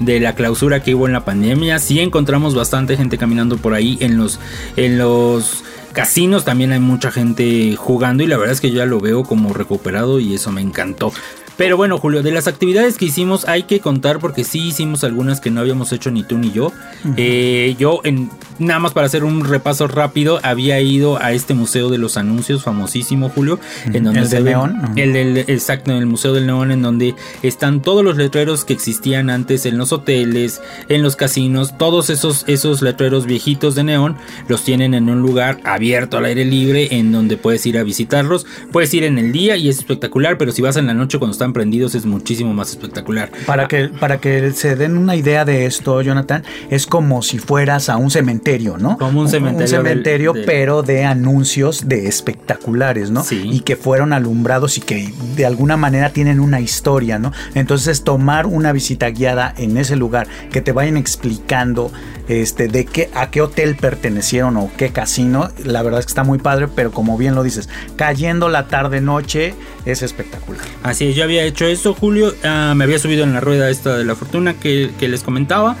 de, 0.00 0.20
la 0.20 0.34
clausura 0.34 0.82
que 0.82 0.96
hubo 0.96 1.06
en 1.06 1.12
la 1.12 1.24
pandemia. 1.24 1.78
Sí 1.78 2.00
encontramos 2.00 2.52
bastante 2.56 2.96
gente 2.96 3.18
caminando 3.18 3.56
por 3.56 3.72
ahí 3.72 3.98
en 4.00 4.18
los, 4.18 4.40
en 4.74 4.98
los 4.98 5.62
casinos 5.92 6.44
también 6.44 6.72
hay 6.72 6.80
mucha 6.80 7.12
gente 7.12 7.76
jugando 7.76 8.24
y 8.24 8.26
la 8.26 8.36
verdad 8.36 8.52
es 8.52 8.60
que 8.60 8.72
yo 8.72 8.78
ya 8.78 8.86
lo 8.86 8.98
veo 8.98 9.22
como 9.22 9.52
recuperado 9.52 10.18
y 10.18 10.34
eso 10.34 10.50
me 10.50 10.60
encantó. 10.60 11.12
Pero 11.56 11.76
bueno, 11.76 11.98
Julio, 11.98 12.22
de 12.22 12.32
las 12.32 12.48
actividades 12.48 12.98
que 12.98 13.06
hicimos 13.06 13.48
hay 13.48 13.62
que 13.62 13.80
contar 13.80 14.18
porque 14.18 14.44
sí 14.44 14.68
hicimos 14.68 15.04
algunas 15.04 15.40
que 15.40 15.50
no 15.50 15.60
habíamos 15.60 15.92
hecho 15.92 16.10
ni 16.10 16.22
tú 16.22 16.38
ni 16.38 16.52
yo. 16.52 16.72
Eh, 17.16 17.76
yo, 17.78 18.00
en, 18.04 18.30
nada 18.58 18.78
más 18.78 18.92
para 18.92 19.06
hacer 19.06 19.24
un 19.24 19.44
repaso 19.44 19.88
rápido, 19.88 20.38
había 20.42 20.80
ido 20.80 21.20
a 21.22 21.32
este 21.32 21.54
Museo 21.54 21.88
de 21.88 21.98
los 21.98 22.16
Anuncios, 22.16 22.62
famosísimo, 22.62 23.30
Julio. 23.30 23.58
En 23.92 24.04
donde 24.04 24.20
el 24.20 24.28
del 24.28 24.44
León. 24.44 24.92
El 24.96 25.16
exacto, 25.38 25.92
en 25.92 25.98
el 25.98 26.06
Museo 26.06 26.34
del 26.34 26.46
León, 26.46 26.70
en 26.70 26.82
donde 26.82 27.14
están 27.42 27.80
todos 27.80 28.04
los 28.04 28.16
letreros 28.16 28.64
que 28.64 28.74
existían 28.74 29.30
antes 29.30 29.64
en 29.64 29.78
los 29.78 29.92
hoteles, 29.92 30.60
en 30.88 31.02
los 31.02 31.16
casinos. 31.16 31.78
Todos 31.78 32.10
esos, 32.10 32.44
esos 32.48 32.82
letreros 32.82 33.24
viejitos 33.24 33.74
de 33.74 33.84
neón 33.84 34.16
los 34.48 34.62
tienen 34.62 34.92
en 34.92 35.08
un 35.08 35.22
lugar 35.22 35.60
abierto 35.64 36.18
al 36.18 36.26
aire 36.26 36.44
libre 36.44 36.88
en 36.96 37.12
donde 37.12 37.38
puedes 37.38 37.64
ir 37.64 37.78
a 37.78 37.82
visitarlos. 37.82 38.46
Puedes 38.72 38.92
ir 38.92 39.04
en 39.04 39.18
el 39.18 39.32
día 39.32 39.56
y 39.56 39.70
es 39.70 39.78
espectacular, 39.78 40.36
pero 40.36 40.52
si 40.52 40.60
vas 40.60 40.76
en 40.76 40.86
la 40.86 40.94
noche 40.94 41.18
cuando 41.18 41.32
está 41.32 41.45
prendidos 41.52 41.94
es 41.94 42.06
muchísimo 42.06 42.52
más 42.54 42.70
espectacular. 42.70 43.30
Para 43.46 43.68
que, 43.68 43.88
para 43.88 44.18
que 44.18 44.52
se 44.52 44.76
den 44.76 44.96
una 44.96 45.16
idea 45.16 45.44
de 45.44 45.66
esto, 45.66 46.00
Jonathan, 46.02 46.44
es 46.70 46.86
como 46.86 47.22
si 47.22 47.38
fueras 47.38 47.88
a 47.88 47.96
un 47.96 48.10
cementerio, 48.10 48.76
¿no? 48.78 48.98
Como 48.98 49.20
un 49.20 49.28
cementerio. 49.28 49.78
Un, 49.78 49.84
cementerio, 49.84 50.34
pero 50.46 50.82
de 50.82 51.04
anuncios 51.04 51.88
de 51.88 52.06
espectaculares, 52.08 53.10
¿no? 53.10 53.24
Sí. 53.24 53.48
Y 53.50 53.60
que 53.60 53.76
fueron 53.76 54.12
alumbrados 54.12 54.78
y 54.78 54.80
que 54.80 55.12
de 55.36 55.46
alguna 55.46 55.76
manera 55.76 56.10
tienen 56.10 56.40
una 56.40 56.60
historia, 56.60 57.18
¿no? 57.18 57.32
Entonces, 57.54 58.02
tomar 58.02 58.46
una 58.46 58.72
visita 58.72 59.10
guiada 59.10 59.54
en 59.56 59.76
ese 59.76 59.96
lugar, 59.96 60.26
que 60.50 60.60
te 60.60 60.72
vayan 60.72 60.96
explicando 60.96 61.90
este, 62.28 62.68
de 62.68 62.84
qué, 62.84 63.10
a 63.14 63.30
qué 63.30 63.40
hotel 63.40 63.76
pertenecieron 63.76 64.56
o 64.56 64.70
qué 64.76 64.90
casino, 64.90 65.50
la 65.64 65.82
verdad 65.82 66.00
es 66.00 66.06
que 66.06 66.10
está 66.10 66.24
muy 66.24 66.38
padre, 66.38 66.68
pero 66.68 66.90
como 66.90 67.16
bien 67.16 67.34
lo 67.34 67.42
dices, 67.42 67.68
cayendo 67.96 68.48
la 68.48 68.68
tarde-noche 68.68 69.54
es 69.84 70.02
espectacular. 70.02 70.64
Así 70.82 71.08
es, 71.08 71.16
yo 71.16 71.24
había 71.24 71.44
hecho 71.44 71.66
eso, 71.66 71.94
Julio, 71.94 72.34
ah, 72.44 72.74
me 72.76 72.84
había 72.84 72.98
subido 72.98 73.24
en 73.24 73.32
la 73.32 73.40
rueda 73.40 73.70
esta 73.70 73.96
de 73.96 74.04
la 74.04 74.14
fortuna 74.14 74.54
que, 74.54 74.90
que 74.98 75.08
les 75.08 75.22
comentaba. 75.22 75.76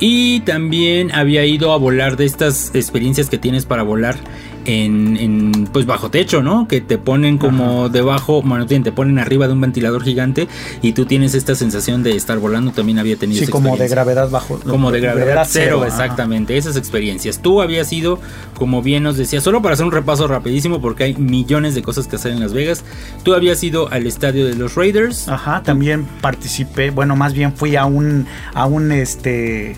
Y 0.00 0.40
también 0.40 1.12
había 1.12 1.44
ido 1.44 1.72
a 1.72 1.76
volar 1.76 2.16
de 2.16 2.24
estas 2.24 2.72
experiencias 2.74 3.30
que 3.30 3.38
tienes 3.38 3.64
para 3.64 3.84
volar 3.84 4.16
en, 4.64 5.68
pues 5.72 5.86
bajo 5.86 6.10
techo, 6.10 6.42
¿no? 6.42 6.68
Que 6.68 6.80
te 6.80 6.98
ponen 6.98 7.38
como 7.38 7.88
debajo, 7.88 8.42
bueno, 8.42 8.66
te 8.66 8.92
ponen 8.92 9.18
arriba 9.18 9.46
de 9.46 9.52
un 9.52 9.60
ventilador 9.60 10.02
gigante 10.02 10.48
y 10.82 10.92
tú 10.92 11.06
tienes 11.06 11.34
esta 11.34 11.54
sensación 11.54 12.02
de 12.02 12.16
estar 12.16 12.38
volando. 12.38 12.72
También 12.72 12.98
había 12.98 13.16
tenido 13.16 13.44
sí, 13.44 13.50
como 13.50 13.76
de 13.76 13.88
gravedad 13.88 14.30
bajo. 14.30 14.58
Como 14.60 14.90
de 14.90 15.00
gravedad, 15.00 15.46
cero, 15.48 15.84
exactamente. 15.84 16.56
Esas 16.56 16.76
experiencias. 16.76 17.40
Tú 17.40 17.62
habías 17.62 17.92
ido, 17.92 18.18
como 18.56 18.82
bien 18.82 19.02
nos 19.02 19.16
decía, 19.16 19.40
solo 19.40 19.62
para 19.62 19.74
hacer 19.74 19.86
un 19.86 19.92
repaso 19.92 20.26
rapidísimo 20.26 20.80
porque 20.80 21.04
hay 21.04 21.14
millones 21.14 21.74
de 21.74 21.82
cosas 21.82 22.06
que 22.06 22.16
hacer 22.16 22.32
en 22.32 22.40
Las 22.40 22.52
Vegas. 22.52 22.84
Tú 23.22 23.34
habías 23.34 23.62
ido 23.62 23.90
al 23.90 24.06
estadio 24.06 24.46
de 24.46 24.54
los 24.54 24.74
Raiders. 24.74 25.28
Ajá, 25.28 25.62
también 25.62 26.06
participé, 26.20 26.90
bueno, 26.90 27.16
más 27.16 27.34
bien 27.34 27.52
fui 27.54 27.76
a 27.76 27.84
un, 27.84 28.26
a 28.54 28.66
un 28.66 28.92
este 28.92 29.76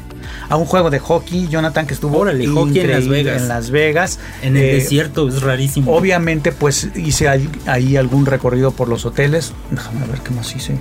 a 0.49 0.57
un 0.57 0.65
juego 0.65 0.91
de 0.91 0.99
hockey, 0.99 1.49
Jonathan, 1.49 1.87
que 1.87 1.95
estuvo 1.95 2.19
Órale, 2.19 2.47
hockey 2.47 2.81
en 2.81 2.91
Las 2.91 3.09
Vegas. 3.09 3.43
En 3.43 3.49
Las 3.49 3.71
Vegas. 3.71 4.19
En 4.43 4.57
el 4.57 4.65
eh, 4.65 4.76
desierto, 4.77 5.29
es 5.29 5.43
rarísimo. 5.43 5.95
Obviamente, 5.95 6.53
pues 6.53 6.89
hice 6.95 7.29
ahí 7.29 7.97
algún 7.97 8.27
recorrido 8.27 8.71
por 8.71 8.89
los 8.89 9.05
hoteles. 9.05 9.53
Déjame 9.71 10.07
ver 10.07 10.21
qué 10.21 10.31
más 10.31 10.55
hice 10.55 10.79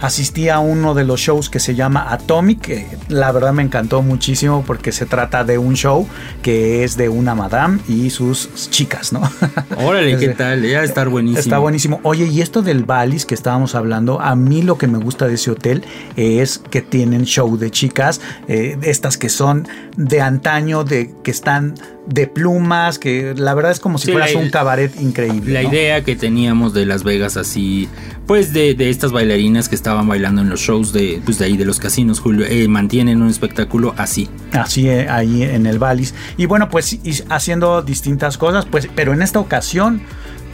asistí 0.00 0.48
a 0.48 0.58
uno 0.58 0.94
de 0.94 1.04
los 1.04 1.20
shows 1.20 1.50
que 1.50 1.60
se 1.60 1.74
llama 1.74 2.12
Atomic, 2.12 2.60
que 2.60 2.86
la 3.08 3.32
verdad 3.32 3.52
me 3.52 3.62
encantó 3.62 4.02
muchísimo 4.02 4.64
porque 4.66 4.92
se 4.92 5.06
trata 5.06 5.44
de 5.44 5.58
un 5.58 5.74
show 5.74 6.06
que 6.42 6.84
es 6.84 6.96
de 6.96 7.08
una 7.08 7.34
madame 7.34 7.78
y 7.88 8.10
sus 8.10 8.70
chicas, 8.70 9.12
¿no? 9.12 9.22
Órale, 9.78 10.16
¿qué 10.18 10.28
tal? 10.30 10.62
Ya 10.62 10.82
estar 10.82 11.08
buenísimo. 11.08 11.40
Está 11.40 11.58
buenísimo. 11.58 12.00
Oye, 12.02 12.26
y 12.26 12.40
esto 12.40 12.62
del 12.62 12.84
Balis 12.84 13.26
que 13.26 13.34
estábamos 13.34 13.74
hablando, 13.74 14.20
a 14.20 14.34
mí 14.36 14.62
lo 14.62 14.78
que 14.78 14.86
me 14.86 14.98
gusta 14.98 15.26
de 15.26 15.34
ese 15.34 15.50
hotel 15.50 15.84
es 16.16 16.58
que 16.70 16.82
tienen 16.82 17.24
show 17.24 17.56
de 17.56 17.70
chicas, 17.70 18.20
eh, 18.48 18.76
estas 18.82 19.16
que 19.16 19.28
son 19.28 19.66
de 19.96 20.20
antaño, 20.20 20.84
de 20.84 21.12
que 21.22 21.30
están 21.30 21.74
de 22.06 22.26
plumas, 22.26 22.98
que 22.98 23.34
la 23.36 23.54
verdad 23.54 23.72
es 23.72 23.80
como 23.80 23.98
si 23.98 24.12
fueras 24.12 24.34
un 24.34 24.48
cabaret 24.50 24.98
increíble. 25.00 25.52
La 25.52 25.62
idea 25.62 26.04
que 26.04 26.16
teníamos 26.16 26.72
de 26.72 26.86
Las 26.86 27.02
Vegas 27.02 27.36
así, 27.36 27.88
pues 28.26 28.52
de, 28.52 28.74
de, 28.74 28.90
estas 28.90 29.12
bailarinas 29.12 29.68
que 29.68 29.74
estaban 29.74 30.08
bailando 30.08 30.42
en 30.42 30.48
los 30.48 30.60
shows 30.60 30.92
de, 30.92 31.20
pues 31.24 31.38
de 31.38 31.46
ahí 31.46 31.56
de 31.56 31.64
los 31.64 31.80
casinos, 31.80 32.20
Julio, 32.20 32.46
eh, 32.48 32.68
mantienen 32.68 33.22
un 33.22 33.28
espectáculo 33.28 33.94
así. 33.96 34.28
Así 34.52 34.88
eh, 34.88 35.08
ahí 35.08 35.42
en 35.42 35.66
el 35.66 35.78
Valis. 35.78 36.14
Y 36.36 36.46
bueno, 36.46 36.68
pues 36.68 36.98
haciendo 37.28 37.82
distintas 37.82 38.38
cosas, 38.38 38.66
pues, 38.66 38.88
pero 38.94 39.12
en 39.12 39.22
esta 39.22 39.40
ocasión, 39.40 40.00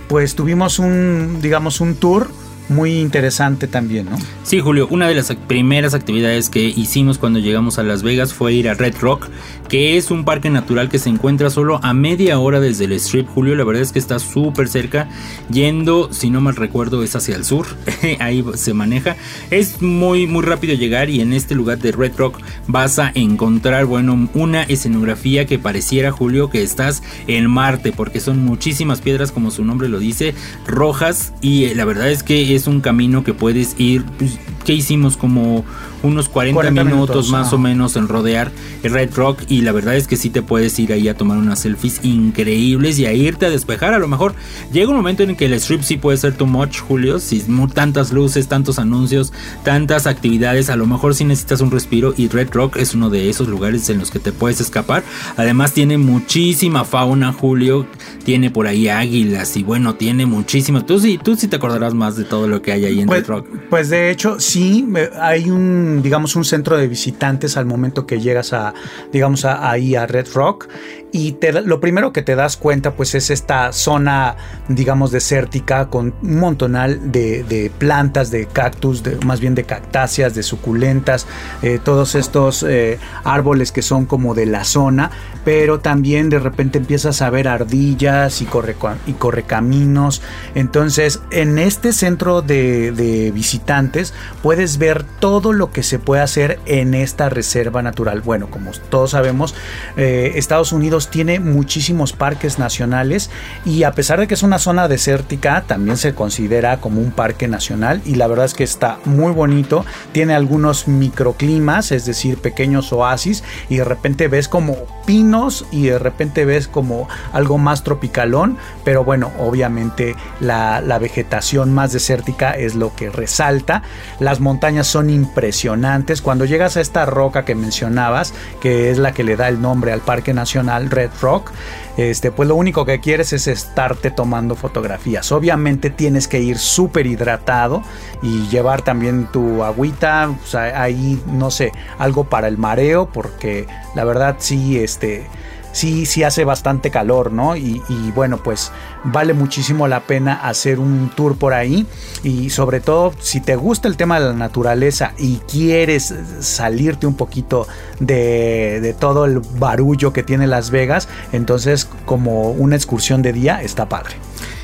pues 0.08 0.34
tuvimos 0.34 0.78
un, 0.78 1.40
digamos, 1.42 1.80
un 1.80 1.94
tour 1.94 2.28
muy 2.68 2.98
interesante 3.01 3.66
también, 3.66 4.07
¿no? 4.11 4.16
Sí, 4.44 4.61
Julio, 4.61 4.88
una 4.90 5.09
de 5.09 5.14
las 5.14 5.33
primeras 5.46 5.94
actividades 5.94 6.51
que 6.51 6.62
hicimos 6.62 7.18
cuando 7.18 7.38
llegamos 7.38 7.79
a 7.79 7.83
Las 7.83 8.03
Vegas 8.03 8.35
fue 8.35 8.55
ir 8.55 8.68
a 8.68 8.75
Red 8.75 8.96
Rock, 9.01 9.29
que 9.68 9.96
es 9.96 10.11
un 10.11 10.25
parque 10.25 10.51
natural 10.51 10.88
que 10.88 10.98
se 10.98 11.09
encuentra 11.09 11.51
solo 11.51 11.81
a 11.83 11.94
media 11.94 12.38
hora 12.38 12.61
desde 12.61 12.85
el 12.85 12.92
Strip, 12.92 13.29
Julio. 13.29 13.55
La 13.55 13.64
verdad 13.64 13.83
es 13.83 13.92
que 13.92 13.98
está 13.98 14.18
súper 14.18 14.68
cerca, 14.68 15.09
yendo, 15.51 16.12
si 16.12 16.31
no 16.31 16.40
mal 16.40 16.57
recuerdo, 16.57 17.03
es 17.03 17.16
hacia 17.16 17.37
el 17.37 17.44
sur, 17.44 17.66
ahí 18.20 18.44
se 18.55 18.75
maneja. 18.75 19.16
Es 19.51 19.81
muy, 19.81 20.27
muy 20.27 20.42
rápido 20.42 20.75
llegar 20.75 21.11
y 21.11 21.20
en 21.20 21.33
este 21.33 21.55
lugar 21.55 21.79
de 21.79 21.92
Red 21.92 22.16
Rock 22.16 22.38
vas 22.66 22.98
a 22.98 23.12
encontrar, 23.14 23.87
bueno, 23.87 24.29
una 24.35 24.62
escenografía 24.64 25.46
que 25.46 25.59
pareciera, 25.59 26.11
Julio, 26.11 26.51
que 26.51 26.62
estás 26.62 27.03
en 27.27 27.51
Marte, 27.51 27.92
porque 27.92 28.20
son 28.20 28.44
muchísimas 28.44 29.01
piedras, 29.01 29.33
como 29.33 29.51
su 29.51 29.64
nombre 29.64 29.88
lo 29.88 29.98
dice, 29.98 30.35
rojas, 30.66 31.33
y 31.40 31.64
eh, 31.64 31.75
la 31.75 31.85
verdad 31.85 32.11
es 32.11 32.22
que 32.22 32.51
es 32.54 32.66
un 32.66 32.80
camino 32.80 33.24
que 33.24 33.34
puedes 33.34 33.78
ir, 33.78 34.04
pues, 34.18 34.38
¿qué 34.64 34.74
hicimos? 34.74 35.16
Como 35.16 35.64
unos 36.02 36.28
40, 36.28 36.84
minutos, 36.84 37.30
más 37.30 37.52
o 37.52 37.58
menos 37.58 37.96
en 37.96 38.08
rodear 38.08 38.50
el 38.82 38.92
Red 38.92 39.14
Rock 39.14 39.42
y 39.48 39.62
la 39.62 39.72
verdad 39.72 39.96
es 39.96 40.06
que 40.06 40.16
sí 40.16 40.30
te 40.30 40.42
puedes 40.42 40.78
ir 40.78 40.92
ahí 40.92 41.08
a 41.08 41.16
tomar 41.16 41.38
unas 41.38 41.60
selfies 41.60 42.00
increíbles 42.04 42.98
y 42.98 43.06
a 43.06 43.12
irte 43.12 43.46
a 43.46 43.50
despejar. 43.50 43.94
A 43.94 43.98
lo 43.98 44.08
mejor 44.08 44.34
llega 44.72 44.90
un 44.90 44.96
momento 44.96 45.22
en 45.22 45.36
que 45.36 45.46
el 45.46 45.54
strip 45.54 45.82
sí 45.82 45.96
puede 45.96 46.18
ser 46.18 46.34
too 46.34 46.46
much, 46.46 46.78
Julio, 46.80 47.18
si 47.18 47.42
tantas 47.74 48.12
luces, 48.12 48.48
tantos 48.48 48.78
anuncios, 48.78 49.32
tantas 49.64 50.06
actividades, 50.06 50.70
a 50.70 50.76
lo 50.76 50.86
mejor 50.86 51.14
sí 51.14 51.24
necesitas 51.24 51.60
un 51.60 51.70
respiro 51.70 52.14
y 52.16 52.28
Red 52.28 52.50
Rock 52.52 52.76
es 52.76 52.94
uno 52.94 53.10
de 53.10 53.28
esos 53.28 53.48
lugares 53.48 53.88
en 53.90 53.98
los 53.98 54.10
que 54.10 54.18
te 54.18 54.32
puedes 54.32 54.60
escapar. 54.60 55.02
Además 55.36 55.72
tiene 55.72 55.98
muchísima 55.98 56.84
fauna, 56.84 57.32
Julio, 57.32 57.86
tiene 58.24 58.50
por 58.50 58.66
ahí 58.66 58.88
águilas 58.88 59.56
y 59.56 59.62
bueno, 59.62 59.94
tiene 59.94 60.26
muchísimo. 60.26 60.84
Tú 60.84 60.98
sí, 60.98 61.18
tú 61.22 61.36
sí 61.36 61.48
te 61.48 61.56
acordarás 61.56 61.94
más 61.94 62.16
de 62.16 62.24
todo 62.24 62.48
lo 62.48 62.62
que 62.62 62.72
hay 62.72 62.84
ahí 62.84 63.00
en 63.00 63.06
pues, 63.06 63.20
Red 63.20 63.28
Rock. 63.28 63.48
Pues 63.70 63.88
de 63.90 64.10
hecho 64.10 64.40
sí, 64.40 64.86
hay 65.20 65.50
un 65.50 65.91
digamos, 66.00 66.37
un 66.37 66.44
centro 66.44 66.78
de 66.78 66.88
visitantes 66.88 67.57
al 67.57 67.66
momento 67.66 68.07
que 68.07 68.20
llegas 68.20 68.52
a, 68.52 68.72
digamos, 69.12 69.44
ahí 69.44 69.94
a 69.94 70.07
Red 70.07 70.28
Rock 70.33 70.68
y 71.12 71.37
lo 71.64 71.79
primero 71.79 72.12
que 72.12 72.22
te 72.22 72.35
das 72.35 72.57
cuenta 72.57 72.94
pues 72.94 73.14
es 73.14 73.29
esta 73.29 73.72
zona 73.72 74.37
digamos 74.68 75.11
desértica 75.11 75.88
con 75.88 76.14
un 76.22 76.40
montonal 76.40 77.12
de, 77.12 77.70
plantas 77.79 78.31
de 78.31 78.46
cactus 78.46 79.03
de, 79.03 79.16
más 79.16 79.38
bien 79.38 79.55
de 79.55 79.64
cactáceas 79.64 80.35
de 80.35 80.42
suculentas 80.42 81.27
eh, 81.61 81.79
todos 81.83 82.14
estos 82.14 82.62
eh, 82.62 82.98
árboles 83.25 83.72
que 83.72 83.83
son 83.83 84.07
como 84.07 84.35
de 84.35 84.46
la 84.46 84.64
zona 84.64 85.11
pero 85.44 85.81
también 85.81 86.31
de 86.31 86.38
repente 86.38 86.79
empiezas 86.79 87.20
a 87.20 87.29
ver 87.29 87.46
ardillas 87.46 88.40
y, 88.40 88.46
corre, 88.46 88.75
y 89.07 89.12
correcaminos 89.12 90.22
entonces 90.55 91.20
en 91.31 91.59
este 91.59 91.92
centro 91.92 92.40
de, 92.40 93.31
visitantes 93.35 94.14
puedes 94.42 94.79
ver 94.79 95.05
todo 95.05 95.53
lo 95.53 95.70
que 95.72 95.83
se 95.83 95.98
puede 95.98 96.22
hacer 96.22 96.59
en 96.66 96.94
esta 96.94 97.29
reserva 97.29 97.83
natural. 97.83 98.20
Bueno 98.22 98.48
como 98.51 98.70
todos 98.88 99.11
sabemos 99.11 99.55
eh, 99.96 100.33
Estados 100.37 100.72
Unidos 100.72 101.01
tiene 101.08 101.40
muchísimos 101.40 102.12
parques 102.12 102.58
nacionales 102.58 103.30
y 103.64 103.84
a 103.84 103.92
pesar 103.92 104.20
de 104.20 104.26
que 104.26 104.34
es 104.34 104.42
una 104.42 104.58
zona 104.58 104.88
desértica, 104.88 105.64
también 105.66 105.96
se 105.96 106.14
considera 106.14 106.80
como 106.80 107.00
un 107.00 107.10
parque 107.10 107.48
nacional 107.48 108.00
y 108.04 108.14
la 108.16 108.26
verdad 108.26 108.46
es 108.46 108.54
que 108.54 108.64
está 108.64 108.98
muy 109.04 109.32
bonito. 109.32 109.84
Tiene 110.12 110.34
algunos 110.34 110.88
microclimas, 110.88 111.92
es 111.92 112.04
decir, 112.04 112.38
pequeños 112.38 112.92
oasis 112.92 113.42
y 113.68 113.76
de 113.76 113.84
repente 113.84 114.28
ves 114.28 114.48
como 114.48 114.76
pinos 115.06 115.66
y 115.70 115.86
de 115.86 115.98
repente 115.98 116.44
ves 116.44 116.68
como 116.68 117.08
algo 117.32 117.58
más 117.58 117.82
tropicalón, 117.82 118.56
pero 118.84 119.04
bueno, 119.04 119.32
obviamente 119.38 120.16
la, 120.40 120.80
la 120.80 120.98
vegetación 120.98 121.72
más 121.72 121.92
desértica 121.92 122.52
es 122.52 122.74
lo 122.74 122.94
que 122.94 123.10
resalta. 123.10 123.82
Las 124.20 124.40
montañas 124.40 124.86
son 124.86 125.10
impresionantes. 125.10 126.22
Cuando 126.22 126.44
llegas 126.44 126.76
a 126.76 126.80
esta 126.80 127.06
roca 127.06 127.44
que 127.44 127.54
mencionabas, 127.54 128.34
que 128.60 128.90
es 128.90 128.98
la 128.98 129.12
que 129.12 129.24
le 129.24 129.36
da 129.36 129.48
el 129.48 129.60
nombre 129.60 129.92
al 129.92 130.00
parque 130.00 130.34
nacional, 130.34 130.90
Red 130.92 131.11
Rock, 131.20 131.50
este, 131.96 132.31
pues 132.31 132.48
lo 132.48 132.55
único 132.55 132.85
que 132.85 133.00
quieres 133.00 133.33
es 133.33 133.48
estarte 133.48 134.11
tomando 134.11 134.55
fotografías. 134.55 135.33
Obviamente 135.33 135.90
tienes 135.90 136.28
que 136.28 136.40
ir 136.40 136.59
súper 136.59 137.07
hidratado 137.07 137.83
y 138.22 138.46
llevar 138.48 138.83
también 138.83 139.26
tu 139.26 139.64
agüita, 139.64 140.31
ahí 140.74 141.20
no 141.26 141.50
sé, 141.50 141.72
algo 141.98 142.24
para 142.24 142.46
el 142.46 142.59
mareo, 142.59 143.07
porque 143.07 143.66
la 143.94 144.05
verdad 144.05 144.37
sí, 144.38 144.78
este 144.78 145.26
sí, 145.72 146.06
sí 146.06 146.22
hace 146.22 146.44
bastante 146.44 146.90
calor, 146.90 147.32
¿no? 147.32 147.56
Y, 147.56 147.80
bueno, 148.14 148.38
pues 148.38 148.70
vale 149.04 149.32
muchísimo 149.32 149.88
la 149.88 150.00
pena 150.00 150.35
hacer 150.35 150.78
un 150.78 151.11
tour 151.14 151.37
por 151.37 151.54
ahí 151.54 151.87
y 152.22 152.50
sobre 152.50 152.80
todo 152.80 153.12
si 153.20 153.40
te 153.40 153.56
gusta 153.56 153.88
el 153.88 153.96
tema 153.96 154.20
de 154.20 154.26
la 154.26 154.32
naturaleza 154.32 155.12
y 155.18 155.38
quieres 155.50 156.14
salirte 156.40 157.06
un 157.06 157.14
poquito 157.14 157.66
de, 157.98 158.80
de 158.80 158.94
todo 158.94 159.24
el 159.24 159.40
barullo 159.40 160.12
que 160.12 160.22
tiene 160.22 160.46
Las 160.46 160.70
Vegas, 160.70 161.08
entonces 161.32 161.88
como 162.04 162.50
una 162.50 162.76
excursión 162.76 163.22
de 163.22 163.32
día 163.32 163.62
está 163.62 163.88
padre. 163.88 164.14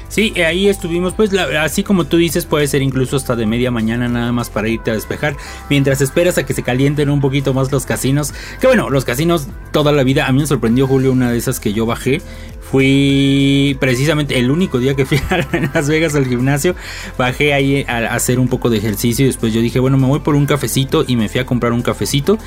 Sí, 0.09 0.33
ahí 0.41 0.69
estuvimos, 0.69 1.13
pues 1.13 1.33
así 1.35 1.83
como 1.83 2.05
tú 2.05 2.17
dices, 2.17 2.47
puede 2.47 2.67
ser 2.67 2.83
incluso 2.83 3.17
hasta 3.17 3.37
de 3.37 3.47
media 3.47 3.71
mañana 3.71 4.09
nada 4.09 4.33
más 4.33 4.49
para 4.49 4.69
irte 4.69 4.91
a 4.91 4.95
despejar, 4.95 5.37
mientras 5.69 6.01
esperas 6.01 6.39
a 6.39 6.47
que 6.47 6.55
se 6.55 6.63
calienten 6.63 7.11
un 7.11 7.21
poquito 7.21 7.53
más 7.53 7.71
los 7.71 7.85
casinos. 7.85 8.33
Que 8.61 8.67
bueno, 8.67 8.89
los 8.91 9.05
casinos 9.05 9.49
toda 9.71 9.93
la 9.93 10.03
vida, 10.05 10.27
a 10.27 10.33
mí 10.33 10.41
me 10.41 10.47
sorprendió 10.47 10.87
Julio 10.87 11.13
una 11.13 11.31
de 11.31 11.39
esas 11.39 11.61
que 11.61 11.73
yo 11.73 11.85
bajé, 11.85 12.23
Fui 12.71 13.77
precisamente 13.81 14.39
el 14.39 14.51
único 14.51 14.79
día 14.79 14.95
que 14.95 15.07
fui 15.07 15.19
a 15.31 15.47
Las 15.73 15.89
Vegas 15.89 16.15
al 16.15 16.27
gimnasio. 16.27 16.75
Bajé 17.17 17.55
ahí 17.55 17.85
a 17.89 18.15
hacer 18.15 18.39
un 18.39 18.49
poco 18.49 18.69
de 18.69 18.77
ejercicio. 18.77 19.25
Y 19.25 19.29
después 19.29 19.55
yo 19.55 19.61
dije, 19.61 19.79
bueno, 19.79 19.97
me 19.97 20.07
voy 20.07 20.21
por 20.21 20.35
un 20.35 20.45
cafecito. 20.45 21.05
Y 21.07 21.17
me 21.17 21.29
fui 21.29 21.41
a 21.41 21.47
comprar 21.47 21.73
un 21.73 21.83
cafecito. 21.83 22.39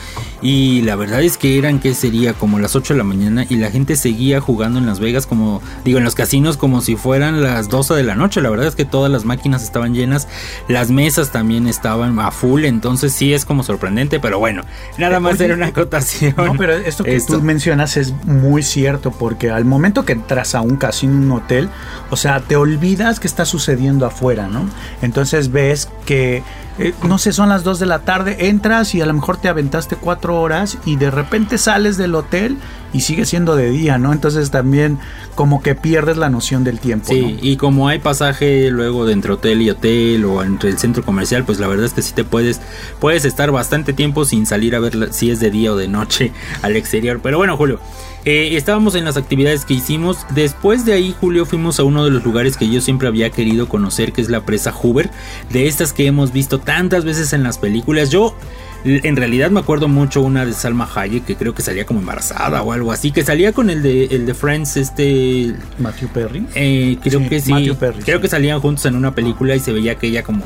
Y 0.42 0.82
la 0.84 0.96
verdad 0.96 1.24
es 1.24 1.38
que 1.38 1.58
eran, 1.58 1.80
que 1.80 1.96
sería? 1.96 2.34
Como 2.34 2.60
las 2.60 2.76
8 2.76 2.94
de 2.94 2.98
la 3.00 3.04
mañana. 3.04 3.46
Y 3.50 3.56
la 3.56 3.72
gente 3.72 3.96
seguía 3.96 4.40
jugando 4.42 4.78
en 4.78 4.86
Las 4.86 5.00
Vegas, 5.00 5.26
como 5.26 5.62
digo, 5.84 5.98
en 5.98 6.04
los 6.04 6.14
casinos, 6.14 6.58
como 6.58 6.82
si 6.82 6.96
fueran 6.96 7.42
las 7.42 7.70
12 7.70 7.96
de 7.96 8.04
la 8.04 8.16
noche. 8.16 8.42
La 8.42 8.50
verdad 8.52 8.68
es 8.68 8.76
que 8.76 8.86
todas 8.86 9.12
las 9.12 9.26
máquinas 9.26 9.64
estaban 9.64 9.96
llenas. 9.96 10.28
Las 10.68 10.92
mesas 10.92 11.32
también 11.32 11.68
estaban 11.68 12.20
a 12.20 12.30
full. 12.32 12.66
Entonces 12.66 13.12
sí 13.14 13.34
es 13.34 13.44
como 13.44 13.64
sorprendente. 13.64 14.20
Pero 14.20 14.38
bueno, 14.38 14.64
nada 15.00 15.20
más 15.20 15.40
era 15.42 15.56
una 15.56 15.68
acotación. 15.68 16.36
No, 16.38 16.54
pero 16.58 16.74
esto 16.74 17.04
que 17.04 17.20
tú 17.22 17.42
mencionas 17.42 17.98
es 17.98 18.14
muy 18.26 18.62
cierto. 18.62 19.12
Porque 19.12 19.50
al 19.50 19.66
momento 19.66 20.06
que 20.06 20.11
entras 20.12 20.56
a 20.56 20.62
un 20.62 20.78
casino, 20.78 21.14
un 21.14 21.32
hotel, 21.32 21.70
o 22.10 22.16
sea, 22.16 22.40
te 22.42 22.56
olvidas 22.56 23.20
que 23.20 23.28
está 23.28 23.46
sucediendo 23.46 24.06
afuera, 24.06 24.48
¿no? 24.48 24.66
Entonces 25.02 25.52
ves 25.52 25.90
que, 26.06 26.44
eh, 26.80 26.94
no 27.04 27.18
sé, 27.18 27.34
son 27.34 27.50
las 27.50 27.64
2 27.64 27.80
de 27.80 27.86
la 27.86 28.00
tarde, 28.00 28.48
entras 28.48 28.96
y 28.96 29.02
a 29.02 29.06
lo 29.06 29.14
mejor 29.14 29.38
te 29.38 29.50
aventaste 29.50 29.96
4 29.96 30.40
horas 30.40 30.78
y 30.86 30.96
de 30.96 31.12
repente 31.12 31.58
sales 31.58 31.98
del 31.98 32.16
hotel 32.16 32.58
y 32.94 33.02
sigue 33.02 33.26
siendo 33.26 33.56
de 33.56 33.70
día, 33.70 33.98
¿no? 33.98 34.14
Entonces 34.14 34.52
también 34.52 35.00
como 35.36 35.62
que 35.62 35.76
pierdes 35.76 36.18
la 36.18 36.30
noción 36.30 36.64
del 36.64 36.80
tiempo. 36.80 37.08
Sí, 37.08 37.38
y 37.42 37.58
como 37.58 37.88
hay 37.88 38.00
pasaje 38.00 38.70
luego 38.70 39.06
de 39.06 39.14
entre 39.14 39.34
hotel 39.34 39.62
y 39.62 39.70
hotel 39.70 40.26
o 40.26 40.44
entre 40.44 40.70
el 40.70 40.78
centro 40.78 41.04
comercial, 41.04 41.44
pues 41.46 41.60
la 41.60 41.68
verdad 41.68 41.86
es 41.86 41.94
que 41.94 42.02
sí 42.02 42.14
te 42.14 42.24
puedes, 42.24 42.62
puedes 43.00 43.26
estar 43.26 43.52
bastante 43.52 43.94
tiempo 43.94 44.26
sin 44.26 44.46
salir 44.46 44.76
a 44.76 44.80
ver 44.80 45.14
si 45.14 45.32
es 45.32 45.40
de 45.40 45.52
día 45.52 45.74
o 45.74 45.76
de 45.76 45.88
noche 45.88 46.32
al 46.62 46.76
exterior. 46.76 47.20
Pero 47.22 47.38
bueno, 47.38 47.58
Julio. 47.58 47.80
Eh, 48.24 48.56
estábamos 48.56 48.94
en 48.94 49.04
las 49.04 49.18
actividades 49.18 49.66
que 49.66 49.74
hicimos. 49.74 50.28
Después 50.30 50.86
de 50.86 50.94
ahí, 50.94 51.16
Julio, 51.20 51.48
fuimos 51.48 51.80
a 51.80 51.84
uno 51.84 52.06
de 52.06 52.12
los 52.12 52.24
lugares 52.24 52.56
que 52.56 52.70
yo 52.70 52.80
siempre 52.80 53.08
había 53.08 53.32
querido 53.32 53.68
conocer, 53.68 54.14
que 54.14 54.22
es 54.22 54.30
la 54.30 54.46
presa 54.46 54.72
Hoover. 54.72 55.10
De 55.50 55.68
estas 55.68 55.92
que 55.92 56.06
hemos 56.06 56.32
visto 56.32 56.60
tantas 56.64 57.06
veces 57.06 57.34
en 57.34 57.44
las 57.44 57.58
películas. 57.58 58.10
Yo 58.10 58.36
en 58.84 59.16
realidad 59.16 59.52
me 59.52 59.60
acuerdo 59.60 59.88
mucho 59.88 60.22
una 60.22 60.46
de 60.46 60.54
Salma 60.54 60.90
Hayek 60.94 61.26
que 61.26 61.36
creo 61.36 61.54
que 61.54 61.62
salía 61.62 61.86
como 61.86 62.00
embarazada 62.00 62.64
o 62.64 62.72
algo 62.72 62.92
así, 62.92 63.12
que 63.12 63.24
salía 63.24 63.54
con 63.54 63.70
el 63.70 63.84
de 63.84 64.06
el 64.06 64.26
de 64.26 64.34
Friends, 64.34 64.78
este 64.78 65.54
Matthew 65.78 66.10
Perry. 66.10 66.46
Eh, 66.56 66.98
creo 67.04 67.28
que 67.30 67.40
sí. 67.40 67.72
creo 68.04 68.22
que 68.22 68.28
salían 68.28 68.60
juntos 68.60 68.86
en 68.86 68.96
una 68.96 69.14
película 69.14 69.56
y 69.56 69.60
se 69.60 69.72
veía 69.72 69.96
que 69.96 70.08
ella 70.08 70.24
como 70.24 70.44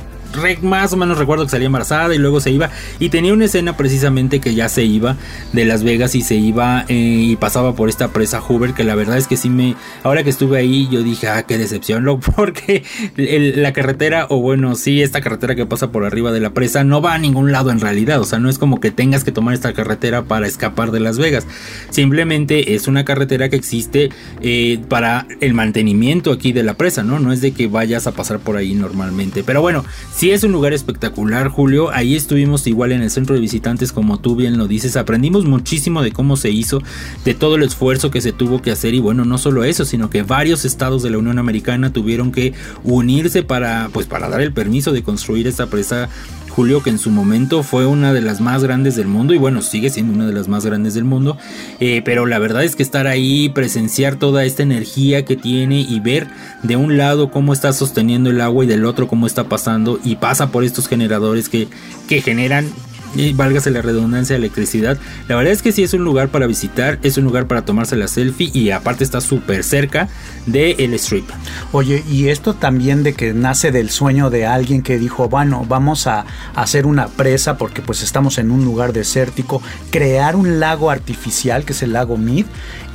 más 0.62 0.94
o 0.94 0.98
menos 0.98 1.18
recuerdo 1.18 1.46
que 1.46 1.52
salía 1.52 1.68
embarazada 1.68 2.14
y 2.14 2.18
luego 2.18 2.40
se 2.40 2.52
iba. 2.52 2.70
Y 3.00 3.10
tenía 3.10 3.34
una 3.34 3.46
escena 3.46 3.78
precisamente 3.78 4.40
que 4.40 4.56
ya 4.56 4.70
se 4.70 4.84
iba 4.84 5.16
de 5.54 5.66
Las 5.66 5.84
Vegas 5.84 6.16
y 6.16 6.22
se 6.22 6.36
iba 6.36 6.86
eh, 6.88 6.94
y 6.94 7.36
pasaba 7.36 7.76
por 7.76 7.90
esta 7.90 8.10
presa 8.10 8.42
Hoover. 8.42 8.74
Que 8.74 8.84
la 8.84 8.96
verdad 8.96 9.18
es 9.18 9.28
que 9.28 9.38
sí 9.38 9.50
me. 9.50 9.76
Ahora 10.04 10.24
que 10.24 10.30
estuve 10.30 10.58
ahí, 10.58 10.88
yo 10.92 11.04
dije, 11.04 11.28
ah, 11.28 11.44
qué 11.44 11.58
decepción, 11.58 12.04
loco. 12.04 12.32
Porque 12.36 12.84
la 13.16 13.74
carretera, 13.74 14.28
o 14.30 14.42
bueno, 14.42 14.76
sí, 14.76 15.02
esta 15.02 15.22
carretera 15.22 15.56
que 15.56 15.66
pasa 15.66 15.92
por 15.92 16.06
arriba 16.06 16.32
de 16.32 16.40
la 16.40 16.52
presa 16.52 16.84
no 16.84 17.02
va 17.02 17.14
a 17.14 17.18
ningún 17.18 17.52
lado 17.52 17.72
en 17.72 17.80
realidad. 17.80 18.20
O 18.20 18.26
sea, 18.26 18.40
no 18.40 18.50
es 18.50 18.58
como 18.58 18.80
que 18.80 18.92
tengas 18.92 19.24
que 19.24 19.32
tomar 19.32 19.54
esta 19.54 19.74
carretera 19.74 20.24
para 20.24 20.48
escapar 20.48 20.92
de 20.92 21.00
Las 21.00 21.18
Vegas. 21.18 21.46
Simplemente 21.90 22.76
es 22.76 22.88
una 22.88 23.06
carretera 23.06 23.50
que 23.50 23.56
existe 23.56 24.10
eh, 24.42 24.80
para 24.90 25.28
el 25.42 25.54
mantenimiento 25.54 26.32
aquí 26.32 26.52
de 26.52 26.64
la 26.64 26.76
presa, 26.76 27.04
¿no? 27.04 27.20
No 27.20 27.32
es 27.32 27.42
de 27.42 27.52
que 27.52 27.68
vayas 27.68 28.08
a 28.08 28.12
pasar 28.12 28.40
por 28.40 28.58
ahí 28.58 28.74
normalmente. 28.74 29.44
Pero 29.44 29.62
bueno, 29.62 29.86
Sí 30.16 30.32
es 30.32 30.46
un 30.46 30.54
lugar 30.54 30.72
espectacular, 30.72 31.50
Julio. 31.50 31.92
Ahí 31.92 32.16
estuvimos 32.16 32.66
igual 32.68 32.94
en 32.94 33.02
el 33.02 33.12
centro 33.12 33.36
de 33.36 33.42
visitantes, 33.42 33.92
como 33.92 34.18
tú 34.18 34.38
bien 34.38 34.58
lo 34.58 34.66
dices. 34.66 34.96
Aprendimos 34.96 35.44
muchísimo 35.44 36.02
de 36.02 36.14
cómo 36.14 36.38
se 36.38 36.52
hizo, 36.52 36.82
de 37.26 37.34
todo 37.34 37.56
el 37.56 37.64
esfuerzo 37.64 38.12
que 38.12 38.22
se 38.22 38.32
tuvo 38.32 38.62
que 38.62 38.72
hacer. 38.72 38.94
Y 38.94 39.00
bueno, 39.00 39.26
no 39.26 39.38
solo 39.38 39.66
eso, 39.66 39.84
sino 39.84 40.10
que 40.10 40.24
varios 40.24 40.64
estados 40.64 41.04
de 41.04 41.10
la 41.10 41.18
Unión 41.18 41.38
Americana 41.38 41.92
tuvieron 41.92 42.32
que 42.32 42.54
unirse 42.86 43.44
para, 43.44 43.90
pues, 43.92 44.08
para 44.08 44.30
dar 44.30 44.40
el 44.40 44.54
permiso 44.54 44.94
de 44.94 45.04
construir 45.04 45.48
esta 45.48 45.68
presa 45.68 46.08
Julio, 46.56 46.82
que 46.82 46.90
en 46.90 47.00
su 47.00 47.12
momento 47.12 47.64
fue 47.64 47.86
una 47.86 48.14
de 48.14 48.22
las 48.22 48.40
más 48.40 48.64
grandes 48.64 48.96
del 48.96 49.08
mundo 49.08 49.34
y 49.34 49.38
bueno, 49.38 49.62
sigue 49.62 49.90
siendo 49.90 50.14
una 50.14 50.26
de 50.26 50.32
las 50.32 50.48
más 50.48 50.66
grandes 50.66 50.94
del 50.94 51.04
mundo, 51.04 51.38
eh, 51.82 52.02
pero 52.06 52.26
la 52.26 52.40
verdad 52.40 52.64
es 52.64 52.78
que 52.78 52.84
estar 52.84 53.08
ahí, 53.08 53.50
presenciar 53.50 54.16
toda 54.16 54.46
esta 54.46 54.64
energía 54.64 55.26
que 55.26 55.36
tiene 55.36 55.82
y 55.82 56.00
ver 56.00 56.28
de 56.64 56.78
un 56.78 56.96
lado 56.98 57.30
cómo 57.30 57.52
está 57.52 57.74
sosteniendo 57.74 58.30
el 58.30 58.40
agua 58.40 58.64
y 58.64 58.68
del 58.68 58.86
otro 58.86 59.10
cómo 59.10 59.28
está 59.28 59.50
pasando 59.50 60.00
y 60.02 60.16
pasa 60.16 60.52
por 60.52 60.64
estos 60.64 60.88
generadores 60.88 61.50
que, 61.50 61.68
que 62.08 62.22
generan 62.22 62.72
y 63.16 63.34
válgase 63.34 63.72
la 63.72 63.82
redundancia 63.82 64.36
de 64.36 64.40
electricidad. 64.40 64.98
La 65.28 65.36
verdad 65.36 65.54
es 65.54 65.62
que 65.62 65.72
sí 65.72 65.84
es 65.84 65.94
un 65.94 66.04
lugar 66.04 66.30
para 66.30 66.48
visitar, 66.48 67.00
es 67.02 67.18
un 67.18 67.24
lugar 67.24 67.48
para 67.48 67.64
tomarse 67.64 67.96
la 67.96 68.08
selfie 68.08 68.52
y 68.54 68.72
aparte 68.72 69.04
está 69.04 69.22
súper 69.22 69.64
cerca 69.64 70.08
del 70.46 70.76
el 70.80 70.94
strip. 70.96 71.30
Oye, 71.72 72.04
y 72.10 72.28
esto 72.28 72.54
también 72.54 73.04
de 73.04 73.14
que 73.14 73.34
nace 73.34 73.72
del 73.72 73.90
sueño 73.90 74.30
de 74.30 74.46
alguien 74.46 74.82
que 74.82 75.00
dijo, 75.00 75.30
bueno, 75.30 75.66
vamos 75.68 76.08
a 76.08 76.26
hacer 76.56 76.86
una 76.86 77.08
presa 77.08 77.58
porque 77.58 77.82
pues 77.82 78.04
estamos 78.04 78.38
en 78.38 78.52
un 78.52 78.64
lugar 78.64 78.94
desértico, 78.94 79.62
crear 79.92 80.36
un 80.36 80.60
lago 80.60 80.92
artificial 80.92 81.66
que 81.66 81.74
es 81.74 81.82
el 81.82 81.94
lago 81.94 82.18
Mead 82.18 82.46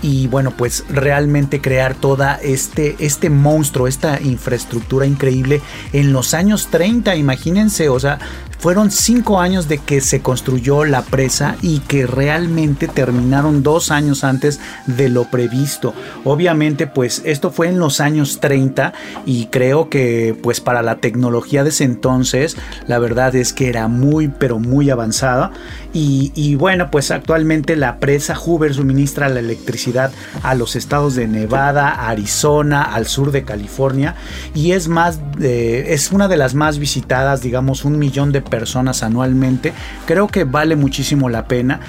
y 0.02 0.28
bueno 0.28 0.52
pues 0.56 0.85
realmente 0.88 1.61
crear 1.61 1.94
toda 1.94 2.37
este 2.37 2.96
este 3.00 3.28
monstruo 3.28 3.87
esta 3.87 4.20
infraestructura 4.20 5.06
increíble 5.06 5.61
en 5.92 6.12
los 6.12 6.33
años 6.33 6.68
30 6.70 7.16
imagínense 7.16 7.88
o 7.88 8.00
sea 8.00 8.18
fueron 8.61 8.90
cinco 8.90 9.40
años 9.40 9.68
de 9.68 9.79
que 9.79 10.03
se 10.03 10.20
construyó 10.20 10.85
la 10.85 11.03
presa 11.03 11.57
y 11.62 11.81
que 11.81 12.07
realmente 12.07 12.88
terminaron 12.88 13.62
dos 13.62 13.90
años 13.90 14.23
antes 14.23 14.61
de 14.87 15.09
lo 15.09 15.25
previsto. 15.25 15.94
Obviamente, 16.25 16.87
pues 16.87 17.23
esto 17.25 17.51
fue 17.51 17.68
en 17.68 17.79
los 17.79 18.01
años 18.01 18.38
30 18.38 18.92
y 19.25 19.46
creo 19.46 19.88
que 19.88 20.37
pues 20.42 20.61
para 20.61 20.83
la 20.83 20.96
tecnología 20.96 21.64
de 21.64 21.70
ese 21.70 21.85
entonces, 21.85 22.57
la 22.87 22.99
verdad 22.99 23.35
es 23.35 23.55
que 23.55 23.68
era 23.68 23.88
muy, 23.88 24.29
pero 24.29 24.59
muy 24.59 24.90
avanzada. 24.90 25.53
Y, 25.92 26.55
bueno, 26.55 26.90
pues 26.90 27.11
actualmente 27.11 27.76
la 27.76 27.98
presa 27.98 28.35
Hoover 28.37 28.74
suministra 28.74 29.29
la 29.29 29.40
electricidad 29.40 30.12
a 30.42 30.55
los 30.55 30.76
estados 30.76 31.14
de 31.14 31.26
Nevada, 31.26 32.09
Arizona, 32.09 32.83
al 32.83 33.07
sur 33.07 33.33
de 33.33 33.44
California 33.44 34.14
y 34.55 34.72
es 34.72 34.88
más, 34.88 35.20
es 35.40 36.12
una 36.12 36.29
de 36.29 36.37
las 36.37 36.55
más 36.55 36.79
visitadas, 36.79 37.42
digamos, 37.42 37.85
un 37.85 37.98
millón 37.98 38.33
de 38.33 38.40
personas 38.40 39.03
anualmente. 39.03 39.72
Creo 40.07 40.29
que 40.29 40.44
vale 40.44 40.76
muchísimo 40.76 41.29
la 41.29 41.46
pena. 41.46 41.81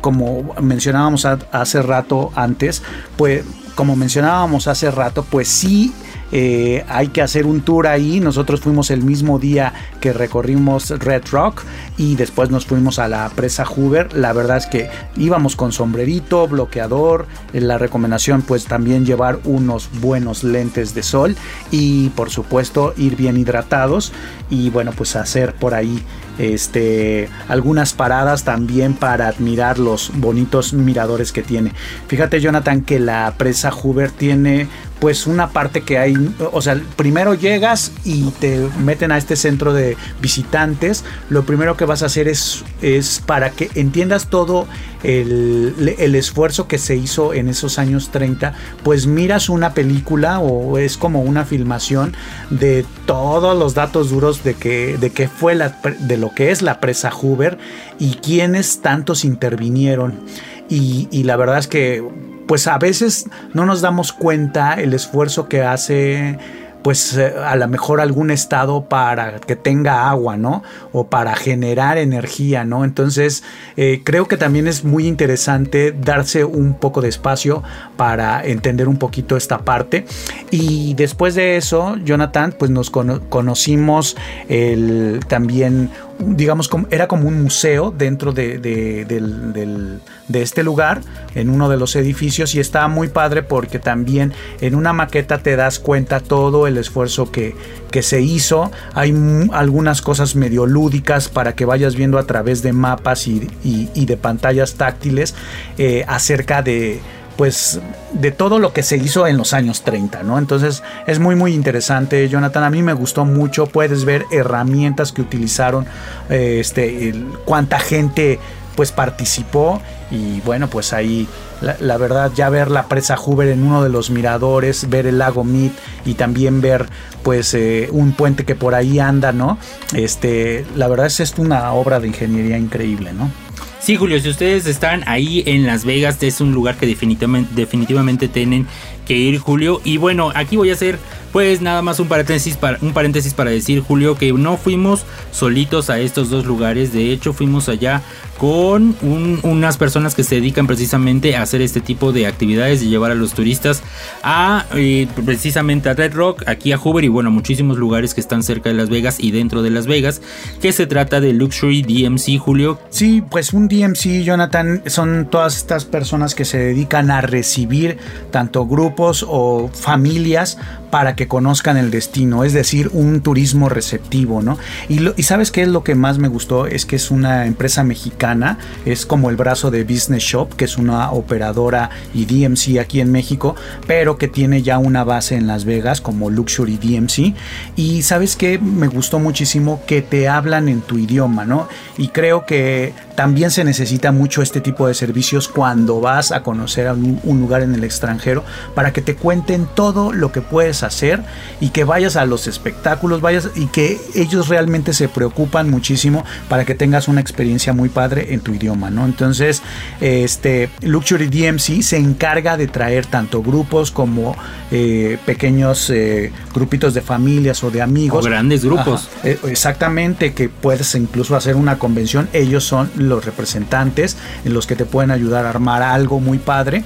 Como 0.00 0.54
mencionábamos 0.60 1.24
hace 1.24 1.82
rato 1.82 2.32
antes, 2.34 2.82
pues 3.16 3.44
como 3.74 3.96
mencionábamos 3.96 4.66
hace 4.66 4.90
rato, 4.90 5.24
pues 5.30 5.48
sí 5.48 5.94
eh, 6.32 6.84
hay 6.88 7.08
que 7.08 7.22
hacer 7.22 7.46
un 7.46 7.60
tour 7.60 7.86
ahí. 7.86 8.20
Nosotros 8.20 8.60
fuimos 8.60 8.90
el 8.90 9.02
mismo 9.02 9.38
día 9.38 9.72
que 10.00 10.12
recorrimos 10.12 10.90
Red 10.90 11.24
Rock 11.30 11.62
y 11.96 12.16
después 12.16 12.50
nos 12.50 12.66
fuimos 12.66 12.98
a 12.98 13.08
la 13.08 13.28
presa 13.30 13.64
Hoover. 13.64 14.14
La 14.14 14.32
verdad 14.32 14.58
es 14.58 14.66
que 14.66 14.88
íbamos 15.16 15.56
con 15.56 15.72
sombrerito, 15.72 16.46
bloqueador. 16.48 17.26
La 17.52 17.78
recomendación 17.78 18.42
pues 18.42 18.66
también 18.66 19.04
llevar 19.04 19.40
unos 19.44 19.88
buenos 20.00 20.44
lentes 20.44 20.94
de 20.94 21.02
sol 21.02 21.36
y 21.70 22.10
por 22.10 22.30
supuesto 22.30 22.94
ir 22.96 23.16
bien 23.16 23.36
hidratados 23.36 24.12
y 24.48 24.70
bueno 24.70 24.92
pues 24.92 25.16
hacer 25.16 25.54
por 25.54 25.74
ahí 25.74 26.02
este, 26.38 27.28
algunas 27.48 27.92
paradas 27.92 28.44
también 28.44 28.94
para 28.94 29.28
admirar 29.28 29.78
los 29.78 30.10
bonitos 30.14 30.72
miradores 30.72 31.32
que 31.32 31.42
tiene. 31.42 31.72
Fíjate 32.08 32.40
Jonathan 32.40 32.82
que 32.82 32.98
la 32.98 33.34
presa 33.36 33.70
Hoover 33.70 34.10
tiene 34.10 34.66
pues 35.00 35.26
una 35.26 35.50
parte 35.50 35.80
que 35.80 35.98
hay, 35.98 36.14
o 36.52 36.60
sea, 36.60 36.80
primero 36.96 37.34
llegas 37.34 37.90
y 38.04 38.22
te 38.32 38.68
meten 38.78 39.12
a 39.12 39.18
este 39.18 39.34
centro 39.34 39.72
de 39.72 39.96
visitantes, 40.20 41.04
lo 41.30 41.44
primero 41.44 41.76
que 41.76 41.86
vas 41.86 42.02
a 42.02 42.06
hacer 42.06 42.28
es, 42.28 42.64
es 42.82 43.22
para 43.24 43.50
que 43.50 43.70
entiendas 43.74 44.28
todo 44.28 44.66
el, 45.02 45.96
el, 45.98 46.14
esfuerzo 46.14 46.68
que 46.68 46.76
se 46.76 46.96
hizo 46.96 47.32
en 47.32 47.48
esos 47.48 47.78
años 47.78 48.10
30, 48.10 48.52
pues 48.82 49.06
miras 49.06 49.48
una 49.48 49.72
película 49.72 50.38
o 50.38 50.76
es 50.76 50.98
como 50.98 51.22
una 51.22 51.46
filmación 51.46 52.14
de 52.50 52.84
todos 53.06 53.58
los 53.58 53.74
datos 53.74 54.10
duros 54.10 54.44
de 54.44 54.54
que, 54.54 54.98
de 54.98 55.10
que 55.10 55.28
fue 55.28 55.54
la, 55.54 55.80
de 56.00 56.18
lo 56.18 56.34
que 56.34 56.50
es 56.50 56.60
la 56.60 56.80
presa 56.80 57.10
Hoover 57.10 57.58
y 57.98 58.16
quiénes 58.16 58.82
tantos 58.82 59.24
intervinieron. 59.24 60.20
Y, 60.68 61.08
y 61.10 61.24
la 61.24 61.36
verdad 61.36 61.58
es 61.58 61.66
que 61.66 62.04
pues 62.50 62.66
a 62.66 62.78
veces 62.78 63.26
no 63.54 63.64
nos 63.64 63.80
damos 63.80 64.12
cuenta 64.12 64.74
el 64.74 64.92
esfuerzo 64.92 65.48
que 65.48 65.62
hace 65.62 66.36
pues 66.82 67.16
eh, 67.16 67.32
a 67.46 67.54
lo 67.54 67.68
mejor 67.68 68.00
algún 68.00 68.32
estado 68.32 68.86
para 68.86 69.38
que 69.38 69.54
tenga 69.54 70.10
agua, 70.10 70.36
¿no? 70.36 70.64
O 70.90 71.06
para 71.06 71.36
generar 71.36 71.96
energía, 71.96 72.64
¿no? 72.64 72.84
Entonces 72.84 73.44
eh, 73.76 74.00
creo 74.02 74.26
que 74.26 74.36
también 74.36 74.66
es 74.66 74.82
muy 74.82 75.06
interesante 75.06 75.92
darse 75.92 76.44
un 76.44 76.74
poco 76.74 77.00
de 77.00 77.08
espacio 77.08 77.62
para 77.96 78.44
entender 78.44 78.88
un 78.88 78.96
poquito 78.96 79.36
esta 79.36 79.58
parte. 79.58 80.04
Y 80.50 80.94
después 80.94 81.36
de 81.36 81.56
eso, 81.56 81.98
Jonathan, 82.04 82.52
pues 82.58 82.72
nos 82.72 82.90
conocimos 82.90 84.16
el, 84.48 85.20
también 85.28 85.90
digamos, 86.20 86.70
era 86.90 87.08
como 87.08 87.28
un 87.28 87.42
museo 87.42 87.92
dentro 87.96 88.32
de, 88.32 88.58
de, 88.58 90.42
este 90.42 90.62
lugar, 90.62 91.00
en 91.34 91.50
uno 91.50 91.68
de 91.68 91.76
los 91.76 91.96
edificios, 91.96 92.54
y 92.54 92.60
estaba 92.60 92.88
muy 92.88 93.08
padre 93.08 93.42
porque 93.42 93.78
también 93.78 94.32
en 94.60 94.74
una 94.74 94.92
maqueta 94.92 95.38
te 95.38 95.56
das 95.56 95.78
cuenta 95.78 96.20
todo 96.20 96.66
el 96.66 96.78
esfuerzo 96.78 97.30
que, 97.30 97.54
que 97.90 98.02
se 98.02 98.20
hizo. 98.20 98.70
Hay 98.94 99.14
algunas 99.52 100.02
cosas 100.02 100.36
medio 100.36 100.66
lúdicas 100.66 101.28
para 101.28 101.54
que 101.54 101.64
vayas 101.64 101.96
viendo 101.96 102.18
a 102.18 102.24
través 102.24 102.62
de 102.62 102.72
mapas 102.72 103.26
y, 103.26 103.48
de 103.94 104.16
pantallas 104.16 104.74
táctiles 104.74 105.34
eh, 105.78 106.04
acerca 106.08 106.62
de 106.62 107.00
pues 107.40 107.80
de 108.12 108.32
todo 108.32 108.58
lo 108.58 108.74
que 108.74 108.82
se 108.82 108.98
hizo 108.98 109.26
en 109.26 109.38
los 109.38 109.54
años 109.54 109.80
30, 109.80 110.24
¿no? 110.24 110.36
Entonces 110.36 110.82
es 111.06 111.18
muy 111.20 111.36
muy 111.36 111.54
interesante, 111.54 112.28
Jonathan, 112.28 112.64
a 112.64 112.68
mí 112.68 112.82
me 112.82 112.92
gustó 112.92 113.24
mucho, 113.24 113.64
puedes 113.64 114.04
ver 114.04 114.26
herramientas 114.30 115.10
que 115.10 115.22
utilizaron, 115.22 115.86
eh, 116.28 116.58
este, 116.60 117.14
cuánta 117.46 117.80
gente 117.80 118.38
pues 118.76 118.92
participó 118.92 119.80
y 120.10 120.42
bueno, 120.42 120.68
pues 120.68 120.92
ahí 120.92 121.26
la, 121.62 121.96
verdad 121.96 122.30
ya 122.34 122.50
ver 122.50 122.70
la 122.70 122.88
presa 122.88 123.16
Hoover 123.16 123.48
en 123.48 123.62
uno 123.62 123.82
de 123.82 123.88
los 123.88 124.10
miradores, 124.10 124.90
ver 124.90 125.06
el 125.06 125.16
lago 125.16 125.42
Mead 125.42 125.70
y 126.04 126.14
también 126.14 126.60
ver 126.60 126.90
pues 127.22 127.54
eh, 127.54 127.88
un 127.90 128.12
puente 128.12 128.44
que 128.44 128.54
por 128.54 128.74
ahí 128.74 128.98
anda, 128.98 129.32
¿no? 129.32 129.56
Este, 129.94 130.66
la 130.76 130.88
verdad 130.88 131.06
es, 131.06 131.20
es 131.20 131.38
una 131.38 131.72
obra 131.72 132.00
de 132.00 132.08
ingeniería 132.08 132.58
increíble, 132.58 133.14
¿no? 133.14 133.30
Sí, 133.80 133.96
Julio, 133.96 134.20
si 134.20 134.28
ustedes 134.28 134.66
están 134.66 135.02
ahí 135.06 135.42
en 135.46 135.66
Las 135.66 135.86
Vegas, 135.86 136.22
es 136.22 136.42
un 136.42 136.52
lugar 136.52 136.76
que 136.76 136.86
definitivamente, 136.86 138.28
tienen 138.28 138.66
que 139.06 139.16
ir, 139.16 139.38
Julio. 139.38 139.80
Y 139.84 139.96
bueno, 139.96 140.30
aquí 140.34 140.56
voy 140.56 140.68
a 140.68 140.74
hacer 140.74 140.98
pues 141.32 141.60
nada 141.60 141.82
más 141.82 142.00
un 142.00 142.08
paréntesis, 142.08 142.56
para, 142.56 142.78
un 142.80 142.92
paréntesis 142.92 143.34
para 143.34 143.50
decir, 143.50 143.80
Julio, 143.80 144.16
que 144.16 144.32
no 144.32 144.56
fuimos 144.56 145.04
solitos 145.32 145.90
a 145.90 146.00
estos 146.00 146.30
dos 146.30 146.44
lugares. 146.46 146.92
De 146.92 147.12
hecho, 147.12 147.32
fuimos 147.32 147.68
allá 147.68 148.02
con 148.40 148.96
unas 149.02 149.76
personas 149.76 150.14
que 150.14 150.24
se 150.24 150.36
dedican 150.36 150.66
precisamente 150.66 151.36
a 151.36 151.42
hacer 151.42 151.60
este 151.60 151.82
tipo 151.82 152.10
de 152.10 152.26
actividades 152.26 152.82
y 152.82 152.88
llevar 152.88 153.10
a 153.10 153.14
los 153.14 153.34
turistas 153.34 153.82
a 154.22 154.64
eh, 154.74 155.06
precisamente 155.26 155.90
a 155.90 155.94
Red 155.94 156.14
Rock, 156.14 156.44
aquí 156.46 156.72
a 156.72 156.78
Hoover 156.78 157.04
y 157.04 157.08
bueno, 157.08 157.30
muchísimos 157.30 157.76
lugares 157.76 158.14
que 158.14 158.20
están 158.22 158.42
cerca 158.42 158.70
de 158.70 158.76
Las 158.76 158.88
Vegas 158.88 159.20
y 159.20 159.32
dentro 159.32 159.60
de 159.60 159.68
Las 159.68 159.86
Vegas, 159.86 160.22
que 160.62 160.72
se 160.72 160.86
trata 160.86 161.20
de 161.20 161.34
Luxury 161.34 161.82
DMC, 161.82 162.38
Julio. 162.38 162.78
Sí, 162.88 163.22
pues 163.28 163.52
un 163.52 163.68
DMC, 163.68 164.22
Jonathan, 164.24 164.84
son 164.86 165.28
todas 165.30 165.58
estas 165.58 165.84
personas 165.84 166.34
que 166.34 166.46
se 166.46 166.56
dedican 166.56 167.10
a 167.10 167.20
recibir 167.20 167.98
tanto 168.30 168.66
grupos 168.66 169.22
o 169.28 169.68
familias 169.68 170.56
para 170.90 171.14
que 171.16 171.28
conozcan 171.28 171.76
el 171.76 171.90
destino, 171.90 172.44
es 172.44 172.52
decir, 172.52 172.90
un 172.92 173.20
turismo 173.20 173.68
receptivo, 173.68 174.42
¿no? 174.42 174.58
Y, 174.88 175.22
sabes 175.22 175.52
qué 175.52 175.62
es 175.62 175.68
lo 175.68 175.84
que 175.84 175.94
más 175.94 176.18
me 176.18 176.28
gustó, 176.28 176.66
es 176.66 176.84
que 176.84 176.96
es 176.96 177.10
una 177.10 177.46
empresa 177.46 177.84
mexicana, 177.84 178.58
es 178.84 179.06
como 179.06 179.30
el 179.30 179.36
brazo 179.36 179.70
de 179.70 179.84
Business 179.84 180.24
Shop, 180.24 180.54
que 180.54 180.64
es 180.64 180.76
una 180.76 181.12
operadora 181.12 181.90
y 182.12 182.24
DMC 182.24 182.80
aquí 182.80 183.00
en 183.00 183.12
México, 183.12 183.54
pero 183.86 184.18
que 184.18 184.28
tiene 184.28 184.62
ya 184.62 184.78
una 184.78 185.04
base 185.04 185.36
en 185.36 185.46
Las 185.46 185.64
Vegas 185.64 186.00
como 186.00 186.30
Luxury 186.30 186.76
DMC. 186.76 187.34
Y 187.76 188.02
sabes 188.02 188.34
qué, 188.36 188.58
me 188.58 188.88
gustó 188.88 189.20
muchísimo 189.20 189.80
que 189.86 190.02
te 190.02 190.28
hablan 190.28 190.68
en 190.68 190.80
tu 190.80 190.98
idioma, 190.98 191.44
¿no? 191.44 191.68
Y 191.96 192.08
creo 192.08 192.46
que 192.46 192.92
también 193.14 193.50
se 193.50 193.64
necesita 193.64 194.12
mucho 194.12 194.42
este 194.42 194.60
tipo 194.60 194.88
de 194.88 194.94
servicios 194.94 195.46
cuando 195.46 196.00
vas 196.00 196.32
a 196.32 196.42
conocer 196.42 196.90
un, 196.90 197.20
un 197.22 197.40
lugar 197.40 197.62
en 197.62 197.74
el 197.74 197.84
extranjero 197.84 198.44
para 198.74 198.92
que 198.92 199.02
te 199.02 199.14
cuenten 199.14 199.68
todo 199.74 200.12
lo 200.12 200.32
que 200.32 200.40
puedes 200.40 200.79
hacer 200.82 201.22
y 201.60 201.70
que 201.70 201.84
vayas 201.84 202.16
a 202.16 202.26
los 202.26 202.46
espectáculos, 202.46 203.20
vayas 203.20 203.50
y 203.54 203.66
que 203.66 203.98
ellos 204.14 204.48
realmente 204.48 204.92
se 204.92 205.08
preocupan 205.08 205.70
muchísimo 205.70 206.24
para 206.48 206.64
que 206.64 206.74
tengas 206.74 207.08
una 207.08 207.20
experiencia 207.20 207.72
muy 207.72 207.88
padre 207.88 208.32
en 208.34 208.40
tu 208.40 208.54
idioma, 208.54 208.90
¿no? 208.90 209.04
Entonces, 209.04 209.62
este 210.00 210.70
Luxury 210.82 211.28
DMC 211.28 211.82
se 211.82 211.96
encarga 211.96 212.56
de 212.56 212.66
traer 212.66 213.06
tanto 213.06 213.42
grupos 213.42 213.90
como 213.90 214.36
eh, 214.70 215.18
pequeños 215.26 215.90
eh, 215.90 216.32
grupitos 216.54 216.94
de 216.94 217.00
familias 217.00 217.62
o 217.64 217.70
de 217.70 217.82
amigos. 217.82 218.24
O 218.24 218.28
grandes 218.28 218.64
grupos. 218.64 219.08
Eh, 219.24 219.38
exactamente, 219.48 220.32
que 220.32 220.48
puedes 220.48 220.94
incluso 220.94 221.36
hacer 221.36 221.56
una 221.56 221.78
convención. 221.78 222.28
Ellos 222.32 222.64
son 222.64 222.90
los 222.96 223.24
representantes 223.24 224.16
en 224.44 224.54
los 224.54 224.66
que 224.66 224.76
te 224.76 224.84
pueden 224.84 225.10
ayudar 225.10 225.46
a 225.46 225.50
armar 225.50 225.82
algo 225.82 226.20
muy 226.20 226.38
padre 226.38 226.84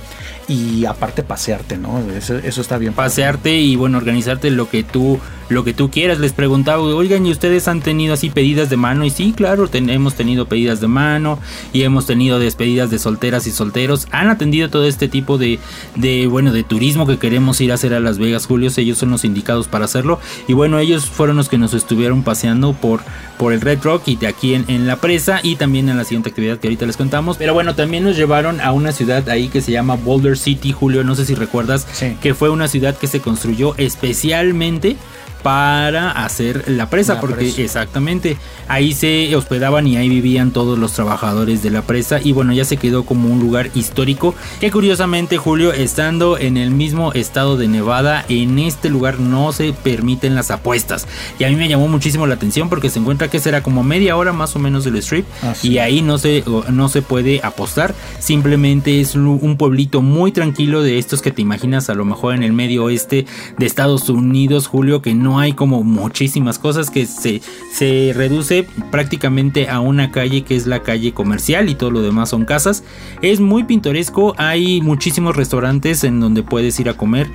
y 0.48 0.84
aparte 0.84 1.22
pasearte, 1.22 1.76
¿no? 1.76 2.00
Eso, 2.16 2.36
eso 2.36 2.60
está 2.60 2.78
bien. 2.78 2.92
Pasearte 2.92 3.56
y 3.56 3.76
bueno, 3.84 3.98
organizarte 3.98 4.50
lo 4.50 4.70
que 4.70 4.82
tú 4.82 5.20
lo 5.48 5.62
que 5.62 5.74
tú 5.74 5.90
quieras. 5.90 6.18
Les 6.18 6.32
preguntaba, 6.32 6.82
oigan, 6.82 7.26
¿y 7.26 7.30
ustedes 7.30 7.68
han 7.68 7.80
tenido 7.80 8.14
así 8.14 8.30
pedidas 8.30 8.70
de 8.70 8.76
mano? 8.76 9.04
Y 9.04 9.10
sí, 9.10 9.34
claro, 9.36 9.68
hemos 9.72 10.14
tenido 10.14 10.46
pedidas 10.46 10.80
de 10.80 10.88
mano 10.88 11.38
y 11.72 11.82
hemos 11.82 12.06
tenido 12.06 12.38
despedidas 12.38 12.90
de 12.90 12.98
solteras 12.98 13.46
y 13.46 13.50
solteros. 13.50 14.08
Han 14.10 14.28
atendido 14.28 14.70
todo 14.70 14.86
este 14.86 15.08
tipo 15.08 15.38
de, 15.38 15.58
de, 15.96 16.26
bueno, 16.26 16.52
de 16.52 16.62
turismo 16.62 17.06
que 17.06 17.18
queremos 17.18 17.60
ir 17.60 17.72
a 17.72 17.74
hacer 17.74 17.94
a 17.94 18.00
Las 18.00 18.18
Vegas, 18.18 18.46
Julio. 18.46 18.70
Ellos 18.74 18.98
son 18.98 19.10
los 19.10 19.24
indicados 19.24 19.68
para 19.68 19.84
hacerlo. 19.84 20.18
Y 20.48 20.54
bueno, 20.54 20.78
ellos 20.78 21.06
fueron 21.06 21.36
los 21.36 21.48
que 21.48 21.58
nos 21.58 21.74
estuvieron 21.74 22.22
paseando 22.22 22.72
por, 22.72 23.00
por 23.38 23.52
el 23.52 23.60
Red 23.60 23.82
Rock 23.82 24.08
y 24.08 24.16
de 24.16 24.26
aquí 24.26 24.54
en, 24.54 24.64
en 24.68 24.86
la 24.86 24.96
presa 24.96 25.40
y 25.42 25.56
también 25.56 25.88
en 25.88 25.96
la 25.96 26.04
siguiente 26.04 26.30
actividad 26.30 26.58
que 26.58 26.68
ahorita 26.68 26.86
les 26.86 26.96
contamos. 26.96 27.36
Pero 27.36 27.54
bueno, 27.54 27.74
también 27.74 28.04
nos 28.04 28.16
llevaron 28.16 28.60
a 28.60 28.72
una 28.72 28.92
ciudad 28.92 29.28
ahí 29.28 29.48
que 29.48 29.60
se 29.60 29.72
llama 29.72 29.96
Boulder 29.96 30.38
City, 30.38 30.72
Julio. 30.72 31.04
No 31.04 31.14
sé 31.14 31.26
si 31.26 31.34
recuerdas 31.34 31.86
que 32.20 32.34
fue 32.34 32.48
una 32.48 32.68
ciudad 32.68 32.96
que 32.96 33.06
se 33.06 33.20
construyó 33.20 33.73
especialmente 33.76 34.96
para 35.44 36.10
hacer 36.10 36.70
la 36.70 36.88
presa, 36.88 37.20
porque 37.20 37.52
exactamente 37.58 38.38
ahí 38.66 38.94
se 38.94 39.36
hospedaban 39.36 39.86
y 39.86 39.98
ahí 39.98 40.08
vivían 40.08 40.52
todos 40.52 40.78
los 40.78 40.94
trabajadores 40.94 41.62
de 41.62 41.68
la 41.68 41.82
presa 41.82 42.18
y 42.18 42.32
bueno, 42.32 42.54
ya 42.54 42.64
se 42.64 42.78
quedó 42.78 43.04
como 43.04 43.28
un 43.28 43.40
lugar 43.40 43.68
histórico 43.74 44.34
que 44.58 44.70
curiosamente 44.70 45.36
Julio, 45.36 45.74
estando 45.74 46.38
en 46.38 46.56
el 46.56 46.70
mismo 46.70 47.12
estado 47.12 47.58
de 47.58 47.68
Nevada, 47.68 48.24
en 48.30 48.58
este 48.58 48.88
lugar 48.88 49.20
no 49.20 49.52
se 49.52 49.74
permiten 49.74 50.34
las 50.34 50.50
apuestas. 50.50 51.06
Y 51.38 51.44
a 51.44 51.50
mí 51.50 51.56
me 51.56 51.68
llamó 51.68 51.88
muchísimo 51.88 52.26
la 52.26 52.36
atención 52.36 52.70
porque 52.70 52.88
se 52.88 52.98
encuentra 52.98 53.28
que 53.28 53.38
será 53.38 53.62
como 53.62 53.82
media 53.82 54.16
hora 54.16 54.32
más 54.32 54.56
o 54.56 54.58
menos 54.58 54.84
del 54.84 54.96
strip 54.96 55.26
ah, 55.42 55.52
y 55.62 55.76
ahí 55.76 56.00
no 56.00 56.16
se, 56.16 56.42
no 56.70 56.88
se 56.88 57.02
puede 57.02 57.40
apostar, 57.42 57.94
simplemente 58.18 59.02
es 59.02 59.14
un 59.14 59.58
pueblito 59.58 60.00
muy 60.00 60.32
tranquilo 60.32 60.82
de 60.82 60.98
estos 60.98 61.20
que 61.20 61.32
te 61.32 61.42
imaginas 61.42 61.90
a 61.90 61.94
lo 61.94 62.06
mejor 62.06 62.34
en 62.34 62.42
el 62.42 62.54
medio 62.54 62.84
oeste 62.84 63.26
de 63.58 63.66
Estados 63.66 64.08
Unidos, 64.08 64.68
Julio, 64.68 65.02
que 65.02 65.14
no 65.14 65.33
hay 65.38 65.52
como 65.52 65.82
muchísimas 65.82 66.58
cosas 66.58 66.90
que 66.90 67.06
se, 67.06 67.40
se 67.72 68.12
reduce 68.14 68.66
prácticamente 68.90 69.68
a 69.68 69.80
una 69.80 70.10
calle 70.10 70.42
que 70.42 70.56
es 70.56 70.66
la 70.66 70.82
calle 70.82 71.12
comercial 71.12 71.68
y 71.68 71.74
todo 71.74 71.90
lo 71.90 72.02
demás 72.02 72.30
son 72.30 72.44
casas. 72.44 72.84
Es 73.22 73.40
muy 73.40 73.64
pintoresco, 73.64 74.34
hay 74.38 74.80
muchísimos 74.80 75.36
restaurantes 75.36 76.04
en 76.04 76.20
donde 76.20 76.42
puedes 76.42 76.78
ir 76.80 76.88
a 76.88 76.94
comer 76.94 77.28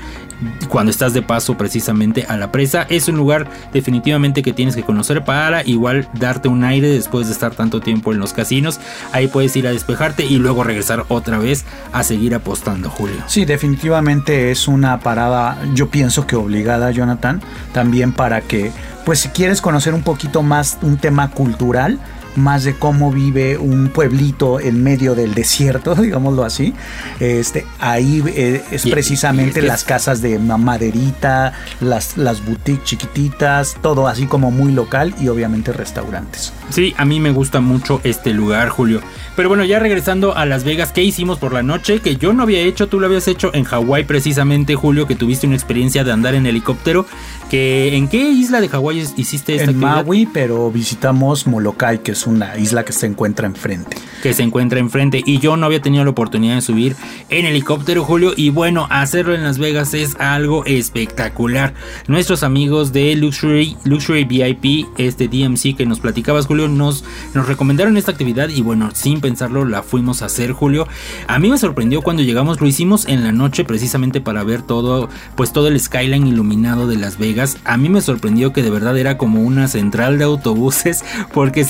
cuando 0.69 0.91
estás 0.91 1.13
de 1.13 1.21
paso 1.21 1.57
precisamente 1.57 2.25
a 2.27 2.37
la 2.37 2.51
presa. 2.51 2.83
Es 2.89 3.07
un 3.07 3.17
lugar 3.17 3.49
definitivamente 3.73 4.41
que 4.41 4.53
tienes 4.53 4.75
que 4.75 4.83
conocer 4.83 5.23
para 5.23 5.65
igual 5.65 6.07
darte 6.13 6.47
un 6.47 6.63
aire 6.63 6.87
después 6.87 7.27
de 7.27 7.33
estar 7.33 7.55
tanto 7.55 7.81
tiempo 7.81 8.13
en 8.13 8.19
los 8.19 8.33
casinos. 8.33 8.79
Ahí 9.11 9.27
puedes 9.27 9.55
ir 9.55 9.67
a 9.67 9.71
despejarte 9.71 10.25
y 10.25 10.37
luego 10.37 10.63
regresar 10.63 11.05
otra 11.09 11.39
vez 11.39 11.65
a 11.91 12.03
seguir 12.03 12.35
apostando, 12.35 12.89
Julio. 12.89 13.17
Sí, 13.27 13.45
definitivamente 13.45 14.51
es 14.51 14.67
una 14.67 14.99
parada, 14.99 15.57
yo 15.73 15.89
pienso 15.89 16.25
que 16.27 16.35
obligada, 16.35 16.91
Jonathan. 16.91 17.41
También 17.73 17.88
también 17.89 18.13
para 18.13 18.41
que, 18.41 18.71
pues 19.03 19.21
si 19.21 19.29
quieres 19.29 19.61
conocer 19.61 19.95
un 19.95 20.03
poquito 20.03 20.43
más 20.43 20.77
un 20.83 20.97
tema 20.97 21.31
cultural, 21.31 21.97
más 22.39 22.63
de 22.63 22.75
cómo 22.75 23.11
vive 23.11 23.57
un 23.57 23.89
pueblito 23.89 24.59
en 24.59 24.81
medio 24.83 25.15
del 25.15 25.33
desierto, 25.33 25.95
digámoslo 26.01 26.43
así. 26.43 26.73
Este, 27.19 27.65
ahí 27.79 28.23
eh, 28.27 28.63
es 28.71 28.85
precisamente 28.87 29.61
las 29.61 29.83
casas 29.83 30.21
de 30.21 30.39
maderita, 30.39 31.53
las, 31.79 32.17
las 32.17 32.43
boutiques 32.45 32.83
chiquititas, 32.83 33.77
todo 33.81 34.07
así 34.07 34.25
como 34.25 34.51
muy 34.51 34.71
local 34.71 35.13
y 35.19 35.27
obviamente 35.27 35.71
restaurantes. 35.73 36.53
Sí, 36.69 36.93
a 36.97 37.05
mí 37.05 37.19
me 37.19 37.31
gusta 37.31 37.59
mucho 37.61 38.01
este 38.03 38.33
lugar, 38.33 38.69
Julio. 38.69 39.01
Pero 39.35 39.49
bueno, 39.49 39.63
ya 39.63 39.79
regresando 39.79 40.35
a 40.35 40.45
Las 40.45 40.63
Vegas, 40.65 40.91
¿qué 40.91 41.01
hicimos 41.01 41.39
por 41.39 41.53
la 41.53 41.63
noche? 41.63 42.01
Que 42.01 42.17
yo 42.17 42.33
no 42.33 42.43
había 42.43 42.59
hecho, 42.59 42.87
tú 42.87 42.99
lo 42.99 43.05
habías 43.05 43.27
hecho 43.27 43.51
en 43.53 43.63
Hawái 43.63 44.03
precisamente, 44.03 44.75
Julio, 44.75 45.07
que 45.07 45.15
tuviste 45.15 45.47
una 45.47 45.55
experiencia 45.55 46.03
de 46.03 46.11
andar 46.11 46.35
en 46.35 46.45
helicóptero. 46.45 47.05
Que, 47.49 47.95
¿En 47.95 48.07
qué 48.09 48.29
isla 48.29 48.59
de 48.59 48.67
Hawái 48.67 49.07
hiciste 49.15 49.55
esta 49.55 49.71
En 49.71 49.79
Maui, 49.79 50.27
pero 50.31 50.69
visitamos 50.71 51.47
Molokai, 51.47 51.99
que 51.99 52.11
es 52.11 52.27
una 52.29 52.57
isla 52.57 52.85
que 52.85 52.93
se 52.93 53.05
encuentra 53.05 53.47
enfrente. 53.47 53.97
Que 54.21 54.33
se 54.33 54.43
encuentra 54.43 54.79
enfrente. 54.79 55.21
Y 55.25 55.39
yo 55.39 55.57
no 55.57 55.65
había 55.65 55.81
tenido 55.81 56.03
la 56.03 56.11
oportunidad 56.11 56.55
de 56.55 56.61
subir 56.61 56.95
en 57.29 57.45
helicóptero, 57.45 58.03
Julio. 58.03 58.33
Y 58.35 58.49
bueno, 58.51 58.87
hacerlo 58.89 59.33
en 59.33 59.43
Las 59.43 59.57
Vegas 59.57 59.93
es 59.93 60.15
algo 60.19 60.63
espectacular. 60.65 61.73
Nuestros 62.07 62.43
amigos 62.43 62.93
de 62.93 63.15
Luxury, 63.15 63.77
Luxury 63.83 64.23
VIP, 64.23 64.87
este 64.97 65.27
DMC 65.27 65.75
que 65.75 65.85
nos 65.85 65.99
platicabas, 65.99 66.45
Julio, 66.45 66.67
nos, 66.67 67.03
nos 67.33 67.47
recomendaron 67.47 67.97
esta 67.97 68.11
actividad. 68.11 68.49
Y 68.49 68.61
bueno, 68.61 68.89
sin 68.93 69.21
pensarlo, 69.21 69.65
la 69.65 69.83
fuimos 69.83 70.21
a 70.21 70.25
hacer, 70.25 70.51
Julio. 70.51 70.87
A 71.27 71.39
mí 71.39 71.49
me 71.49 71.57
sorprendió 71.57 72.01
cuando 72.01 72.23
llegamos, 72.23 72.61
lo 72.61 72.67
hicimos 72.67 73.07
en 73.07 73.23
la 73.23 73.31
noche 73.31 73.63
precisamente 73.63 74.21
para 74.21 74.43
ver 74.43 74.61
todo, 74.61 75.09
pues 75.35 75.51
todo 75.51 75.67
el 75.67 75.79
skyline 75.79 76.27
iluminado 76.27 76.87
de 76.87 76.97
Las 76.97 77.17
Vegas. 77.17 77.57
A 77.65 77.77
mí 77.77 77.89
me 77.89 78.01
sorprendió 78.01 78.53
que 78.53 78.63
de 78.63 78.69
verdad 78.69 78.97
era 78.97 79.17
como 79.17 79.41
una 79.41 79.67
central 79.67 80.17
de 80.17 80.25
autobuses 80.25 81.03
porque 81.33 81.63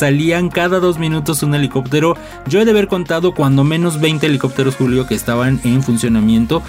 cada 0.47 0.79
dos 0.79 0.97
minutos 0.97 1.43
un 1.43 1.53
helicóptero. 1.55 2.15
Yo 2.47 2.61
he 2.61 2.65
de 2.65 2.71
haber 2.71 2.87
contado 2.87 3.33
cuando 3.33 3.65
menos 3.65 3.99
20 3.99 4.25
helicópteros, 4.27 4.77
Julio, 4.77 5.05
que 5.05 5.15
estaban 5.15 5.59
en 5.65 5.83
funcionamiento. 5.83 6.63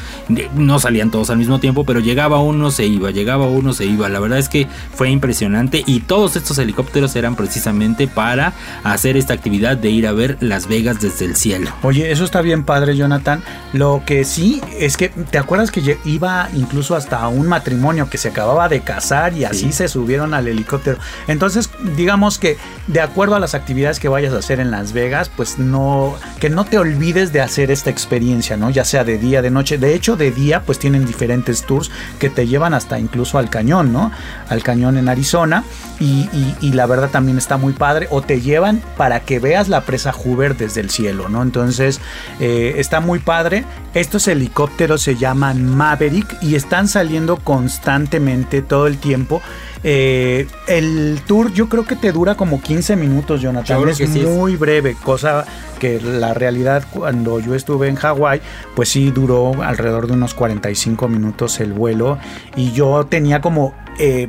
No 0.57 0.81
salían 0.81 1.13
todos 1.13 1.31
al 1.31 1.39
mismo 1.39 1.61
tiempo, 1.61 1.85
pero 1.85 2.01
llegaba 2.01 2.41
uno, 2.41 2.73
se 2.73 2.87
iba, 2.87 3.13
llegaba 3.13 3.47
uno, 3.47 3.73
se 3.73 3.85
iba. 3.85 4.09
La 4.09 4.19
verdad 4.19 4.39
es 4.39 4.49
que 4.49 4.67
fue 4.93 5.11
impresionante 5.11 5.85
y 5.87 6.01
todos 6.01 6.35
estos 6.35 6.59
helicópteros 6.59 7.15
eran 7.15 7.37
precisamente 7.37 8.09
para 8.09 8.55
hacer 8.83 9.17
esta 9.17 9.35
actividad 9.35 9.77
de 9.77 9.91
ir 9.91 10.07
a 10.07 10.13
ver 10.13 10.37
Las 10.41 10.67
Vegas 10.67 11.01
desde 11.01 11.27
el 11.27 11.37
cielo. 11.37 11.71
Oye, 11.83 12.11
eso 12.11 12.25
está 12.25 12.41
bien 12.41 12.65
padre, 12.65 12.97
Jonathan. 12.97 13.43
Lo 13.73 14.03
que 14.05 14.25
sí 14.25 14.61
es 14.79 14.97
que, 14.97 15.11
¿te 15.11 15.39
acuerdas 15.39 15.71
que 15.71 15.99
iba 16.05 16.49
incluso 16.55 16.97
hasta 16.97 17.29
un 17.29 17.47
matrimonio 17.47 18.09
que 18.09 18.19
se 18.19 18.29
acababa 18.29 18.69
de 18.69 18.81
casar 18.81 19.35
y 19.35 19.45
así 19.45 19.73
se 19.73 19.89
subieron 19.89 20.35
al 20.35 20.49
helicóptero? 20.49 20.99
Entonces, 21.29 21.71
digamos 21.97 22.39
que 22.39 22.57
de 22.87 23.01
acuerdo 23.01 23.35
a 23.35 23.41
las 23.41 23.55
actividades 23.55 23.60
que 24.01 24.09
vayas 24.09 24.35
a 24.35 24.39
hacer 24.39 24.61
en 24.61 24.71
Las 24.71 24.93
Vegas, 24.93 25.31
pues 25.35 25.59
no, 25.59 26.15
que 26.41 26.51
no 26.51 26.65
te 26.65 26.79
olvides 26.79 27.33
de 27.33 27.41
hacer 27.41 27.71
esta 27.71 27.91
experiencia, 27.91 28.57
¿no? 28.57 28.71
Ya 28.71 28.85
sea 28.85 29.05
de 29.05 29.19
día, 29.19 29.43
de 29.43 29.51
noche. 29.51 29.79
De 29.79 29.95
hecho, 29.95 30.17
de 30.17 30.31
día, 30.31 30.63
pues 30.63 30.79
tienen 30.79 31.07
diferentes 31.07 31.63
tours 31.65 31.91
que 32.19 32.31
te 32.31 32.47
llevan 32.47 32.75
hasta 32.75 32.99
incluso 32.99 33.39
al 33.39 33.49
cañón, 33.49 33.93
¿no? 33.93 34.11
Al 34.49 34.63
cañón 34.63 34.99
en 34.99 35.09
Arizona. 35.09 35.65
Y, 36.01 36.73
la 36.73 36.87
verdad 36.87 37.11
también 37.11 37.37
está 37.37 37.59
muy 37.59 37.75
padre. 37.75 38.09
O 38.11 38.23
te 38.23 38.41
llevan 38.41 38.83
para 38.97 39.21
que 39.21 39.39
veas 39.39 39.69
la 39.69 39.83
presa 39.83 40.13
Hoover 40.13 40.57
desde 40.57 40.81
el 40.81 40.89
cielo, 40.89 41.29
¿no? 41.29 41.43
Entonces, 41.43 42.01
eh, 42.41 42.75
está 42.79 43.01
muy 43.01 43.19
padre. 43.19 43.65
Estos 43.93 44.27
helicópteros 44.27 45.03
se 45.03 45.17
llaman 45.17 45.67
Maverick 45.67 46.39
y 46.43 46.55
están 46.55 46.89
saliendo 46.89 47.37
constantemente 47.37 48.63
todo 48.63 48.87
el 48.87 48.97
tiempo. 48.97 49.43
Eh, 49.83 50.47
el 50.69 51.21
tour 51.27 51.53
yo 51.53 51.69
creo 51.69 51.85
que 51.85 51.97
te 51.97 52.13
dura 52.13 52.35
como 52.35 52.61
15 52.61 52.97
minutos, 52.97 53.41
Jonathan. 53.41 53.89
Es 53.89 54.09
muy 54.11 54.57
breve, 54.57 54.95
cosa 55.03 55.45
que 55.79 56.01
la 56.01 56.35
realidad 56.35 56.85
cuando 56.91 57.41
yo 57.41 57.55
estuve 57.55 57.89
en 57.89 57.97
Hawái, 57.97 58.41
pues 58.75 58.91
sí 58.91 59.11
duró 59.11 59.63
alrededor 59.63 60.07
de 60.07 60.13
unos 60.15 60.35
45 60.35 61.09
minutos 61.09 61.61
el 61.61 61.73
vuelo 61.73 62.19
y 62.57 62.73
yo 62.73 63.07
tenía 63.07 63.41
como... 63.41 63.75
Eh, 63.99 64.29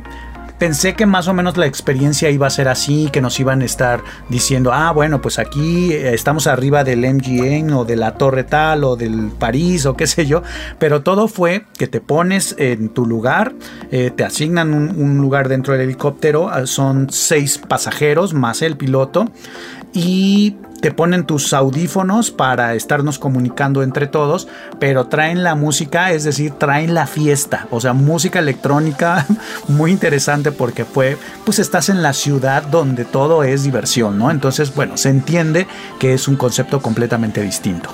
pensé 0.62 0.94
que 0.94 1.06
más 1.06 1.26
o 1.26 1.34
menos 1.34 1.56
la 1.56 1.66
experiencia 1.66 2.30
iba 2.30 2.46
a 2.46 2.50
ser 2.50 2.68
así, 2.68 3.08
que 3.12 3.20
nos 3.20 3.40
iban 3.40 3.62
a 3.62 3.64
estar 3.64 4.00
diciendo, 4.28 4.72
ah, 4.72 4.92
bueno, 4.92 5.20
pues 5.20 5.40
aquí 5.40 5.92
eh, 5.92 6.14
estamos 6.14 6.46
arriba 6.46 6.84
del 6.84 7.00
MGM 7.00 7.74
o 7.76 7.84
de 7.84 7.96
la 7.96 8.14
Torre 8.14 8.44
Tal 8.44 8.84
o 8.84 8.94
del 8.94 9.32
París 9.36 9.86
o 9.86 9.96
qué 9.96 10.06
sé 10.06 10.24
yo, 10.24 10.44
pero 10.78 11.02
todo 11.02 11.26
fue 11.26 11.64
que 11.76 11.88
te 11.88 12.00
pones 12.00 12.54
en 12.58 12.90
tu 12.90 13.06
lugar, 13.06 13.54
eh, 13.90 14.12
te 14.14 14.22
asignan 14.22 14.72
un, 14.72 15.18
lugar 15.18 15.48
dentro 15.48 15.72
del 15.72 15.82
helicóptero, 15.82 16.48
ah, 16.48 16.64
son 16.66 17.10
seis 17.10 17.58
pasajeros 17.58 18.32
más 18.32 18.62
el 18.62 18.76
piloto 18.76 19.24
y 19.92 20.54
te 20.82 20.90
ponen 20.90 21.24
tus 21.24 21.52
audífonos 21.52 22.32
para 22.32 22.74
estarnos 22.74 23.20
comunicando 23.20 23.84
entre 23.84 24.08
todos, 24.08 24.48
pero 24.80 25.06
traen 25.06 25.44
la 25.44 25.54
música, 25.54 26.10
es 26.10 26.24
decir, 26.24 26.54
traen 26.58 26.92
la 26.92 27.06
fiesta, 27.06 27.68
o 27.70 27.80
sea, 27.80 27.92
música 27.92 28.40
electrónica 28.40 29.24
muy 29.68 29.92
interesante 29.92 30.50
porque 30.50 30.84
fue, 30.84 31.16
pues 31.44 31.60
estás 31.60 31.88
en 31.88 32.02
la 32.02 32.12
ciudad 32.12 32.64
donde 32.64 33.04
todo 33.04 33.44
es 33.44 33.62
diversión, 33.62 34.18
¿no? 34.18 34.32
Entonces, 34.32 34.74
bueno, 34.74 34.96
se 34.96 35.10
entiende 35.10 35.68
que 36.00 36.14
es 36.14 36.26
un 36.26 36.34
concepto 36.34 36.82
completamente 36.82 37.40
distinto. 37.40 37.90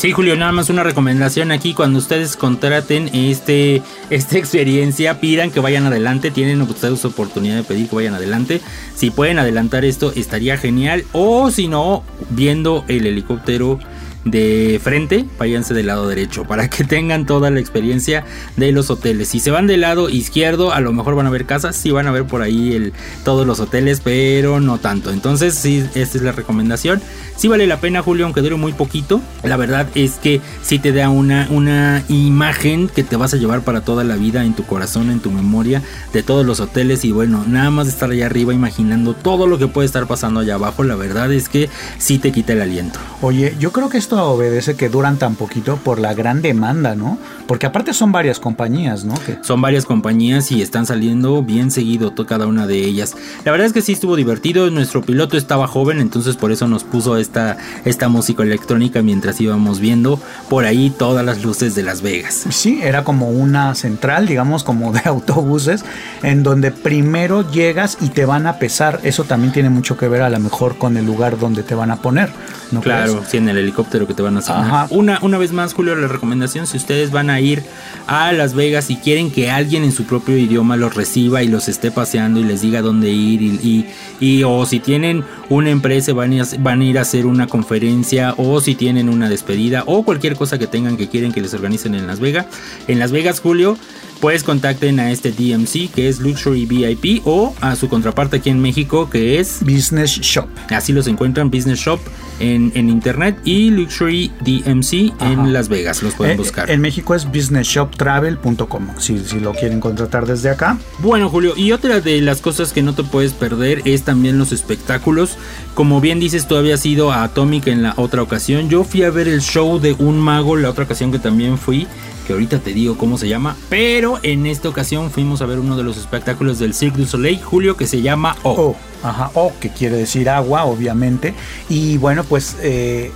Sí, 0.00 0.12
Julio, 0.12 0.34
nada 0.34 0.50
más 0.50 0.70
una 0.70 0.82
recomendación 0.82 1.52
aquí. 1.52 1.74
Cuando 1.74 1.98
ustedes 1.98 2.34
contraten 2.34 3.10
este, 3.12 3.82
esta 4.08 4.38
experiencia, 4.38 5.20
pidan 5.20 5.50
que 5.50 5.60
vayan 5.60 5.84
adelante. 5.84 6.30
Tienen 6.30 6.62
ustedes 6.62 7.04
oportunidad 7.04 7.56
de 7.56 7.64
pedir 7.64 7.86
que 7.86 7.96
vayan 7.96 8.14
adelante. 8.14 8.62
Si 8.94 9.10
pueden 9.10 9.38
adelantar 9.38 9.84
esto, 9.84 10.10
estaría 10.16 10.56
genial. 10.56 11.04
O 11.12 11.50
si 11.50 11.68
no, 11.68 12.02
viendo 12.30 12.82
el 12.88 13.04
helicóptero 13.04 13.78
de 14.24 14.80
frente, 14.82 15.24
váyanse 15.38 15.72
del 15.72 15.86
lado 15.86 16.06
derecho 16.06 16.44
para 16.44 16.68
que 16.68 16.84
tengan 16.84 17.26
toda 17.26 17.50
la 17.50 17.60
experiencia 17.60 18.24
de 18.56 18.72
los 18.72 18.90
hoteles. 18.90 19.28
Si 19.28 19.40
se 19.40 19.50
van 19.50 19.66
del 19.66 19.82
lado 19.82 20.10
izquierdo, 20.10 20.72
a 20.72 20.80
lo 20.80 20.92
mejor 20.92 21.14
van 21.14 21.26
a 21.26 21.30
ver 21.30 21.46
casas, 21.46 21.76
sí 21.76 21.90
van 21.90 22.06
a 22.06 22.10
ver 22.10 22.24
por 22.24 22.42
ahí 22.42 22.92
todos 23.24 23.46
los 23.46 23.60
hoteles, 23.60 24.00
pero 24.00 24.60
no 24.60 24.78
tanto. 24.78 25.10
Entonces, 25.10 25.54
sí, 25.54 25.84
esta 25.94 26.18
es 26.18 26.22
la 26.22 26.32
recomendación. 26.32 27.00
Sí 27.36 27.48
vale 27.48 27.66
la 27.66 27.80
pena, 27.80 28.02
Julio, 28.02 28.26
aunque 28.26 28.42
dure 28.42 28.56
muy 28.56 28.72
poquito. 28.72 29.22
La 29.42 29.56
verdad 29.56 29.88
es 29.94 30.16
que 30.16 30.42
sí 30.62 30.78
te 30.78 30.92
da 30.92 31.08
una, 31.08 31.48
una 31.50 32.04
imagen 32.08 32.88
que 32.88 33.02
te 33.02 33.16
vas 33.16 33.32
a 33.32 33.38
llevar 33.38 33.62
para 33.62 33.80
toda 33.80 34.04
la 34.04 34.16
vida 34.16 34.44
en 34.44 34.54
tu 34.54 34.64
corazón, 34.64 35.10
en 35.10 35.20
tu 35.20 35.30
memoria, 35.30 35.82
de 36.12 36.22
todos 36.22 36.44
los 36.44 36.60
hoteles. 36.60 37.04
Y 37.04 37.12
bueno, 37.12 37.44
nada 37.48 37.70
más 37.70 37.88
estar 37.88 38.10
allá 38.10 38.26
arriba 38.26 38.52
imaginando 38.52 39.14
todo 39.14 39.46
lo 39.46 39.58
que 39.58 39.68
puede 39.68 39.86
estar 39.86 40.06
pasando 40.06 40.40
allá 40.40 40.56
abajo, 40.56 40.84
la 40.84 40.96
verdad 40.96 41.32
es 41.32 41.48
que 41.48 41.70
sí 41.98 42.18
te 42.18 42.32
quita 42.32 42.52
el 42.52 42.60
aliento. 42.60 42.98
Oye, 43.22 43.54
yo 43.58 43.72
creo 43.72 43.88
que 43.88 43.98
esto 43.98 44.09
obedece 44.12 44.76
que 44.76 44.88
duran 44.88 45.18
tan 45.18 45.34
poquito 45.34 45.76
por 45.76 45.98
la 45.98 46.14
gran 46.14 46.42
demanda, 46.42 46.94
¿no? 46.94 47.18
Porque 47.46 47.66
aparte 47.66 47.92
son 47.92 48.12
varias 48.12 48.38
compañías, 48.38 49.04
¿no? 49.04 49.14
Son 49.42 49.60
varias 49.60 49.84
compañías 49.84 50.52
y 50.52 50.62
están 50.62 50.86
saliendo 50.86 51.42
bien 51.42 51.70
seguido 51.70 52.14
cada 52.24 52.46
una 52.46 52.66
de 52.66 52.84
ellas. 52.84 53.16
La 53.44 53.52
verdad 53.52 53.66
es 53.66 53.72
que 53.72 53.82
sí 53.82 53.92
estuvo 53.92 54.16
divertido, 54.16 54.70
nuestro 54.70 55.02
piloto 55.02 55.36
estaba 55.36 55.66
joven, 55.66 56.00
entonces 56.00 56.36
por 56.36 56.52
eso 56.52 56.68
nos 56.68 56.84
puso 56.84 57.16
esta, 57.16 57.56
esta 57.84 58.08
música 58.08 58.42
electrónica 58.42 59.02
mientras 59.02 59.40
íbamos 59.40 59.80
viendo 59.80 60.20
por 60.48 60.64
ahí 60.64 60.90
todas 60.90 61.24
las 61.24 61.42
luces 61.42 61.74
de 61.74 61.82
Las 61.82 62.02
Vegas. 62.02 62.46
Sí, 62.50 62.80
era 62.82 63.04
como 63.04 63.30
una 63.30 63.74
central, 63.74 64.26
digamos, 64.26 64.64
como 64.64 64.92
de 64.92 65.00
autobuses, 65.04 65.84
en 66.22 66.42
donde 66.42 66.70
primero 66.70 67.50
llegas 67.50 67.98
y 68.00 68.08
te 68.08 68.24
van 68.24 68.46
a 68.46 68.58
pesar. 68.58 69.00
Eso 69.02 69.24
también 69.24 69.52
tiene 69.52 69.70
mucho 69.70 69.96
que 69.96 70.08
ver 70.08 70.22
a 70.22 70.30
lo 70.30 70.38
mejor 70.38 70.76
con 70.76 70.96
el 70.96 71.06
lugar 71.06 71.38
donde 71.38 71.62
te 71.62 71.74
van 71.74 71.90
a 71.90 71.96
poner. 71.96 72.30
¿No 72.70 72.80
claro, 72.80 73.22
sí, 73.28 73.36
en 73.36 73.48
el 73.48 73.58
helicóptero 73.58 74.06
que 74.06 74.14
te 74.14 74.22
van 74.22 74.36
a 74.36 74.40
hacer. 74.40 74.54
Una, 74.90 75.18
una 75.22 75.38
vez 75.38 75.52
más, 75.52 75.74
Julio, 75.74 75.94
la 75.94 76.08
recomendación, 76.08 76.66
si 76.66 76.76
ustedes 76.76 77.10
van 77.10 77.30
a 77.30 77.40
ir 77.40 77.62
a 78.06 78.32
Las 78.32 78.54
Vegas 78.54 78.90
y 78.90 78.96
quieren 78.96 79.30
que 79.30 79.50
alguien 79.50 79.84
en 79.84 79.92
su 79.92 80.04
propio 80.04 80.36
idioma 80.36 80.76
los 80.76 80.94
reciba 80.94 81.42
y 81.42 81.48
los 81.48 81.68
esté 81.68 81.90
paseando 81.90 82.40
y 82.40 82.44
les 82.44 82.60
diga 82.62 82.82
dónde 82.82 83.10
ir 83.10 83.42
y, 83.42 83.86
y, 84.20 84.42
o 84.44 84.64
si 84.66 84.80
tienen 84.80 85.24
una 85.48 85.70
empresa 85.70 86.12
van 86.12 86.38
a, 86.40 86.44
van 86.58 86.80
a 86.80 86.84
ir 86.84 86.98
a 86.98 87.02
hacer 87.02 87.26
una 87.26 87.46
conferencia 87.46 88.34
o 88.36 88.60
si 88.60 88.74
tienen 88.74 89.08
una 89.08 89.28
despedida 89.28 89.84
o 89.86 90.02
cualquier 90.02 90.36
cosa 90.36 90.58
que 90.58 90.66
tengan 90.66 90.96
que 90.96 91.08
quieren 91.08 91.32
que 91.32 91.40
les 91.40 91.54
organicen 91.54 91.94
en 91.94 92.06
Las 92.06 92.20
Vegas. 92.20 92.46
En 92.88 92.98
Las 92.98 93.12
Vegas, 93.12 93.40
Julio, 93.40 93.76
pues 94.20 94.44
contacten 94.44 95.00
a 95.00 95.10
este 95.10 95.32
DMC 95.32 95.90
que 95.92 96.08
es 96.08 96.20
Luxury 96.20 96.66
VIP 96.66 97.22
o 97.26 97.54
a 97.60 97.74
su 97.76 97.88
contraparte 97.88 98.36
aquí 98.36 98.50
en 98.50 98.60
México 98.60 99.08
que 99.08 99.40
es 99.40 99.60
Business 99.60 100.10
Shop. 100.10 100.46
Así 100.68 100.92
los 100.92 101.06
encuentran 101.06 101.50
Business 101.50 101.80
Shop 101.80 102.00
en, 102.40 102.72
internet 102.88 103.38
y 103.44 103.70
Luxury 103.70 104.32
DMC 104.40 105.12
en 105.20 105.52
Las 105.52 105.68
Vegas. 105.68 106.02
Los 106.02 106.14
pueden 106.14 106.34
eh, 106.34 106.38
buscar. 106.38 106.70
En 106.70 106.80
México 106.80 107.14
es 107.14 107.26
businessshoptravel.com 107.26 108.88
si, 108.98 109.18
si 109.20 109.40
lo 109.40 109.52
quieren 109.52 109.80
contratar 109.80 110.26
desde 110.26 110.50
acá. 110.50 110.78
Bueno, 110.98 111.28
Julio, 111.28 111.54
y 111.56 111.72
otra 111.72 112.00
de 112.00 112.20
las 112.20 112.40
cosas 112.40 112.72
que 112.72 112.82
no 112.82 112.94
te 112.94 113.02
puedes 113.02 113.32
perder 113.32 113.82
es 113.84 114.02
también 114.02 114.38
los 114.38 114.52
espectáculos. 114.52 115.36
Como 115.74 116.00
bien 116.00 116.20
dices, 116.20 116.46
tú 116.46 116.56
habías 116.56 116.84
ido 116.86 117.12
a 117.12 117.24
Atomic 117.24 117.66
en 117.66 117.82
la 117.82 117.94
otra 117.96 118.22
ocasión. 118.22 118.68
Yo 118.68 118.84
fui 118.84 119.02
a 119.02 119.10
ver 119.10 119.28
el 119.28 119.42
show 119.42 119.78
de 119.78 119.92
un 119.92 120.18
mago 120.18 120.56
la 120.56 120.70
otra 120.70 120.84
ocasión 120.84 121.12
que 121.12 121.18
también 121.18 121.58
fui 121.58 121.86
ahorita 122.32 122.58
te 122.58 122.72
digo 122.72 122.96
cómo 122.96 123.18
se 123.18 123.28
llama, 123.28 123.56
pero 123.68 124.18
en 124.22 124.46
esta 124.46 124.68
ocasión 124.68 125.10
fuimos 125.10 125.42
a 125.42 125.46
ver 125.46 125.58
uno 125.58 125.76
de 125.76 125.82
los 125.82 125.96
espectáculos 125.96 126.58
del 126.58 126.74
Cirque 126.74 126.98
du 126.98 127.06
Soleil, 127.06 127.42
Julio, 127.42 127.76
que 127.76 127.86
se 127.86 128.02
llama 128.02 128.36
O. 128.42 128.50
O, 128.50 128.76
ajá, 129.02 129.30
O, 129.34 129.52
que 129.60 129.70
quiere 129.70 129.96
decir 129.96 130.28
agua, 130.28 130.64
obviamente. 130.64 131.34
Y 131.68 131.96
bueno, 131.98 132.24
pues... 132.24 132.56
Eh, 132.62 133.10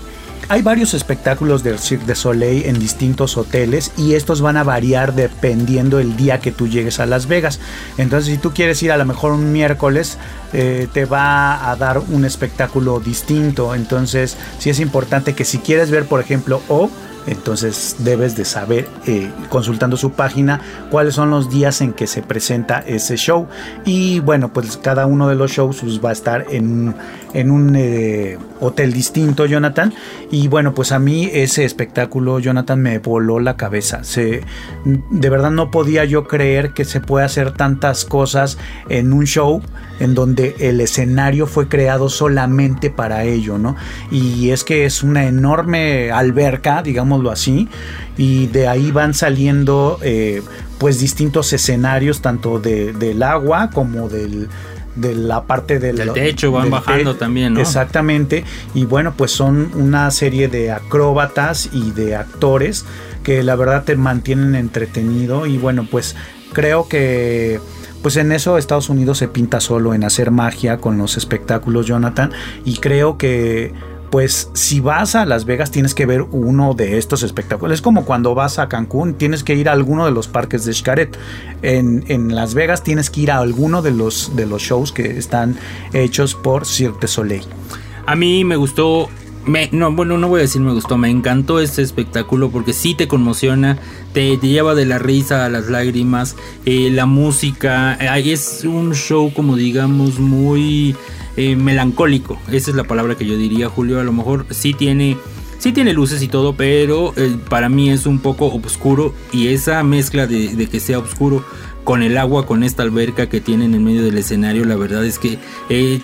hay 0.49 0.61
varios 0.61 0.93
espectáculos 0.93 1.63
del 1.63 1.79
Cirque 1.79 2.05
du 2.05 2.15
Soleil 2.15 2.67
en 2.67 2.79
distintos 2.79 3.39
hoteles 3.39 3.93
y 3.97 4.13
estos 4.13 4.43
van 4.43 4.59
a 4.59 4.63
variar 4.63 5.15
dependiendo 5.15 5.99
el 5.99 6.17
día 6.17 6.41
que 6.41 6.53
tú 6.53 6.69
llegues 6.69 7.01
a 7.01 7.07
Las 7.07 7.29
Vegas. 7.29 7.61
Entonces, 7.97 8.35
si 8.35 8.39
tú 8.39 8.53
quieres 8.53 8.83
ir 8.83 8.93
a 8.93 8.99
lo 8.99 9.07
mejor 9.07 9.33
un 9.33 9.53
miércoles, 9.53 10.19
eh, 10.53 10.87
te 10.93 11.07
va 11.07 11.71
a 11.71 11.77
dar 11.77 11.99
un 11.99 12.27
espectáculo 12.27 13.01
distinto. 13.01 13.75
Entonces, 13.75 14.37
sí 14.59 14.69
es 14.69 14.81
importante 14.81 15.35
que 15.35 15.47
si 15.47 15.59
quieres 15.59 15.91
ver, 15.91 16.05
por 16.05 16.21
ejemplo, 16.21 16.61
O, 16.69 16.91
entonces 17.27 17.97
debes 18.01 18.37
de 18.37 18.45
saber, 18.45 18.89
eh, 19.07 19.31
consultando 19.49 19.97
su 19.97 20.13
página, 20.13 20.61
cuáles 20.91 21.15
son 21.15 21.31
los 21.31 21.51
días 21.51 21.81
en 21.81 21.93
que 21.93 22.07
se 22.07 22.23
presenta 22.23 22.81
ese 22.81 23.17
show. 23.17 23.47
Y 23.85 24.21
bueno, 24.21 24.53
pues 24.53 24.77
cada 24.77 25.07
uno 25.07 25.29
de 25.29 25.35
los 25.35 25.51
shows 25.51 25.81
pues, 25.81 26.05
va 26.05 26.11
a 26.11 26.13
estar 26.13 26.47
en, 26.51 26.95
en 27.33 27.51
un 27.51 27.75
eh, 27.77 28.39
hotel 28.61 28.93
distinto, 28.93 29.47
Jonathan. 29.47 29.93
Y 30.31 30.49
bueno, 30.49 30.75
pues 30.75 30.93
a 30.93 30.99
mí 30.99 31.29
ese 31.33 31.65
espectáculo, 31.65 32.39
Jonathan, 32.39 32.81
me 32.81 32.99
voló 32.99 33.41
la 33.41 33.57
cabeza. 33.57 34.05
Se, 34.05 34.43
de 34.85 35.31
verdad 35.31 35.51
no 35.51 35.71
podía 35.71 36.05
yo 36.05 36.25
creer 36.27 36.73
que 36.73 36.85
se 36.85 37.01
puede 37.01 37.25
hacer 37.25 37.53
tantas 37.53 38.05
cosas 38.05 38.59
en 38.89 39.13
un 39.13 39.27
show 39.27 39.63
en 40.01 40.15
donde 40.15 40.57
el 40.59 40.81
escenario 40.81 41.47
fue 41.47 41.69
creado 41.69 42.09
solamente 42.09 42.91
para 42.91 43.25
ello, 43.25 43.59
¿no? 43.59 43.77
Y 44.11 44.51
es 44.51 44.65
que 44.65 44.85
es 44.85 45.03
una 45.03 45.27
enorme 45.27 46.11
alberca, 46.11 46.83
digámoslo 47.15 47.31
así, 47.31 47.69
y 48.17 48.47
de 48.49 48.69
ahí 48.69 48.91
van 48.91 49.15
saliendo 49.15 49.99
eh, 50.03 50.43
pues 50.79 51.01
distintos 51.01 51.53
escenarios, 51.53 52.21
tanto 52.21 52.59
del 52.59 53.23
agua 53.23 53.71
como 53.71 54.09
del 54.09 54.49
de 54.97 55.13
la 55.13 55.43
parte 55.43 55.81
del, 55.81 55.97
del 55.97 56.13
techo 56.13 56.53
van 56.53 56.71
bajando 56.71 57.17
también, 57.17 57.55
¿no? 57.55 57.61
Exactamente. 57.61 58.45
Y 58.75 58.85
bueno, 58.85 59.15
pues 59.17 59.33
son 59.33 59.73
una 59.75 60.09
serie 60.13 60.47
de 60.47 60.71
acróbatas 60.71 61.69
y 61.73 61.91
de 61.91 62.15
actores 62.15 62.85
que 63.25 63.43
la 63.43 63.57
verdad 63.57 63.83
te 63.83 63.97
mantienen 63.97 64.55
entretenido 64.55 65.47
y 65.47 65.59
bueno, 65.59 65.85
pues 65.91 66.15
creo 66.53 66.87
que 66.87 67.59
pues 68.03 68.17
en 68.19 68.31
eso 68.31 68.57
Estados 68.57 68.89
Unidos 68.89 69.19
se 69.19 69.27
pinta 69.27 69.61
solo 69.61 69.95
en 69.95 70.05
hacer 70.05 70.31
magia 70.31 70.77
con 70.77 70.97
los 70.97 71.17
espectáculos, 71.17 71.87
Jonathan, 71.87 72.31
y 72.65 72.77
creo 72.77 73.19
que 73.19 73.73
pues 74.15 74.49
si 74.53 74.79
vas 74.79 75.17
a 75.17 75.27
Las 75.27 75.45
Vegas 75.45 75.73
tienes 75.73 75.93
que 75.93 76.07
ver 76.07 76.23
uno 76.23 76.75
de 76.75 76.99
estos 76.99 77.25
espectáculos. 77.25 77.75
Es 77.75 77.83
como 77.83 78.05
cuando 78.05 78.33
vas 78.33 78.61
a 78.61 78.69
Cancún, 78.69 79.15
tienes 79.15 79.43
que 79.43 79.57
ir 79.57 79.69
a 79.69 79.73
alguno 79.73 80.05
de 80.05 80.13
los 80.13 80.29
parques 80.29 80.65
de 80.65 80.73
Xcaret. 80.73 81.19
En, 81.63 82.05
en, 82.07 82.33
Las 82.33 82.55
Vegas 82.55 82.85
tienes 82.85 83.11
que 83.11 83.23
ir 83.23 83.33
a 83.33 83.39
alguno 83.39 83.83
de 83.83 83.91
los, 83.91 84.37
de 84.37 84.47
los 84.47 84.63
shows 84.63 84.93
que 84.93 85.19
están 85.19 85.57
hechos 85.93 86.37
por 86.37 86.65
Cirque 86.65 87.09
Soleil. 87.09 87.43
A 88.07 88.15
mí 88.15 88.45
me 88.45 88.55
gustó 88.55 89.09
me, 89.47 89.69
no, 89.73 89.93
bueno, 89.93 90.19
no 90.19 90.29
voy 90.29 90.41
a 90.41 90.43
decir 90.43 90.61
me 90.61 90.73
gustó, 90.73 90.97
me 90.97 91.11
encantó 91.11 91.61
este 91.61 91.83
espectáculo 91.83 92.51
porque 92.51 92.73
sí 92.73 92.95
te 92.95 93.09
conmociona, 93.09 93.79
te, 94.13 94.37
lleva 94.39 94.75
de 94.75 94.87
la 94.87 94.99
risa 94.99 95.45
a 95.45 95.49
las 95.49 95.69
lágrimas, 95.69 96.37
eh, 96.65 96.91
la 96.91 97.07
música, 97.07 97.95
es 97.95 98.65
un 98.65 98.95
show 98.95 99.33
como 99.35 99.57
digamos 99.57 100.19
muy 100.19 100.97
eh, 101.37 101.57
melancólico, 101.57 102.39
esa 102.51 102.71
es 102.71 102.77
la 102.77 102.85
palabra 102.85 103.17
que 103.17 103.27
yo 103.27 103.37
diría, 103.37 103.69
Julio, 103.69 104.01
a 104.01 104.05
lo 104.05 104.13
mejor 104.13 104.47
sí 104.51 104.75
tiene... 104.75 105.17
Sí 105.57 105.73
tiene 105.73 105.95
luces 105.95 106.21
y 106.21 106.29
todo, 106.29 106.55
pero 106.57 107.15
eh, 107.17 107.39
para 107.49 107.71
mí 107.71 107.89
es 107.89 108.05
un 108.05 108.19
poco 108.19 108.49
oscuro 108.49 109.15
y 109.33 109.49
esa 109.49 109.83
mezcla 109.83 110.27
de, 110.27 110.55
de 110.55 110.67
que 110.67 110.79
sea 110.79 110.99
oscuro 110.99 111.43
con 111.85 112.03
el 112.03 112.19
agua, 112.19 112.45
con 112.45 112.65
esta 112.65 112.83
alberca 112.83 113.31
que 113.31 113.41
tienen 113.41 113.73
en 113.73 113.83
medio 113.83 114.03
del 114.03 114.19
escenario, 114.19 114.67
la 114.67 114.77
verdad 114.77 115.07
es 115.07 115.19
que 115.19 115.39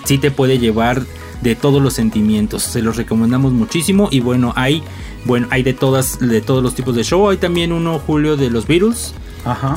sí 0.04 0.16
te 0.16 0.30
puede 0.30 0.58
llevar 0.58 1.04
de 1.40 1.54
todos 1.54 1.82
los 1.82 1.94
sentimientos. 1.94 2.62
Se 2.62 2.82
los 2.82 2.96
recomendamos 2.96 3.52
muchísimo 3.52 4.08
y 4.10 4.20
bueno, 4.20 4.52
hay 4.56 4.82
bueno, 5.24 5.48
hay 5.50 5.62
de 5.62 5.74
todas 5.74 6.18
de 6.18 6.40
todos 6.40 6.62
los 6.62 6.74
tipos 6.74 6.94
de 6.94 7.04
show. 7.04 7.28
Hay 7.28 7.36
también 7.36 7.72
uno 7.72 7.98
Julio 7.98 8.36
de 8.36 8.50
los 8.50 8.66
Beatles 8.66 9.14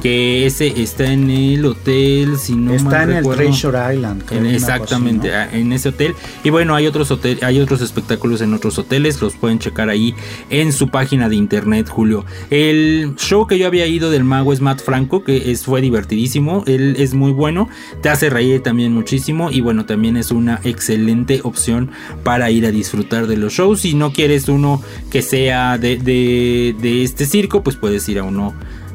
que 0.01 0.45
ese 0.45 0.81
está 0.81 1.11
en 1.11 1.29
el 1.29 1.65
hotel, 1.65 2.37
si 2.37 2.55
no 2.55 2.73
Está 2.73 3.03
en 3.03 3.11
el 3.11 3.27
Treasure 3.27 3.95
Island. 3.95 4.23
exactamente, 4.45 5.33
ah, 5.33 5.49
en 5.51 5.71
ese 5.71 5.89
hotel. 5.89 6.15
Y 6.43 6.49
bueno, 6.49 6.75
hay 6.75 6.87
otros 6.87 7.11
hotel, 7.11 7.39
hay 7.41 7.59
otros 7.59 7.81
espectáculos 7.81 8.41
en 8.41 8.53
otros 8.53 8.77
hoteles, 8.77 9.21
los 9.21 9.35
pueden 9.35 9.59
checar 9.59 9.89
ahí 9.89 10.13
en 10.49 10.73
su 10.73 10.89
página 10.89 11.29
de 11.29 11.35
internet, 11.35 11.89
Julio. 11.89 12.25
El 12.49 13.15
show 13.17 13.47
que 13.47 13.57
yo 13.57 13.67
había 13.67 13.87
ido 13.87 14.09
del 14.09 14.23
mago 14.23 14.53
es 14.53 14.61
Matt 14.61 14.81
Franco, 14.81 15.23
que 15.23 15.51
es, 15.51 15.63
fue 15.63 15.81
divertidísimo, 15.81 16.63
él 16.67 16.95
es 16.97 17.13
muy 17.13 17.31
bueno, 17.31 17.69
te 18.01 18.09
hace 18.09 18.29
reír 18.29 18.61
también 18.61 18.93
muchísimo 18.93 19.51
y 19.51 19.61
bueno, 19.61 19.85
también 19.85 20.17
es 20.17 20.31
una 20.31 20.59
excelente 20.63 21.41
opción 21.43 21.91
para 22.23 22.51
ir 22.51 22.65
a 22.65 22.71
disfrutar 22.71 23.27
de 23.27 23.37
los 23.37 23.53
shows. 23.53 23.81
Si 23.81 23.93
no 23.93 24.11
quieres 24.11 24.47
uno 24.49 24.81
que 25.09 25.21
sea 25.21 25.77
de, 25.77 25.97
de, 25.97 26.75
de 26.79 27.03
este 27.03 27.25
circo, 27.25 27.63
pues 27.63 27.75
puedes 27.75 28.07
ir 28.09 28.19
a 28.19 28.23
uno 28.23 28.53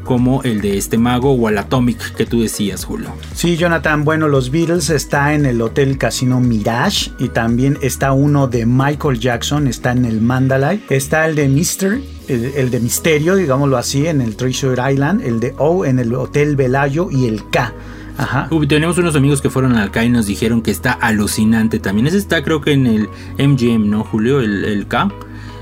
como 0.08 0.42
el 0.42 0.62
de 0.62 0.78
este 0.78 0.96
mago 0.96 1.34
o 1.34 1.50
el 1.50 1.58
Atomic 1.58 2.14
que 2.14 2.24
tú 2.24 2.40
decías, 2.40 2.86
Julio. 2.86 3.10
Sí, 3.34 3.58
Jonathan, 3.58 4.06
bueno, 4.06 4.26
los 4.26 4.50
Beatles 4.50 4.88
está 4.88 5.34
en 5.34 5.44
el 5.44 5.60
Hotel 5.60 5.98
Casino 5.98 6.40
Mirage 6.40 7.10
y 7.18 7.28
también 7.28 7.76
está 7.82 8.12
uno 8.12 8.48
de 8.48 8.64
Michael 8.64 9.20
Jackson, 9.20 9.68
está 9.68 9.92
en 9.92 10.06
el 10.06 10.22
Mandalay, 10.22 10.82
está 10.88 11.26
el 11.26 11.34
de 11.34 11.50
Mr 11.50 11.98
el, 12.26 12.70
de 12.70 12.80
Misterio, 12.80 13.36
digámoslo 13.36 13.76
así, 13.76 14.06
en 14.06 14.22
el 14.22 14.34
Treasure 14.34 14.92
Island, 14.92 15.20
el 15.20 15.40
de 15.40 15.54
O 15.58 15.84
en 15.84 15.98
el 15.98 16.14
Hotel 16.14 16.56
Velayo 16.56 17.10
y 17.10 17.26
el 17.26 17.46
K. 17.50 17.74
Ajá. 18.16 18.48
tenemos 18.66 18.96
unos 18.96 19.14
amigos 19.14 19.42
que 19.42 19.50
fueron 19.50 19.76
al 19.76 19.90
K 19.90 20.04
y 20.06 20.08
nos 20.08 20.26
dijeron 20.26 20.62
que 20.62 20.70
está 20.70 20.92
alucinante 20.92 21.80
también. 21.80 22.06
Ese 22.06 22.16
está 22.16 22.42
creo 22.42 22.62
que 22.62 22.72
en 22.72 22.86
el 22.86 23.08
MGM, 23.38 23.90
¿no, 23.90 24.04
Julio? 24.04 24.40
El, 24.40 24.64
el 24.64 24.88
K. 24.88 25.10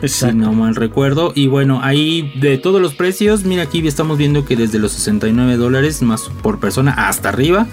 Si 0.05 0.33
no 0.33 0.53
mal 0.53 0.75
recuerdo. 0.75 1.33
Y 1.35 1.47
bueno, 1.47 1.81
ahí 1.83 2.33
de 2.41 2.59
todos 2.59 2.81
los 2.81 2.95
precios, 2.95 3.45
mira 3.45 3.63
aquí 3.63 3.87
estamos 3.87 4.19
viendo 4.19 4.45
que 4.45 4.57
desde 4.57 4.79
los 4.79 4.93
69 4.93 5.57
dólares 5.57 6.03
más 6.03 6.31
por 6.43 6.61
persona 6.61 6.93
hasta 7.09 7.29
arriba 7.29 7.67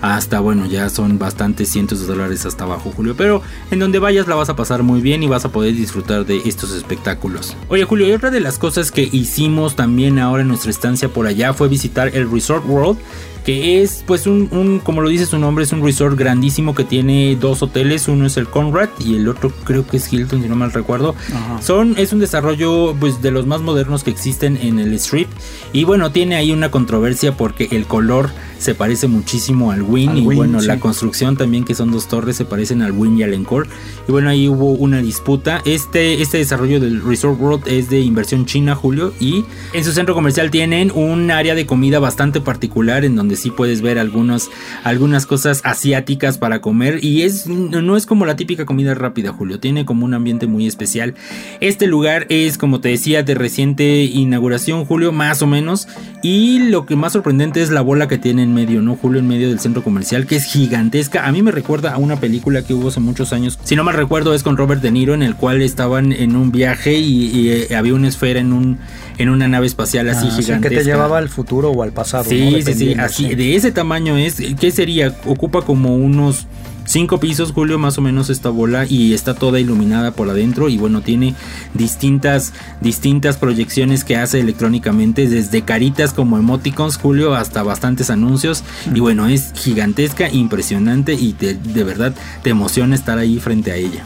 hasta 0.00 0.40
bueno, 0.40 0.66
ya 0.66 0.88
son 0.88 1.18
bastantes 1.18 1.68
cientos 1.68 2.00
de 2.00 2.06
dólares 2.06 2.46
hasta 2.46 2.64
abajo, 2.64 2.92
Julio. 2.94 3.14
Pero 3.16 3.42
en 3.70 3.78
donde 3.78 3.98
vayas 3.98 4.26
la 4.26 4.34
vas 4.34 4.48
a 4.48 4.56
pasar 4.56 4.82
muy 4.82 5.00
bien 5.00 5.22
y 5.22 5.28
vas 5.28 5.44
a 5.44 5.50
poder 5.52 5.74
disfrutar 5.74 6.24
de 6.24 6.38
estos 6.44 6.72
espectáculos. 6.72 7.56
Oye, 7.68 7.84
Julio, 7.84 8.08
y 8.08 8.12
otra 8.12 8.30
de 8.30 8.40
las 8.40 8.58
cosas 8.58 8.90
que 8.90 9.08
hicimos 9.12 9.76
también 9.76 10.18
ahora 10.18 10.42
en 10.42 10.48
nuestra 10.48 10.70
estancia 10.70 11.08
por 11.08 11.26
allá 11.26 11.52
fue 11.52 11.68
visitar 11.68 12.14
el 12.14 12.30
Resort 12.30 12.64
World 12.66 12.98
que 13.44 13.82
es 13.82 14.04
pues 14.06 14.26
un, 14.26 14.80
como 14.84 15.00
lo 15.00 15.08
dice 15.08 15.26
su 15.26 15.38
nombre, 15.38 15.64
es 15.64 15.72
un 15.72 15.84
resort 15.84 16.18
grandísimo 16.18 16.74
que 16.74 16.84
tiene 16.84 17.36
dos 17.36 17.62
hoteles, 17.62 18.08
uno 18.08 18.26
es 18.26 18.36
el 18.36 18.48
Conrad 18.48 18.88
y 18.98 19.16
el 19.16 19.28
otro 19.28 19.50
creo 19.64 19.86
que 19.86 19.96
es 19.98 20.12
Hilton 20.12 20.42
si 20.42 20.48
no 20.48 20.56
mal 20.56 20.72
recuerdo. 20.72 21.14
Son 21.60 21.94
es 21.98 22.12
un 22.12 22.20
desarrollo 22.20 22.94
pues 22.98 23.22
de 23.22 23.30
los 23.30 23.46
más 23.46 23.60
modernos 23.60 24.04
que 24.04 24.10
existen 24.10 24.56
en 24.56 24.78
el 24.78 24.92
Strip 24.94 25.28
y 25.72 25.84
bueno, 25.84 26.12
tiene 26.12 26.36
ahí 26.36 26.52
una 26.52 26.70
controversia 26.70 27.36
porque 27.36 27.68
el 27.70 27.86
color 27.86 28.30
se 28.60 28.74
parece 28.74 29.08
muchísimo 29.08 29.72
al 29.72 29.82
Win 29.82 30.18
y 30.18 30.24
bueno, 30.24 30.60
la 30.60 30.78
construcción 30.78 31.36
también 31.36 31.64
que 31.64 31.74
son 31.74 31.90
dos 31.90 32.08
torres 32.08 32.36
se 32.36 32.44
parecen 32.44 32.82
al 32.82 32.92
Win 32.92 33.18
y 33.18 33.22
al 33.22 33.32
Encore. 33.32 33.68
Y 34.06 34.12
bueno, 34.12 34.28
ahí 34.28 34.48
hubo 34.48 34.72
una 34.72 35.00
disputa. 35.00 35.62
Este, 35.64 36.20
este 36.20 36.38
desarrollo 36.38 36.78
del 36.78 37.02
Resort 37.02 37.40
World 37.40 37.66
es 37.66 37.88
de 37.88 38.00
inversión 38.00 38.44
china, 38.44 38.74
Julio, 38.74 39.14
y 39.18 39.44
en 39.72 39.82
su 39.82 39.92
centro 39.92 40.14
comercial 40.14 40.50
tienen 40.50 40.92
un 40.94 41.30
área 41.30 41.54
de 41.54 41.64
comida 41.64 42.00
bastante 42.00 42.42
particular 42.42 43.04
en 43.04 43.16
donde 43.16 43.29
sí 43.36 43.50
puedes 43.50 43.82
ver 43.82 43.98
algunos, 43.98 44.50
algunas 44.84 45.26
cosas 45.26 45.60
asiáticas 45.64 46.38
para 46.38 46.60
comer 46.60 47.04
y 47.04 47.22
es 47.22 47.46
no 47.46 47.96
es 47.96 48.06
como 48.06 48.26
la 48.26 48.36
típica 48.36 48.64
comida 48.64 48.94
rápida, 48.94 49.32
Julio, 49.32 49.60
tiene 49.60 49.84
como 49.84 50.04
un 50.04 50.14
ambiente 50.14 50.46
muy 50.46 50.66
especial. 50.66 51.14
Este 51.60 51.86
lugar 51.86 52.26
es 52.28 52.58
como 52.58 52.80
te 52.80 52.90
decía 52.90 53.22
de 53.22 53.34
reciente 53.34 54.04
inauguración, 54.04 54.84
Julio, 54.84 55.12
más 55.12 55.42
o 55.42 55.46
menos, 55.46 55.88
y 56.22 56.58
lo 56.58 56.86
que 56.86 56.96
más 56.96 57.12
sorprendente 57.12 57.62
es 57.62 57.70
la 57.70 57.80
bola 57.80 58.08
que 58.08 58.18
tienen 58.18 58.54
medio, 58.54 58.82
¿no? 58.82 58.96
Julio 58.96 59.20
en 59.20 59.28
medio 59.28 59.48
del 59.48 59.60
centro 59.60 59.82
comercial, 59.82 60.26
que 60.26 60.36
es 60.36 60.44
gigantesca. 60.44 61.26
A 61.26 61.32
mí 61.32 61.42
me 61.42 61.50
recuerda 61.50 61.94
a 61.94 61.98
una 61.98 62.16
película 62.16 62.62
que 62.62 62.74
hubo 62.74 62.88
hace 62.88 63.00
muchos 63.00 63.32
años. 63.32 63.58
Si 63.64 63.76
no 63.76 63.84
mal 63.84 63.94
recuerdo, 63.94 64.34
es 64.34 64.42
con 64.42 64.56
Robert 64.56 64.82
De 64.82 64.90
Niro, 64.90 65.14
en 65.14 65.22
el 65.22 65.36
cual 65.36 65.62
estaban 65.62 66.12
en 66.12 66.36
un 66.36 66.52
viaje 66.52 66.98
y, 66.98 67.50
eh, 67.50 67.74
había 67.74 67.94
una 67.94 68.08
esfera 68.08 68.40
en 68.40 68.52
un 68.52 68.78
en 69.22 69.28
una 69.28 69.48
nave 69.48 69.66
espacial 69.66 70.08
así 70.08 70.26
ah, 70.30 70.36
gigantesca. 70.36 70.68
que 70.68 70.76
te 70.76 70.84
llevaba 70.84 71.18
al 71.18 71.28
futuro 71.28 71.70
o 71.70 71.82
al 71.82 71.92
pasado. 71.92 72.24
Sí, 72.24 72.62
sí, 72.62 72.74
sí, 72.74 72.94
así, 72.94 73.34
de 73.34 73.56
ese 73.56 73.72
tamaño 73.72 74.16
es. 74.16 74.36
¿Qué 74.58 74.70
sería? 74.70 75.14
Ocupa 75.26 75.62
como 75.62 75.96
unos 75.96 76.46
Cinco 76.90 77.20
pisos, 77.20 77.52
Julio, 77.52 77.78
más 77.78 77.98
o 77.98 78.00
menos 78.00 78.30
esta 78.30 78.48
bola 78.48 78.84
y 78.84 79.14
está 79.14 79.34
toda 79.34 79.60
iluminada 79.60 80.10
por 80.10 80.28
adentro 80.28 80.68
y 80.68 80.76
bueno, 80.76 81.02
tiene 81.02 81.36
distintas, 81.72 82.52
distintas 82.80 83.36
proyecciones 83.36 84.02
que 84.02 84.16
hace 84.16 84.40
electrónicamente, 84.40 85.28
desde 85.28 85.62
caritas 85.62 86.12
como 86.12 86.36
emoticons, 86.36 86.96
Julio, 86.96 87.34
hasta 87.36 87.62
bastantes 87.62 88.10
anuncios 88.10 88.64
y 88.92 88.98
bueno, 88.98 89.28
es 89.28 89.52
gigantesca, 89.54 90.30
impresionante 90.30 91.14
y 91.14 91.32
de, 91.34 91.54
de 91.54 91.84
verdad 91.84 92.12
te 92.42 92.50
emociona 92.50 92.96
estar 92.96 93.18
ahí 93.18 93.38
frente 93.38 93.70
a 93.70 93.76
ella. 93.76 94.02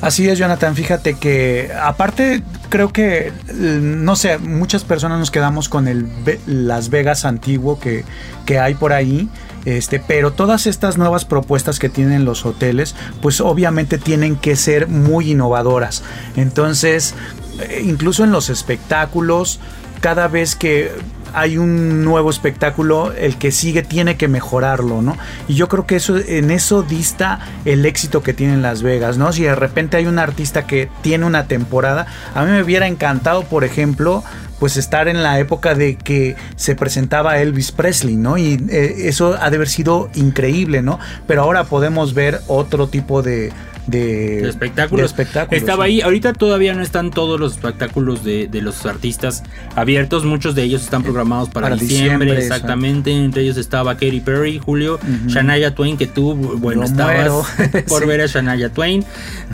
Así 0.00 0.28
es, 0.28 0.38
Jonathan. 0.38 0.74
Fíjate 0.74 1.14
que 1.14 1.70
aparte 1.80 2.42
creo 2.70 2.92
que, 2.92 3.32
no 3.52 4.16
sé, 4.16 4.38
muchas 4.38 4.84
personas 4.84 5.18
nos 5.18 5.30
quedamos 5.30 5.68
con 5.68 5.88
el 5.88 6.08
Las 6.46 6.88
Vegas 6.88 7.24
antiguo 7.24 7.78
que, 7.78 8.04
que 8.46 8.58
hay 8.58 8.74
por 8.74 8.92
ahí. 8.92 9.28
Este, 9.66 10.00
pero 10.00 10.32
todas 10.32 10.66
estas 10.66 10.96
nuevas 10.96 11.26
propuestas 11.26 11.78
que 11.78 11.90
tienen 11.90 12.24
los 12.24 12.46
hoteles, 12.46 12.94
pues 13.20 13.42
obviamente 13.42 13.98
tienen 13.98 14.36
que 14.36 14.56
ser 14.56 14.88
muy 14.88 15.32
innovadoras. 15.32 16.02
Entonces, 16.34 17.14
eh, 17.60 17.82
incluso 17.84 18.24
en 18.24 18.32
los 18.32 18.48
espectáculos, 18.48 19.60
cada 20.00 20.28
vez 20.28 20.56
que 20.56 20.92
hay 21.34 21.58
un 21.58 22.04
nuevo 22.04 22.30
espectáculo, 22.30 23.12
el 23.12 23.36
que 23.36 23.52
sigue 23.52 23.82
tiene 23.82 24.16
que 24.16 24.28
mejorarlo, 24.28 25.02
¿no? 25.02 25.16
Y 25.48 25.54
yo 25.54 25.68
creo 25.68 25.86
que 25.86 25.96
eso, 25.96 26.16
en 26.16 26.50
eso 26.50 26.82
dista 26.82 27.40
el 27.64 27.86
éxito 27.86 28.22
que 28.22 28.34
tienen 28.34 28.62
Las 28.62 28.82
Vegas, 28.82 29.18
¿no? 29.18 29.32
Si 29.32 29.42
de 29.42 29.54
repente 29.54 29.96
hay 29.96 30.06
un 30.06 30.18
artista 30.18 30.66
que 30.66 30.88
tiene 31.02 31.26
una 31.26 31.46
temporada, 31.46 32.06
a 32.34 32.44
mí 32.44 32.50
me 32.50 32.62
hubiera 32.62 32.86
encantado, 32.86 33.44
por 33.44 33.64
ejemplo, 33.64 34.24
pues 34.58 34.76
estar 34.76 35.08
en 35.08 35.22
la 35.22 35.38
época 35.40 35.74
de 35.74 35.96
que 35.96 36.36
se 36.54 36.76
presentaba 36.76 37.38
Elvis 37.38 37.72
Presley, 37.72 38.16
¿no? 38.16 38.36
Y 38.36 38.62
eh, 38.70 39.08
eso 39.08 39.36
ha 39.40 39.48
de 39.48 39.56
haber 39.56 39.68
sido 39.68 40.10
increíble, 40.14 40.82
¿no? 40.82 40.98
Pero 41.26 41.42
ahora 41.42 41.64
podemos 41.64 42.12
ver 42.12 42.42
otro 42.46 42.86
tipo 42.86 43.22
de, 43.22 43.52
de, 43.86 44.48
espectáculos. 44.48 45.14
Estaba 45.50 45.84
ahí, 45.84 46.00
ahorita 46.00 46.32
todavía 46.32 46.74
no 46.74 46.82
están 46.82 47.10
todos 47.10 47.38
los 47.38 47.52
espectáculos 47.52 48.24
de, 48.24 48.48
los 48.60 48.84
artistas 48.84 49.42
abiertos, 49.74 50.24
muchos 50.24 50.54
de 50.54 50.64
ellos 50.64 50.82
están 50.82 51.02
programados 51.02 51.48
para, 51.48 51.74
diciembre, 51.74 52.36
exactamente, 52.36 53.10
entre 53.10 53.42
ellos 53.42 53.56
estaba 53.56 53.94
Katy 53.94 54.20
Perry, 54.20 54.58
Julio, 54.58 54.98
Shania 55.26 55.74
Twain, 55.74 55.96
que 55.96 56.06
tú, 56.06 56.34
bueno, 56.34 56.84
estabas 56.84 57.46
por 57.88 58.06
ver 58.06 58.20
a 58.20 58.26
Shania 58.26 58.70
Twain, 58.70 59.04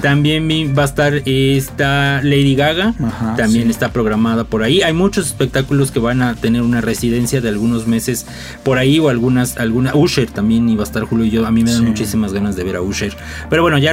también 0.02 0.74
va 0.76 0.82
a 0.82 0.86
estar 0.86 1.22
esta 1.24 2.20
Lady 2.22 2.54
Gaga, 2.54 2.94
también 3.36 3.70
está 3.70 3.92
programada 3.92 4.44
por 4.44 4.62
ahí, 4.62 4.82
hay 4.82 4.92
muchos 4.92 5.26
espectáculos 5.26 5.90
que 5.90 6.00
van 6.00 6.22
a 6.22 6.34
tener 6.34 6.62
una 6.62 6.80
residencia 6.80 7.40
de 7.40 7.48
algunos 7.48 7.86
meses 7.86 8.26
por 8.64 8.78
ahí 8.78 8.98
o 8.98 9.08
algunas, 9.08 9.56
alguna, 9.58 9.94
Usher 9.94 10.30
también 10.30 10.68
iba 10.68 10.82
a 10.82 10.86
estar 10.86 11.04
Julio 11.04 11.26
y 11.26 11.30
yo, 11.30 11.46
a 11.46 11.50
mí 11.50 11.62
me 11.62 11.72
dan 11.72 11.84
muchísimas 11.84 12.32
ganas 12.32 12.56
de 12.56 12.64
ver 12.64 12.76
a 12.76 12.80
Usher, 12.80 13.16
pero 13.48 13.62
bueno, 13.62 13.78
ya 13.78 13.92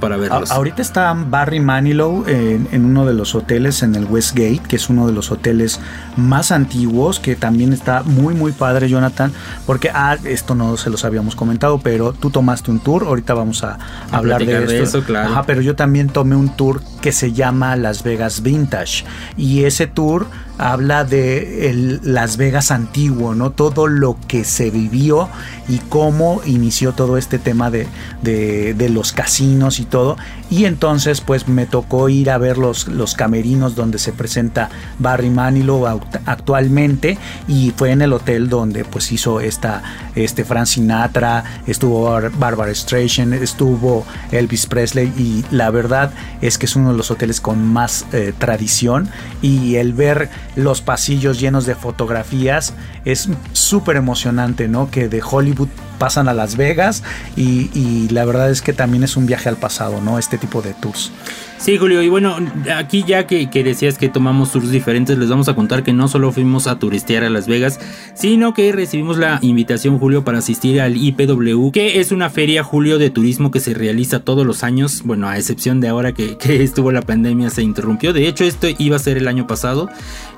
para 0.00 0.16
verlos. 0.16 0.50
ahorita 0.50 0.82
está 0.82 1.12
Barry 1.14 1.60
Manilow 1.60 2.24
en, 2.26 2.84
uno 2.84 3.06
de 3.06 3.14
los 3.14 3.34
hoteles 3.34 3.82
en 3.82 3.94
el 3.94 4.04
Westgate, 4.04 4.60
que 4.66 4.76
es 4.76 4.88
uno 4.88 5.06
de 5.06 5.12
los 5.12 5.30
hoteles 5.30 5.80
más 6.16 6.50
antiguos, 6.50 7.20
que 7.20 7.36
también 7.36 7.72
está 7.72 8.02
muy, 8.02 8.34
muy 8.34 8.52
padre, 8.52 8.88
Jonathan, 8.88 9.32
porque, 9.66 9.90
ah, 9.92 10.16
esto 10.24 10.54
no 10.54 10.76
se 10.76 10.90
los 10.90 11.04
habíamos 11.04 11.36
comentado, 11.36 11.78
pero 11.78 12.12
tú 12.12 12.30
tomaste 12.30 12.70
un 12.70 12.80
tour, 12.80 13.04
ahorita 13.04 13.34
vamos 13.34 13.62
a, 13.62 13.78
hablar 14.10 14.44
de, 14.44 14.82
eso, 14.82 15.02
claro. 15.04 15.30
Ajá, 15.30 15.44
pero 15.44 15.60
yo 15.60 15.76
también 15.76 16.08
tomé 16.08 16.36
un 16.36 16.48
tour 16.56 16.82
que 17.00 17.12
se 17.12 17.32
llama 17.32 17.76
Las 17.76 18.02
Vegas 18.02 18.42
Vintage, 18.42 19.04
y 19.36 19.64
ese 19.64 19.86
tour 19.86 20.26
habla 20.60 21.04
de 21.04 21.98
Las 22.02 22.36
Vegas 22.36 22.70
antiguo, 22.70 23.34
¿no? 23.34 23.50
Todo 23.50 23.86
lo 23.86 24.16
que 24.28 24.44
se 24.44 24.70
vivió 24.70 25.28
y 25.68 25.78
cómo 25.78 26.42
inició 26.44 26.92
todo 26.92 27.16
este 27.16 27.38
tema 27.38 27.70
de, 27.70 27.86
de, 28.22 28.88
los 28.90 29.12
casinos 29.12 29.80
y 29.80 29.84
todo. 29.84 30.18
Y 30.50 30.64
entonces 30.64 31.20
pues 31.20 31.48
me 31.48 31.64
tocó 31.64 32.08
ir 32.08 32.28
a 32.30 32.38
ver 32.38 32.58
los, 32.58 32.88
los 32.88 33.14
camerinos 33.14 33.74
donde 33.76 33.98
se 33.98 34.12
presenta 34.12 34.68
Barry 34.98 35.30
Manilow 35.30 35.86
actualmente 36.26 37.16
y 37.46 37.72
fue 37.76 37.92
en 37.92 38.02
el 38.02 38.12
hotel 38.12 38.48
donde 38.48 38.84
pues 38.84 39.12
hizo 39.12 39.40
esta, 39.40 39.82
este 40.14 40.44
Frank 40.44 40.66
Sinatra, 40.66 41.44
estuvo 41.66 42.20
Barbara 42.38 42.74
Streisand, 42.74 43.34
estuvo 43.34 44.04
Elvis 44.32 44.66
Presley 44.66 45.12
y 45.16 45.44
la 45.52 45.70
verdad 45.70 46.12
es 46.42 46.58
que 46.58 46.66
es 46.66 46.74
uno 46.74 46.90
de 46.90 46.96
los 46.96 47.10
hoteles 47.10 47.40
con 47.40 47.64
más 47.64 48.06
eh, 48.12 48.34
tradición 48.36 49.08
y 49.40 49.76
el 49.76 49.94
ver 49.94 50.28
los 50.60 50.80
pasillos 50.80 51.40
llenos 51.40 51.66
de 51.66 51.74
fotografías. 51.74 52.74
Es 53.04 53.28
súper 53.52 53.96
emocionante, 53.96 54.68
¿no? 54.68 54.90
Que 54.90 55.08
de 55.08 55.22
Hollywood 55.22 55.68
pasan 56.00 56.28
a 56.28 56.34
Las 56.34 56.56
Vegas 56.56 57.04
y, 57.36 57.70
y, 57.74 58.08
la 58.08 58.24
verdad 58.24 58.50
es 58.50 58.62
que 58.62 58.72
también 58.72 59.04
es 59.04 59.18
un 59.18 59.26
viaje 59.26 59.50
al 59.50 59.56
pasado, 59.56 60.00
¿no? 60.00 60.18
Este 60.18 60.38
tipo 60.38 60.62
de 60.62 60.72
tours. 60.72 61.12
Sí, 61.60 61.76
Julio, 61.76 62.00
y 62.00 62.08
bueno, 62.08 62.36
aquí 62.74 63.04
ya 63.06 63.26
que, 63.26 63.46
decías 63.46 63.98
que 63.98 64.08
tomamos 64.08 64.50
tours 64.50 64.70
diferentes, 64.70 65.18
les 65.18 65.28
vamos 65.28 65.46
a 65.50 65.54
contar 65.54 65.82
que 65.82 65.92
no 65.92 66.08
solo 66.08 66.32
fuimos 66.32 66.66
a 66.66 66.78
turistear 66.78 67.22
a 67.22 67.28
Las 67.28 67.46
Vegas, 67.46 67.78
sino 68.14 68.54
que 68.54 68.72
recibimos 68.72 69.18
la 69.18 69.38
invitación, 69.42 69.98
Julio, 69.98 70.24
para 70.24 70.38
asistir 70.38 70.80
al 70.80 70.96
IPW, 70.96 71.70
que 71.70 72.00
es 72.00 72.12
una 72.12 72.30
feria, 72.30 72.64
Julio, 72.64 72.96
de 72.96 73.10
turismo 73.10 73.50
que 73.50 73.60
se 73.60 73.74
realiza 73.74 74.20
todos 74.20 74.46
los 74.46 74.64
años, 74.64 75.02
bueno, 75.04 75.28
a 75.28 75.36
excepción 75.36 75.80
de 75.80 75.88
ahora 75.88 76.12
que, 76.12 76.38
estuvo 76.64 76.92
la 76.92 77.02
pandemia, 77.02 77.50
se 77.50 77.60
interrumpió. 77.60 78.14
De 78.14 78.26
hecho, 78.26 78.44
esto 78.44 78.66
iba 78.78 78.96
a 78.96 78.98
ser 78.98 79.18
el 79.18 79.28
año 79.28 79.46
pasado, 79.46 79.90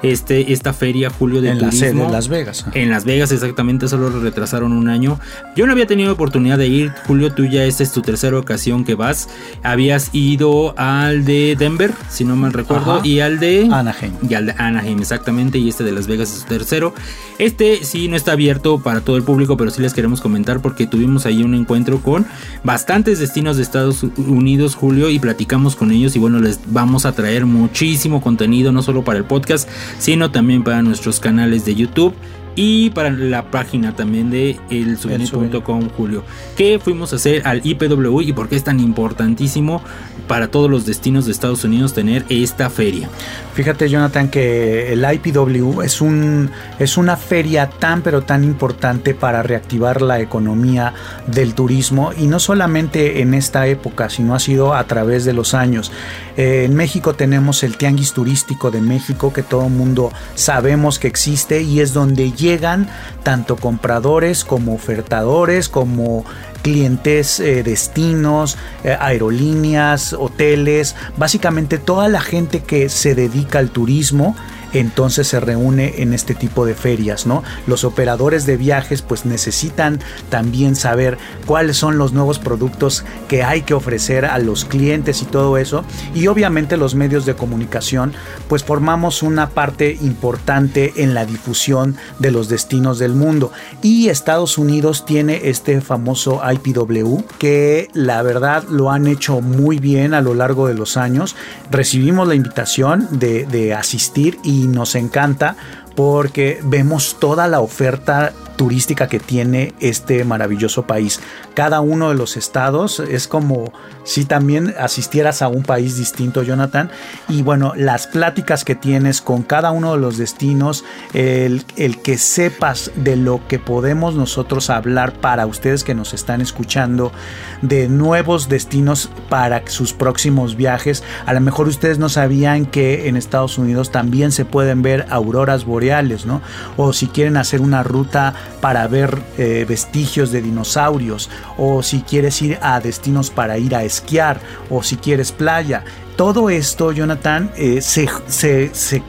este, 0.03 0.53
esta 0.53 0.73
feria, 0.73 1.09
Julio, 1.09 1.41
de 1.41 1.51
en 1.51 1.59
turismo. 1.59 2.07
En 2.07 2.13
Las 2.13 2.27
Vegas. 2.27 2.67
En 2.75 2.91
Las 2.91 3.05
Vegas, 3.05 3.31
exactamente, 3.31 3.87
solo 3.87 4.11
lo 4.11 4.19
retrasaron 4.19 4.73
un 4.73 4.89
año, 4.89 5.21
Yo 5.55 5.67
no 5.67 5.73
había 5.73 5.87
tenido 5.87 6.13
oportunidad 6.13 6.57
de 6.57 6.67
ir, 6.67 6.93
Julio, 7.07 7.33
tú 7.33 7.45
ya 7.45 7.65
esta 7.65 7.83
es 7.83 7.93
tu 7.93 8.01
tercera 8.01 8.39
ocasión 8.39 8.85
que 8.85 8.95
vas. 8.95 9.29
Habías 9.63 10.09
ido 10.15 10.73
al 10.79 11.27
de 11.27 11.57
Denver, 11.59 11.93
si 12.09 12.25
no 12.25 12.37
mal 12.37 12.55
recuerdo, 12.55 13.03
y 13.05 13.21
al 13.21 13.39
de 13.39 13.69
Anaheim. 13.71 14.15
Y 14.27 14.33
al 14.33 14.47
de 14.47 14.55
Anaheim, 14.57 14.99
exactamente, 15.01 15.59
y 15.59 15.69
este 15.69 15.85
de 15.85 15.93
Las 15.93 16.07
Vegas 16.07 16.33
es 16.33 16.41
su 16.41 16.47
tercero. 16.47 16.95
Este 17.39 17.85
sí 17.85 18.09
no 18.09 18.17
está 18.17 18.33
abierto 18.33 18.81
para 18.81 19.03
todo 19.03 19.19
el 19.19 19.25
público, 19.25 19.59
pero 19.59 19.71
sí 19.71 19.83
les 19.83 19.93
queremos 19.93 20.23
comentar 20.23 20.63
porque 20.63 20.87
tuvimos 20.87 21.27
ahí 21.27 21.43
un 21.43 21.55
encuentro 21.55 22.01
con 22.01 22.25
bastantes 22.65 23.19
destinos 23.19 23.59
de 23.59 23.63
Estados 23.63 24.03
Unidos, 24.03 24.75
Julio, 24.75 25.11
y 25.11 25.19
platicamos 25.19 25.77
con 25.77 25.91
ellos 25.93 26.17
y 26.17 26.19
bueno, 26.19 26.41
les 26.41 26.61
vamos 26.73 27.05
a 27.05 27.13
traer 27.13 27.45
muchísimo 27.45 28.23
contenido, 28.23 28.73
no 28.73 28.81
solo 28.81 29.05
para 29.05 29.19
el 29.19 29.25
podcast, 29.25 29.69
sino 29.99 30.31
también 30.31 30.65
para 30.65 30.83
nuestros 30.83 31.21
canales 31.21 31.67
de 31.67 31.75
YouTube 31.75 32.15
y 32.55 32.91
para 32.91 33.11
la 33.11 33.51
página 33.51 33.95
también 33.95 34.31
de 34.31 34.59
elsouvenir.com 34.71 35.89
Julio 35.97 36.25
que 36.57 36.79
fuimos 36.79 37.13
a 37.13 37.17
hacer 37.17 37.47
al 37.47 37.61
IPW 37.65 38.21
y 38.21 38.33
por 38.33 38.49
qué 38.49 38.57
es 38.57 38.65
tan 38.65 38.81
importantísimo 38.81 39.83
para 40.29 40.49
todos 40.49 40.71
los 40.71 40.87
destinos 40.87 41.27
de 41.27 41.33
Estados 41.33 41.65
Unidos 41.65 41.95
tener 41.95 42.25
esta 42.29 42.71
feria. 42.71 43.09
Fíjate 43.55 43.89
Jonathan 43.89 44.29
que 44.29 44.93
el 44.93 45.05
IPW 45.05 45.83
es, 45.83 46.01
un, 46.01 46.51
es 46.79 46.97
una 46.97 47.17
feria 47.17 47.69
tan 47.69 48.03
pero 48.03 48.23
tan 48.23 48.45
importante 48.45 49.15
para 49.15 49.43
reactivar 49.43 50.01
la 50.01 50.21
economía 50.21 50.95
del 51.27 51.55
turismo 51.55 52.13
y 52.17 52.29
no 52.29 52.39
solamente 52.39 53.21
en 53.21 53.35
esta 53.35 53.67
época, 53.67 54.09
sino 54.09 54.35
ha 54.35 54.41
sido 54.41 54.75
a 54.75 54.85
través 54.85 55.25
de 55.25 55.33
los 55.33 55.55
años. 55.55 55.93
Eh, 56.37 56.65
en 56.65 56.75
México 56.75 57.15
tenemos 57.15 57.63
el 57.63 57.77
Tianguis 57.77 58.13
Turístico 58.13 58.71
de 58.71 58.81
México 58.81 59.33
que 59.33 59.43
todo 59.43 59.67
el 59.67 59.73
mundo 59.73 60.13
sabemos 60.35 60.99
que 60.99 61.09
existe 61.09 61.63
y 61.63 61.81
es 61.81 61.93
donde 61.93 62.33
llegan 62.43 62.89
tanto 63.23 63.57
compradores 63.57 64.45
como 64.45 64.75
ofertadores, 64.75 65.71
como 65.71 66.25
clientes, 66.63 67.41
eh, 67.41 67.63
destinos, 67.63 68.59
eh, 68.85 68.97
aerolíneas, 68.99 70.13
hoteles, 70.13 70.95
básicamente 71.17 71.79
toda 71.79 72.09
la 72.09 72.21
gente 72.21 72.61
que 72.61 72.89
se 72.89 73.15
dedica 73.15 73.59
al 73.59 73.71
turismo 73.71 74.37
entonces 74.73 75.29
se 75.29 75.41
reúne 75.41 75.95
en 75.99 76.13
este 76.13 76.35
tipo 76.35 76.67
de 76.67 76.75
ferias, 76.75 77.27
¿no? 77.27 77.43
Los 77.67 77.85
operadores 77.85 78.47
de 78.47 78.57
viajes 78.57 79.03
pues 79.03 79.25
necesitan 79.25 80.01
también 80.29 80.77
saber 80.77 81.19
cuáles 81.47 81.77
son 81.77 81.99
los 81.99 82.13
nuevos 82.13 82.39
productos 82.39 83.05
que 83.29 83.43
hay 83.43 83.63
que 83.63 83.75
ofrecer 83.75 84.25
a 84.25 84.39
los 84.39 84.65
clientes 84.65 85.23
y 85.23 85.27
todo 85.27 85.59
eso. 85.59 85.85
Y 86.15 86.27
obviamente 86.27 86.77
los 86.77 86.95
medios 86.95 87.27
de 87.27 87.35
comunicación 87.35 88.13
pues 88.49 88.65
formamos 88.65 89.23
una 89.23 89.51
parte 89.51 89.99
importante 90.01 90.93
en 90.97 91.15
la 91.15 91.25
difusión 91.25 91.97
de 92.19 92.31
los 92.31 92.49
destinos 92.49 92.99
del 92.99 93.15
mundo. 93.15 93.53
Y 93.83 94.09
Estados 94.09 94.59
Unidos 94.59 95.05
tiene 95.05 95.49
este 95.49 95.81
famoso 95.81 96.41
IPW 96.51 97.23
que 97.39 97.89
la 97.95 98.23
verdad 98.23 98.65
lo 98.69 98.91
han 98.91 99.07
hecho 99.07 99.41
muy 99.41 99.79
bien 99.79 100.15
a 100.15 100.21
lo 100.21 100.35
largo 100.35 100.69
de 100.69 100.75
los 100.75 100.97
años. 100.97 101.37
Recibimos 101.71 102.29
la 102.29 102.35
invitación 102.35 103.09
de, 103.11 103.73
asistir 103.73 104.39
y 104.43 104.62
nos 104.69 104.95
encanta 104.95 105.57
porque 105.95 106.61
vemos 106.63 107.17
toda 107.19 107.49
la 107.49 107.61
oferta 107.61 108.33
turística 108.57 109.09
que 109.09 109.19
tiene 109.19 109.75
este 109.81 110.25
maravilloso 110.25 110.87
país. 110.87 111.21
Cada 111.55 111.81
uno 111.81 112.09
de 112.09 112.15
los 112.15 112.37
estados 112.37 113.01
es 113.01 113.29
como 113.29 113.73
si 114.05 114.25
también 114.25 114.75
asistieras 114.79 115.43
a 115.43 115.49
un 115.49 115.63
país 115.63 115.97
distinto, 115.97 116.43
Jonathan. 116.43 116.91
Y 117.29 117.43
bueno, 117.43 117.73
las 117.77 118.07
pláticas 118.07 118.65
que 118.65 118.75
tienes 118.75 119.21
con 119.21 119.43
cada 119.43 119.71
uno 119.71 119.93
de 119.93 120.01
los 120.01 120.19
destinos, 120.19 120.85
el, 121.13 121.65
que 122.03 122.19
sepas 122.19 122.91
de 122.97 123.17
lo 123.17 123.47
que 123.49 123.59
podemos 123.59 124.15
nosotros 124.15 124.71
hablar 124.71 125.13
para 125.15 125.47
ustedes 125.47 125.85
que 125.85 125.95
nos 125.95 126.15
están 126.15 126.41
escuchando, 126.41 127.13
de 127.61 127.89
nuevos 127.89 128.49
destinos 128.49 129.11
para 129.29 129.63
sus 129.67 129.93
próximos 129.93 130.57
viajes. 130.57 131.05
A 131.27 131.33
lo 131.33 131.41
mejor 131.41 131.69
ustedes 131.69 131.99
no 131.99 132.09
sabían 132.09 132.67
que 132.67 133.09
en 133.09 133.17
Estados 133.17 133.59
Unidos 133.59 133.91
también 133.91 134.33
se 134.33 134.45
pueden 134.45 134.83
ver 134.83 135.07
auroras 135.11 135.65
boreales, 135.65 136.27
¿no? 136.27 136.41
O 136.77 136.93
si 136.93 137.07
quieren 137.07 137.37
hacer 137.37 137.61
una 137.61 137.83
ruta 137.83 138.35
para 138.61 138.87
ver 138.89 139.23
eh, 139.39 139.65
vestigios 139.69 140.33
de 140.33 140.43
dinosaurios, 140.43 141.31
o 141.57 141.83
si 141.83 142.01
quieres 142.01 142.41
ir 142.43 142.59
a 142.63 142.81
destinos 142.81 143.31
para 143.31 143.59
ir 143.59 143.75
a 143.75 143.85
esquiar, 143.85 144.41
o 144.71 144.83
si 144.83 144.97
quieres 144.97 145.33
playa. 145.33 145.85
Todo 146.17 146.51
esto, 146.51 146.93
Jonathan, 146.93 147.51
eh, 147.57 147.81
se, 147.81 148.09
se, 148.29 148.71
se 148.75 149.03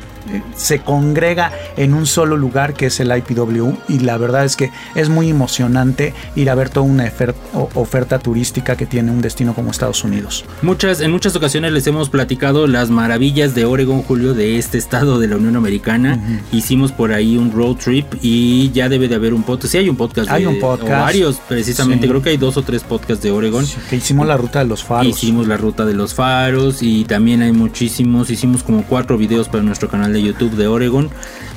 se 0.55 0.79
congrega 0.79 1.51
en 1.77 1.93
un 1.93 2.05
solo 2.05 2.37
lugar 2.37 2.73
que 2.73 2.87
es 2.87 2.99
el 2.99 3.15
IPW 3.15 3.73
y 3.89 3.99
la 3.99 4.17
verdad 4.17 4.45
es 4.45 4.55
que 4.55 4.71
es 4.95 5.09
muy 5.09 5.29
emocionante 5.29 6.13
ir 6.35 6.49
a 6.49 6.55
ver 6.55 6.69
toda 6.69 6.85
una 6.85 7.11
oferta, 7.73 8.19
turística 8.19 8.75
que 8.75 8.85
tiene 8.85 9.11
un 9.11 9.21
destino 9.21 9.53
como 9.53 9.71
Estados 9.71 10.03
Unidos. 10.03 10.45
Muchas, 10.61 11.01
en 11.01 11.11
muchas 11.11 11.35
ocasiones 11.35 11.71
les 11.71 11.87
hemos 11.87 12.09
platicado 12.09 12.67
las 12.67 12.89
maravillas 12.89 13.55
de 13.55 13.65
Oregon, 13.65 14.01
Julio, 14.03 14.33
de 14.33 14.57
este 14.57 14.77
estado 14.77 15.19
de 15.19 15.27
la 15.27 15.37
Unión 15.37 15.55
Americana. 15.55 16.41
Hicimos 16.51 16.91
por 16.91 17.11
ahí 17.11 17.37
un 17.37 17.51
road 17.51 17.75
trip 17.75 18.05
y 18.21 18.71
ya 18.71 18.89
debe 18.89 19.07
de 19.07 19.15
haber 19.15 19.33
un 19.33 19.43
podcast. 19.43 19.71
Sí, 19.71 19.77
hay 19.77 19.89
un 19.89 19.95
podcast. 19.95 20.29
Hay 20.29 20.45
un 20.45 20.59
podcast. 20.59 20.89
varios, 20.89 21.41
precisamente. 21.47 22.07
Creo 22.07 22.21
que 22.21 22.29
hay 22.29 22.37
dos 22.37 22.57
o 22.57 22.61
tres 22.61 22.83
podcasts 22.83 23.23
de 23.23 23.31
Oregon. 23.31 23.65
que 23.89 23.97
hicimos 23.97 24.27
la 24.27 24.37
ruta 24.37 24.59
de 24.59 24.65
los 24.65 24.83
faros. 24.83 25.07
Hicimos 25.07 25.47
la 25.47 25.57
ruta 25.57 25.85
de 25.85 25.93
los 25.93 26.13
faros 26.13 26.81
y 26.81 27.05
también 27.05 27.41
hay 27.41 27.51
muchísimos. 27.51 28.29
Hicimos 28.29 28.63
como 28.63 28.83
cuatro 28.83 29.17
videos 29.17 29.49
para 29.49 29.63
nuestro 29.63 29.89
canal 29.89 30.12
de 30.13 30.21
YouTube 30.21 30.55
de 30.55 30.67
Oregon, 30.67 31.09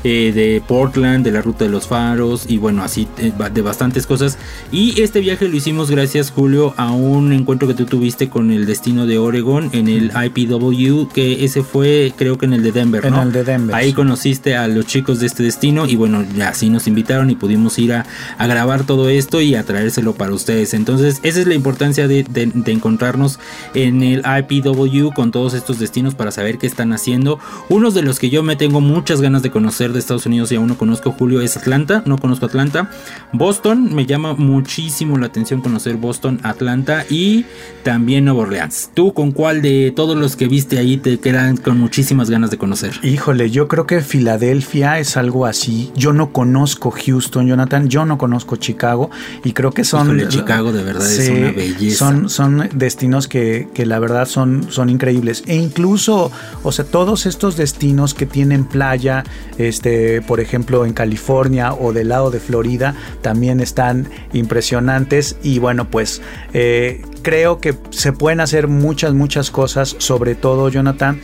eh, 0.04 0.32
de 0.32 0.62
Portland, 0.66 1.24
de 1.24 1.32
la 1.32 1.42
ruta 1.42 1.64
de 1.64 1.70
los 1.70 1.88
faros 1.88 2.44
y 2.48 2.58
bueno, 2.58 2.84
así 2.84 3.08
eh, 3.18 3.32
de 3.52 3.62
bastantes 3.62 4.06
cosas. 4.06 4.38
Y 4.70 5.00
este 5.00 5.20
viaje 5.20 5.48
lo 5.48 5.56
hicimos 5.56 5.90
gracias, 5.90 6.30
Julio, 6.30 6.74
a 6.76 6.92
un 6.92 7.32
encuentro 7.32 7.66
que 7.66 7.74
tú 7.74 7.86
tuviste 7.86 8.28
con 8.28 8.50
el 8.52 8.66
destino 8.66 9.06
de 9.06 9.18
Oregon 9.18 9.68
en 9.72 9.88
el 9.88 10.12
IPW, 10.12 11.08
que 11.12 11.44
ese 11.44 11.62
fue 11.62 12.12
creo 12.16 12.38
que 12.38 12.46
en 12.46 12.52
el 12.52 12.62
de 12.62 12.72
Denver. 12.72 13.04
En 13.04 13.14
el 13.14 13.32
de 13.32 13.44
Denver. 13.44 13.74
Ahí 13.74 13.92
conociste 13.92 14.56
a 14.56 14.68
los 14.68 14.86
chicos 14.86 15.18
de 15.18 15.26
este 15.26 15.42
destino 15.42 15.86
y 15.86 15.96
bueno, 15.96 16.24
así 16.44 16.70
nos 16.70 16.86
invitaron 16.86 17.30
y 17.30 17.34
pudimos 17.34 17.78
ir 17.78 17.92
a, 17.92 18.06
grabar 18.38 18.84
todo 18.84 19.08
esto 19.08 19.40
y 19.40 19.56
a 19.56 19.64
traérselo 19.64 20.14
para 20.14 20.32
ustedes. 20.32 20.72
Entonces, 20.72 21.18
esa 21.24 21.40
es 21.40 21.46
la 21.46 21.54
importancia 21.54 22.06
de, 22.06 22.22
de 22.22 22.72
encontrarnos 22.72 23.40
en 23.74 24.02
el 24.02 24.22
IPW 24.24 25.10
con 25.14 25.32
todos 25.32 25.54
estos 25.54 25.80
destinos 25.80 26.14
para 26.14 26.30
saber 26.30 26.58
qué 26.58 26.66
están 26.66 26.92
haciendo. 26.92 27.38
Unos 27.68 27.94
de 27.94 28.02
los 28.02 28.18
que 28.18 28.30
yo 28.30 28.42
me 28.46 28.56
tengo 28.56 28.80
muchas 28.80 29.20
ganas 29.20 29.42
de 29.42 29.50
conocer 29.50 29.92
de 29.92 29.98
Estados 29.98 30.24
Unidos 30.24 30.52
y 30.52 30.56
aún 30.56 30.68
no 30.68 30.78
conozco 30.78 31.12
Julio 31.12 31.40
es 31.40 31.56
Atlanta, 31.56 32.02
no 32.06 32.16
conozco 32.16 32.46
Atlanta. 32.46 32.90
Boston, 33.32 33.94
me 33.94 34.06
llama 34.06 34.34
muchísimo 34.34 35.18
la 35.18 35.26
atención 35.26 35.60
conocer 35.60 35.96
Boston, 35.96 36.40
Atlanta 36.44 37.04
y 37.10 37.44
también 37.82 38.24
Nueva 38.24 38.42
Orleans. 38.42 38.90
¿Tú 38.94 39.12
con 39.12 39.32
cuál 39.32 39.62
de 39.62 39.92
todos 39.94 40.16
los 40.16 40.36
que 40.36 40.46
viste 40.46 40.78
ahí 40.78 40.96
te 40.96 41.18
quedan 41.18 41.56
con 41.56 41.78
muchísimas 41.78 42.30
ganas 42.30 42.50
de 42.50 42.56
conocer? 42.56 42.92
Híjole, 43.02 43.50
yo 43.50 43.68
creo 43.68 43.86
que 43.86 44.00
Filadelfia 44.00 44.98
es 44.98 45.16
algo 45.16 45.44
así. 45.44 45.90
Yo 45.96 46.12
no 46.12 46.32
conozco 46.32 46.92
Houston, 46.92 47.48
Jonathan, 47.48 47.88
yo 47.88 48.06
no 48.06 48.16
conozco 48.16 48.56
Chicago 48.56 49.10
y 49.44 49.52
creo 49.52 49.72
que 49.72 49.84
son... 49.84 50.06
Híjole, 50.06 50.28
Chicago 50.28 50.72
de 50.72 50.84
verdad 50.84 51.10
es 51.10 51.28
una 51.28 51.50
belleza. 51.50 51.96
Son, 51.96 52.30
son 52.30 52.68
destinos 52.74 53.26
que, 53.26 53.68
que 53.74 53.86
la 53.86 53.98
verdad 53.98 54.26
son, 54.26 54.66
son 54.70 54.88
increíbles. 54.88 55.42
E 55.46 55.56
incluso, 55.56 56.30
o 56.62 56.72
sea, 56.72 56.84
todos 56.84 57.26
estos 57.26 57.56
destinos 57.56 58.14
que 58.14 58.26
tienen 58.36 58.66
playa, 58.66 59.24
este, 59.56 60.20
por 60.20 60.40
ejemplo 60.40 60.84
en 60.84 60.92
California 60.92 61.72
o 61.72 61.94
del 61.94 62.10
lado 62.10 62.30
de 62.30 62.38
Florida, 62.38 62.94
también 63.22 63.60
están 63.60 64.10
impresionantes. 64.34 65.38
Y 65.42 65.58
bueno, 65.58 65.88
pues 65.90 66.20
eh, 66.52 67.00
creo 67.22 67.60
que 67.62 67.74
se 67.88 68.12
pueden 68.12 68.40
hacer 68.40 68.68
muchas, 68.68 69.14
muchas 69.14 69.50
cosas, 69.50 69.96
sobre 69.96 70.34
todo 70.34 70.68
Jonathan, 70.68 71.18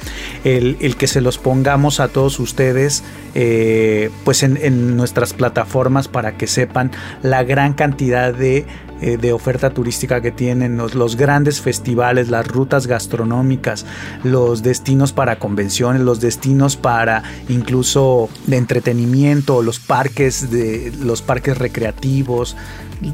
el, 0.45 0.97
que 0.97 1.07
se 1.07 1.21
los 1.21 1.37
pongamos 1.37 2.01
a 2.01 2.09
todos 2.09 2.41
ustedes 2.41 3.05
eh, 3.35 4.09
pues 4.25 4.43
en, 4.43 4.57
en 4.57 4.97
nuestras 4.97 5.35
plataformas 5.35 6.09
para 6.09 6.39
que 6.39 6.47
sepan 6.47 6.93
la 7.23 7.45
gran 7.45 7.75
cantidad 7.75 8.33
de 8.33 8.65
eh, 9.03 9.17
de 9.17 9.33
oferta 9.33 9.71
turística 9.71 10.21
que 10.21 10.31
tienen, 10.31 10.77
los, 10.77 11.17
grandes 11.17 11.61
festivales, 11.61 12.29
las 12.29 12.47
rutas 12.47 12.87
gastronómicas, 12.87 13.85
los 14.23 14.63
destinos 14.63 15.13
para 15.13 15.41
convenciones, 15.41 16.03
los 16.03 16.21
destinos 16.21 16.77
para 16.77 17.25
incluso 17.49 18.29
de 18.47 18.57
entretenimiento, 18.59 19.61
los 19.61 19.81
parques 19.81 20.51
de 20.53 20.93
los 21.03 21.21
parques 21.21 21.59
recreativos, 21.59 22.57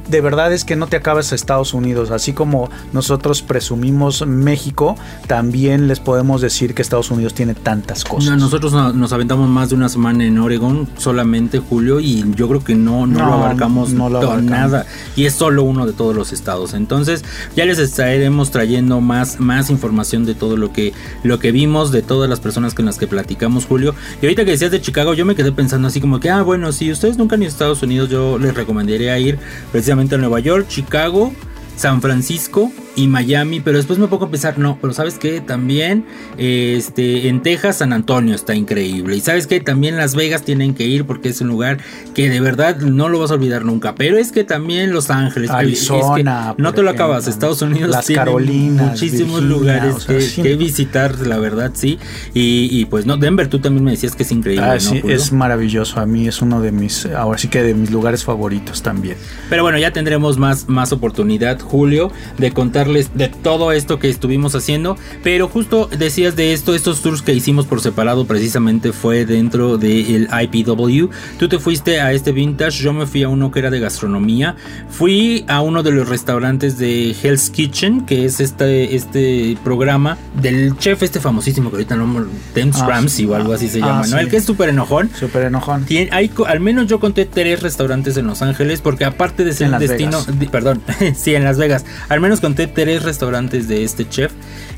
de 0.09 0.21
verdad 0.21 0.53
es 0.53 0.65
que 0.65 0.77
no 0.77 0.87
te 0.87 0.97
acabas 0.97 1.33
a 1.33 1.35
Estados 1.35 1.73
Unidos. 1.73 2.11
Así 2.11 2.33
como 2.33 2.71
nosotros 2.93 3.43
presumimos 3.43 4.27
México, 4.27 4.97
también 5.27 5.89
les 5.89 6.01
podemos 6.01 6.41
decir 6.41 6.75
que 6.75 6.83
Estados 6.83 7.11
Unidos 7.11 7.35
tiene 7.35 7.55
tantas 7.55 8.05
cosas. 8.05 8.37
nosotros 8.37 8.73
nos 8.95 9.13
aventamos 9.13 9.49
más 9.49 9.71
de 9.71 9.77
una 9.77 9.89
semana 9.89 10.25
en 10.25 10.39
Oregon, 10.39 10.89
solamente 10.99 11.59
Julio, 11.59 12.01
y 12.01 12.25
yo 12.35 12.49
creo 12.49 12.63
que 12.63 12.75
no, 12.75 13.07
no, 13.07 13.25
lo 13.25 13.33
abarcamos, 13.35 13.93
no 13.93 14.09
nada. 14.41 14.87
Y 15.17 15.25
es 15.25 15.35
solo 15.35 15.63
uno 15.63 15.79
uno 15.79 15.87
de 15.87 15.93
todos 15.93 16.15
los 16.15 16.33
estados. 16.33 16.75
Entonces 16.75 17.25
ya 17.57 17.65
les 17.65 17.79
estaremos 17.79 18.51
trayendo 18.51 19.01
más, 19.01 19.39
más 19.39 19.71
información 19.71 20.25
de 20.25 20.35
todo 20.35 20.57
lo 20.57 20.73
que, 20.73 20.93
lo 21.23 21.39
que 21.39 21.53
vimos, 21.53 21.93
de 21.93 22.03
todas 22.03 22.29
las 22.29 22.41
personas 22.41 22.75
con 22.75 22.85
las 22.85 22.99
que 22.99 23.07
platicamos, 23.07 23.67
Julio. 23.67 23.95
Y 24.21 24.27
ahorita 24.27 24.45
que 24.45 24.53
decías 24.53 24.71
de 24.71 24.81
Chicago, 24.81 25.15
yo 25.15 25.25
me 25.25 25.35
quedé 25.35 25.53
pensando 25.53 25.89
así 25.89 26.01
como 26.01 26.21
que, 26.21 26.31
ah, 26.31 26.43
bueno, 26.43 26.73
si 26.73 26.91
ustedes 26.91 27.17
nunca 27.17 27.37
han 27.37 27.43
ido 27.43 27.49
a 27.49 27.53
Estados 27.53 27.83
Unidos, 27.83 28.09
yo 28.09 28.39
les 28.39 28.55
recomendaría 28.55 29.19
ir 29.19 29.39
precisamente 29.79 30.19
Nueva 30.19 30.41
York, 30.41 30.67
Chicago, 30.69 31.33
San 31.77 32.03
Francisco 32.03 32.73
y 32.99 33.07
Miami, 33.07 33.61
pero 33.61 33.77
después 33.77 34.01
me 34.01 34.09
pongo 34.09 34.25
a 34.25 34.31
pensar, 34.31 34.59
no, 34.59 34.77
pero 34.81 34.93
sabes 34.93 35.19
que 35.21 35.41
también 35.41 36.05
este, 36.37 37.29
en 37.29 37.43
Texas, 37.43 37.79
San 37.79 37.93
Antonio 37.93 38.35
está 38.35 38.57
increíble. 38.57 39.17
Y 39.17 39.21
sabes 39.21 39.47
que 39.47 39.61
también 39.61 39.97
Las 39.97 40.17
Vegas 40.17 40.43
tienen 40.43 40.75
que 40.75 40.85
ir 40.85 41.05
porque 41.05 41.29
es 41.29 41.41
un 41.41 41.47
lugar 41.47 41.79
que 42.13 42.29
de 42.29 42.41
verdad 42.41 42.79
no 42.79 43.09
lo 43.09 43.21
vas 43.21 43.31
a 43.31 43.35
olvidar 43.35 43.65
nunca. 43.65 43.95
Pero 43.95 44.19
es 44.19 44.33
que 44.33 44.43
también 44.43 44.93
Los 44.93 45.11
Ángeles, 45.11 45.49
Arizona, 45.49 46.57
no 46.59 46.75
te 46.75 46.83
lo 46.83 46.91
acabas. 46.91 47.29
Estados 47.29 47.63
Unidos 47.63 47.89
Las 47.89 48.09
Carolinas, 48.09 48.91
muchísimos 48.91 49.45
lugares 49.45 50.05
que, 50.05 50.57
visitar, 50.57 51.25
la 51.25 51.39
verdad, 51.39 51.71
sí. 51.75 52.01
Y, 52.35 52.85
pues 52.87 53.07
no, 53.07 53.17
Denver, 53.17 53.47
tú 53.47 53.61
también 53.61 53.85
me 53.85 53.93
decías 53.93 54.17
que 54.17 54.25
es 54.25 54.33
increíble. 54.33 54.67
Ah, 54.67 54.81
sí, 54.81 55.01
es 55.07 55.31
maravilloso. 55.31 56.01
A 56.01 56.07
mí 56.07 56.27
es 56.27 56.43
uno 56.43 56.61
de 56.61 56.73
mis, 56.73 57.07
ahora 57.07 57.39
sí 57.39 57.47
que 57.47 57.63
de 57.63 57.75
mis 57.75 57.93
lugares 57.93 58.25
favoritos 58.25 58.83
también. 58.83 59.17
Pero 59.49 59.63
bueno, 59.63 59.79
ya 59.79 59.93
tendremos 59.93 60.37
más, 60.37 60.69
más 60.69 60.91
oportunidad, 60.91 61.61
Julio, 61.61 62.11
de 62.39 62.51
contar 62.51 62.88
de 62.93 63.29
todo 63.29 63.73
esto 63.73 63.99
que 63.99 64.09
estuvimos 64.09 64.55
haciendo. 64.55 64.97
Pero 65.23 65.49
justo 65.49 65.89
decías 65.97 66.37
de 66.37 66.53
esto, 66.53 66.75
estos 66.75 67.03
tours 67.03 67.23
que 67.23 67.33
hicimos 67.33 67.67
por 67.67 67.81
separado 67.81 68.27
precisamente 68.27 68.93
fue 68.93 69.25
dentro 69.25 69.79
del 69.79 70.29
IPW. 70.31 71.09
Tú 71.39 71.49
te 71.49 71.59
fuiste 71.59 72.01
a 72.01 72.13
este 72.13 72.33
vintage, 72.33 72.83
yo 72.83 72.93
me 72.93 73.07
fui 73.07 73.23
a 73.23 73.29
uno 73.29 73.51
que 73.51 73.59
era 73.61 73.71
de 73.71 73.81
gastronomía. 73.81 74.57
Fui 74.91 75.45
a 75.49 75.61
uno 75.61 75.83
de 75.83 75.93
los 75.93 76.09
restaurantes 76.09 76.79
de 76.79 77.15
Hell's 77.23 77.51
Kitchen, 77.51 78.07
que 78.07 78.25
es 78.25 78.41
este, 78.41 78.97
este 78.97 79.57
programa 79.65 80.19
del 80.41 80.77
chef 80.79 81.03
este 81.03 81.21
famosísimo 81.21 81.71
que 81.71 81.77
ahorita 81.77 81.97
no 81.97 82.27
Tim 82.55 82.71
ah, 82.75 82.87
Ramsey 82.87 83.27
o 83.27 83.35
algo 83.35 83.53
así 83.53 83.69
se 83.69 83.81
llama, 83.81 84.03
ah, 84.05 84.09
¿no? 84.09 84.19
El 84.19 84.29
que 84.29 84.37
es 84.37 84.45
súper 84.45 84.69
enojón. 84.69 85.11
Súper 85.19 85.45
enojón. 85.45 85.87
hay, 86.11 86.31
al 86.47 86.61
menos 86.61 86.87
yo 86.87 87.01
conté 87.01 87.25
tres 87.27 87.63
restaurantes 87.63 88.17
en 88.17 88.27
Los 88.27 88.43
Ángeles, 88.43 88.81
porque 88.81 89.05
aparte 89.05 89.45
de 89.45 89.53
ser 89.53 89.71
destino, 89.79 90.19
perdón, 90.51 90.83
sí, 91.17 91.35
en 91.35 91.45
Las 91.45 91.59
Vegas, 91.59 91.85
al 92.09 92.21
menos 92.21 92.41
conté 92.41 92.69
tres 92.79 93.03
restaurantes 93.03 93.67
de 93.67 93.83
este 93.83 94.09
chef. 94.09 94.31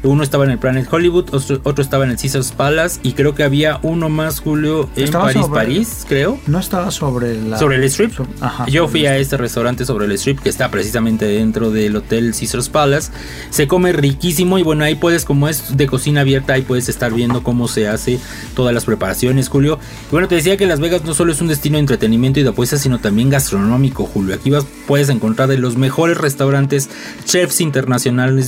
Uno 0.03 0.23
estaba 0.23 0.45
en 0.45 0.53
el 0.53 0.59
Planet 0.59 0.89
Hollywood, 0.91 1.35
otro, 1.35 1.83
estaba 1.83 2.05
en 2.05 2.13
el 2.13 2.17
Caesars 2.17 2.53
Palace 2.53 2.99
y 3.03 3.13
creo 3.13 3.35
que 3.35 3.43
había 3.43 3.79
uno 3.83 4.09
más, 4.09 4.41
Julio, 4.41 4.89
en 4.97 5.11
París, 5.13 5.47
París, 5.53 6.07
creo. 6.09 6.41
No 6.47 6.59
estaba 6.59 6.91
sobre 6.91 7.39
la... 7.43 7.59
Sobre 7.59 7.77
el 7.77 7.85
Strip. 7.85 8.13
Yo 8.69 8.89
fui 8.89 9.05
a 9.05 9.19
este 9.19 9.37
restaurante 9.37 9.85
sobre 9.85 10.07
el 10.07 10.13
Strip 10.13 10.41
que 10.41 10.49
está 10.49 10.71
precisamente 10.71 11.27
dentro 11.27 11.71
del 11.71 11.95
Hotel 11.97 12.33
Caesars 12.33 12.71
Palace. 12.71 13.13
Se 13.51 13.69
come 13.69 13.93
riquísimo 13.93 14.59
y 14.59 14.63
bueno, 14.63 14.85
ahí 14.85 14.95
puedes, 14.95 15.27
como 15.27 15.51
es 15.51 15.77
de 15.77 15.87
cocina 15.87 16.23
abierta, 16.23 16.55
ahí 16.55 16.63
puedes 16.63 16.89
estar 16.89 17.13
viendo 17.13 17.43
cómo 17.43 17.69
se 17.69 17.87
hace 17.87 18.19
todas 18.57 18.73
las 18.73 18.87
preparaciones, 18.87 19.51
Julio. 19.51 19.79
Y 20.09 20.13
bueno, 20.13 20.27
te 20.27 20.37
decía 20.37 20.57
que 20.57 20.65
Las 20.65 20.81
Vegas 20.81 21.05
no 21.05 21.13
solo 21.13 21.33
es 21.33 21.43
un 21.43 21.49
destino 21.49 21.77
de 21.77 21.81
entretenimiento 21.81 22.41
y 22.41 22.45
de 22.45 22.49
apuestas, 22.49 22.81
sino 22.81 22.99
también 23.01 23.29
gastronómico, 23.29 24.07
Julio. 24.07 24.35
Aquí 24.35 24.49
vas, 24.49 24.65
puedes 24.87 25.11
encontrar 25.11 25.51
de 25.51 25.59
los 25.59 25.77
mejores 25.77 26.17
restaurantes, 26.17 26.89
chefs 27.27 27.61
internacionales 27.61 27.90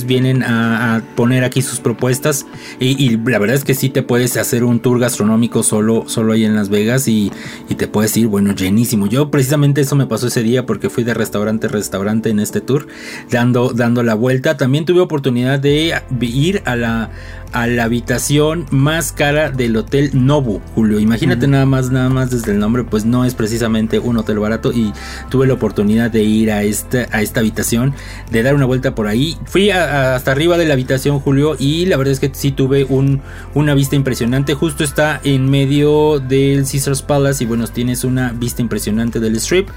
vienen 0.05 0.43
a, 0.43 1.01
poner 1.15 1.43
aquí 1.43 1.61
sus 1.61 1.79
propuestas 1.79 2.45
y, 2.79 3.17
la 3.17 3.39
verdad 3.39 3.55
es 3.55 3.63
que 3.63 3.73
sí 3.73 3.89
te 3.89 4.03
puedes 4.03 4.37
hacer 4.37 4.63
un 4.63 4.79
tour 4.79 4.99
gastronómico 4.99 5.63
solo, 5.63 6.05
solo 6.07 6.33
ahí 6.33 6.45
en 6.45 6.55
Las 6.55 6.69
Vegas 6.69 7.07
y, 7.07 7.31
te 7.77 7.87
puedes 7.87 8.15
ir, 8.17 8.27
bueno, 8.27 8.53
llenísimo. 8.53 9.07
Yo 9.07 9.31
precisamente 9.31 9.81
eso 9.81 9.95
me 9.95 10.05
pasó 10.05 10.27
ese 10.27 10.43
día 10.43 10.65
porque 10.65 10.89
fui 10.89 11.03
de 11.03 11.13
restaurante 11.13 11.67
a 11.67 11.69
restaurante 11.69 12.29
en 12.29 12.39
este 12.39 12.61
tour, 12.61 12.87
dando, 13.31 13.73
dando 13.73 14.03
la 14.03 14.13
vuelta. 14.13 14.57
También 14.57 14.85
tuve 14.85 15.01
oportunidad 15.01 15.59
de 15.59 16.01
ir 16.21 16.61
a 16.65 16.75
la 16.75 17.09
a 17.53 17.67
la 17.67 17.83
habitación 17.83 18.65
más 18.71 19.11
cara 19.11 19.51
del 19.51 19.77
hotel 19.77 20.09
Nobu, 20.13 20.59
Julio. 20.75 20.99
Imagínate 20.99 21.47
nada 21.47 21.65
más, 21.65 21.91
nada 21.91 22.09
más 22.09 22.31
desde 22.31 22.51
el 22.51 22.59
nombre, 22.59 22.83
pues 22.83 23.05
no 23.05 23.25
es 23.25 23.35
precisamente 23.35 23.99
un 23.99 24.17
hotel 24.17 24.39
barato 24.39 24.71
y 24.71 24.91
tuve 25.29 25.47
la 25.47 25.53
oportunidad 25.53 26.11
de 26.11 26.23
ir 26.23 26.51
a 26.51 26.63
esta, 26.63 27.07
a 27.11 27.21
esta 27.21 27.39
habitación, 27.39 27.93
de 28.31 28.43
dar 28.43 28.55
una 28.55 28.65
vuelta 28.65 28.95
por 28.95 29.07
ahí. 29.07 29.37
Fui 29.45 29.69
hasta 29.69 30.31
arriba 30.31 30.57
de 30.57 30.65
la 30.65 30.73
habitación, 30.73 31.19
Julio, 31.19 31.55
y 31.59 31.85
la 31.85 31.97
verdad 31.97 32.13
es 32.13 32.19
que 32.19 32.31
sí 32.33 32.51
tuve 32.51 32.85
un, 32.85 33.21
una 33.53 33.73
vista 33.73 33.95
impresionante. 33.95 34.53
Justo 34.55 34.83
está 34.83 35.21
en 35.23 35.49
medio 35.49 36.19
del 36.19 36.65
Caesars 36.65 37.01
Palace 37.01 37.43
y 37.43 37.47
bueno, 37.47 37.67
tienes 37.67 38.03
una 38.03 38.31
vista 38.31 38.61
impresionante 38.61 39.19
del 39.19 39.35
strip. 39.35 39.69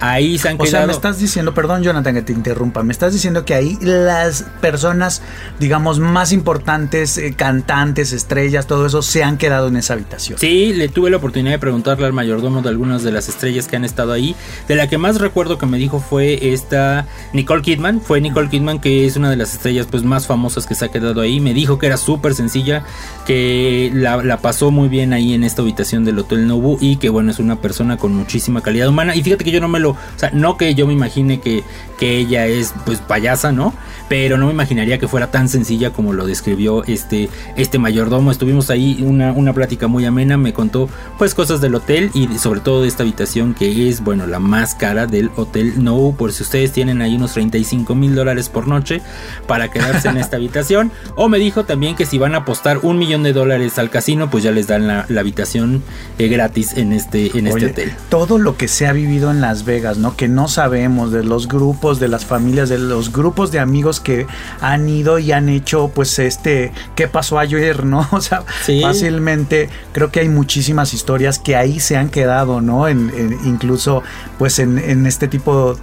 Ahí 0.00 0.38
se 0.38 0.48
han 0.48 0.60
o 0.60 0.66
sea, 0.66 0.86
me 0.86 0.92
estás 0.92 1.18
diciendo, 1.18 1.52
perdón 1.52 1.82
Jonathan 1.82 2.14
que 2.14 2.22
te 2.22 2.32
interrumpa, 2.32 2.82
me 2.82 2.92
estás 2.92 3.12
diciendo 3.12 3.44
que 3.44 3.54
ahí 3.54 3.78
las 3.80 4.44
personas, 4.60 5.22
digamos, 5.58 5.98
más 5.98 6.32
importantes 6.32 7.18
eh, 7.24 7.34
cantantes, 7.34 8.12
estrellas, 8.12 8.66
todo 8.66 8.86
eso 8.86 9.02
se 9.02 9.22
han 9.24 9.38
quedado 9.38 9.68
en 9.68 9.76
esa 9.76 9.94
habitación. 9.94 10.38
Sí, 10.38 10.72
le 10.74 10.88
tuve 10.88 11.10
la 11.10 11.16
oportunidad 11.16 11.52
de 11.52 11.58
preguntarle 11.58 12.06
al 12.06 12.12
mayordomo 12.12 12.62
de 12.62 12.68
algunas 12.68 13.02
de 13.02 13.12
las 13.12 13.28
estrellas 13.28 13.66
que 13.66 13.76
han 13.76 13.84
estado 13.84 14.12
ahí. 14.12 14.34
De 14.68 14.74
la 14.74 14.88
que 14.88 14.98
más 14.98 15.20
recuerdo 15.20 15.58
que 15.58 15.66
me 15.66 15.78
dijo 15.78 16.00
fue 16.00 16.52
esta 16.52 17.06
Nicole 17.32 17.62
Kidman. 17.62 18.00
Fue 18.00 18.20
Nicole 18.20 18.48
Kidman 18.48 18.80
que 18.80 19.06
es 19.06 19.16
una 19.16 19.30
de 19.30 19.36
las 19.36 19.54
estrellas 19.54 19.86
pues 19.90 20.02
más 20.02 20.26
famosas 20.26 20.66
que 20.66 20.74
se 20.74 20.84
ha 20.84 20.88
quedado 20.88 21.20
ahí. 21.20 21.40
Me 21.40 21.54
dijo 21.54 21.78
que 21.78 21.86
era 21.86 21.96
súper 21.96 22.34
sencilla, 22.34 22.84
que 23.26 23.90
la, 23.94 24.38
pasó 24.38 24.70
muy 24.70 24.88
bien 24.88 25.12
ahí 25.12 25.34
en 25.34 25.44
esta 25.44 25.62
habitación 25.62 26.04
del 26.04 26.18
Hotel 26.18 26.46
Nobu 26.46 26.78
y 26.80 26.96
que 26.96 27.08
bueno, 27.08 27.30
es 27.30 27.38
una 27.38 27.60
persona 27.60 27.96
con 27.96 28.14
muchísima 28.14 28.60
calidad 28.60 28.88
humana. 28.88 29.16
Y 29.16 29.22
fíjate 29.22 29.44
que 29.44 29.50
yo 29.50 29.60
no 29.60 29.68
me 29.68 29.80
lo, 29.80 29.90
o 29.90 29.98
sea, 30.16 30.30
no 30.32 30.56
que 30.56 30.74
yo 30.74 30.86
me 30.86 30.92
imagine 30.92 31.40
que, 31.40 31.62
que 31.98 32.18
ella 32.18 32.46
es 32.46 32.74
pues 32.84 32.98
payasa, 33.00 33.52
¿no? 33.52 33.72
Pero 34.08 34.36
no 34.36 34.46
me 34.46 34.52
imaginaría 34.52 34.98
que 34.98 35.08
fuera 35.08 35.30
tan 35.30 35.48
sencilla 35.48 35.90
como 35.90 36.12
lo 36.12 36.26
describió 36.26 36.84
este 36.84 37.13
este, 37.14 37.28
este, 37.56 37.78
mayordomo. 37.78 38.30
Estuvimos 38.30 38.70
ahí 38.70 39.02
una, 39.02 39.32
una 39.32 39.52
plática 39.52 39.86
muy 39.86 40.04
amena, 40.04 40.36
me 40.36 40.52
contó 40.52 40.88
pues 41.18 41.34
cosas 41.34 41.60
del 41.60 41.74
hotel 41.74 42.10
y 42.14 42.26
sobre 42.38 42.60
todo 42.60 42.82
de 42.82 42.88
esta 42.88 43.02
habitación 43.02 43.54
que 43.54 43.88
es, 43.88 44.02
bueno, 44.02 44.26
la 44.26 44.40
más 44.40 44.74
cara 44.74 45.06
del 45.06 45.30
hotel 45.36 45.82
No, 45.82 46.14
por 46.16 46.32
si 46.32 46.42
ustedes 46.42 46.72
tienen 46.72 47.02
ahí 47.02 47.16
unos 47.16 47.32
35 47.32 47.94
mil 47.94 48.14
dólares 48.14 48.48
por 48.48 48.66
noche 48.66 49.00
para 49.46 49.70
quedarse 49.70 50.08
en 50.08 50.16
esta 50.16 50.36
habitación. 50.38 50.90
O 51.14 51.28
me 51.28 51.38
dijo 51.38 51.64
también 51.64 51.96
que 51.96 52.06
si 52.06 52.18
van 52.18 52.34
a 52.34 52.38
apostar 52.38 52.78
un 52.82 52.98
millón 52.98 53.22
de 53.22 53.32
dólares 53.32 53.78
al 53.78 53.90
casino, 53.90 54.30
pues 54.30 54.44
ya 54.44 54.50
les 54.50 54.66
dan 54.66 54.86
la, 54.86 55.06
habitación 55.24 55.82
eh, 56.18 56.28
gratis 56.28 56.76
en 56.76 56.92
este, 56.92 57.38
en 57.38 57.46
este 57.46 57.66
hotel. 57.66 57.92
Todo 58.08 58.38
lo 58.38 58.56
que 58.56 58.68
se 58.68 58.86
ha 58.86 58.92
vivido 58.92 59.30
en 59.30 59.40
Las 59.40 59.64
Vegas, 59.64 59.96
¿no? 59.96 60.16
Que 60.16 60.28
no 60.28 60.48
sabemos 60.48 61.12
de 61.12 61.24
los 61.24 61.48
grupos, 61.48 62.00
de 62.00 62.08
las 62.08 62.24
familias, 62.24 62.68
de 62.68 62.78
los 62.78 63.12
grupos 63.12 63.52
de 63.52 63.60
amigos 63.60 64.00
que 64.00 64.26
han 64.60 64.88
ido 64.88 65.18
y 65.18 65.32
han 65.32 65.48
hecho 65.48 65.90
pues 65.94 66.18
este 66.18 66.72
que 66.94 67.03
pasó 67.08 67.38
ayer, 67.38 67.84
¿no? 67.84 68.06
O 68.12 68.20
sea, 68.20 68.44
fácilmente 68.82 69.68
creo 69.92 70.10
que 70.10 70.20
hay 70.20 70.28
muchísimas 70.28 70.94
historias 70.94 71.38
que 71.38 71.56
ahí 71.56 71.80
se 71.80 71.96
han 71.96 72.08
quedado, 72.08 72.60
¿no? 72.60 72.88
En, 72.88 73.10
incluso 73.44 74.02
pues 74.38 74.58
en, 74.58 74.78
en 74.78 75.06
este 75.06 75.28
tipo 75.28 75.76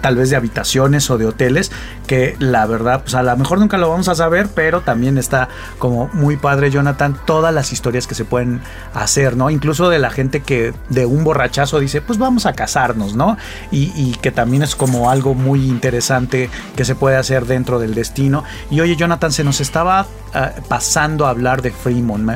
tal 0.00 0.16
vez 0.16 0.30
de 0.30 0.36
habitaciones 0.36 1.10
o 1.10 1.18
de 1.18 1.26
hoteles, 1.26 1.70
que 2.06 2.36
la 2.38 2.66
verdad, 2.66 3.02
pues 3.02 3.14
a 3.14 3.22
lo 3.22 3.36
mejor 3.36 3.58
nunca 3.58 3.78
lo 3.78 3.90
vamos 3.90 4.08
a 4.08 4.14
saber, 4.14 4.48
pero 4.54 4.80
también 4.80 5.18
está 5.18 5.48
como 5.78 6.08
muy 6.12 6.36
padre, 6.36 6.70
Jonathan, 6.70 7.18
todas 7.24 7.54
las 7.54 7.72
historias 7.72 8.06
que 8.06 8.14
se 8.14 8.24
pueden 8.24 8.60
hacer, 8.94 9.36
¿no? 9.36 9.50
Incluso 9.50 9.88
de 9.88 9.98
la 9.98 10.10
gente 10.10 10.40
que 10.40 10.72
de 10.88 11.06
un 11.06 11.24
borrachazo 11.24 11.80
dice, 11.80 12.00
pues 12.00 12.18
vamos 12.18 12.46
a 12.46 12.52
casarnos, 12.54 13.14
¿no? 13.14 13.36
Y, 13.70 14.10
que 14.20 14.32
también 14.32 14.62
es 14.62 14.74
como 14.74 15.10
algo 15.10 15.34
muy 15.34 15.66
interesante 15.66 16.50
que 16.76 16.84
se 16.84 16.94
puede 16.94 17.16
hacer 17.16 17.46
dentro 17.46 17.78
del 17.78 17.94
destino. 17.94 18.44
Y 18.70 18.80
oye, 18.80 18.96
Jonathan, 18.96 19.32
se 19.32 19.44
nos 19.44 19.60
estaba 19.60 20.06
ah, 20.34 20.52
pasando 20.68 21.26
a 21.26 21.30
hablar 21.30 21.62
de 21.62 21.70
Fremont 21.70 22.28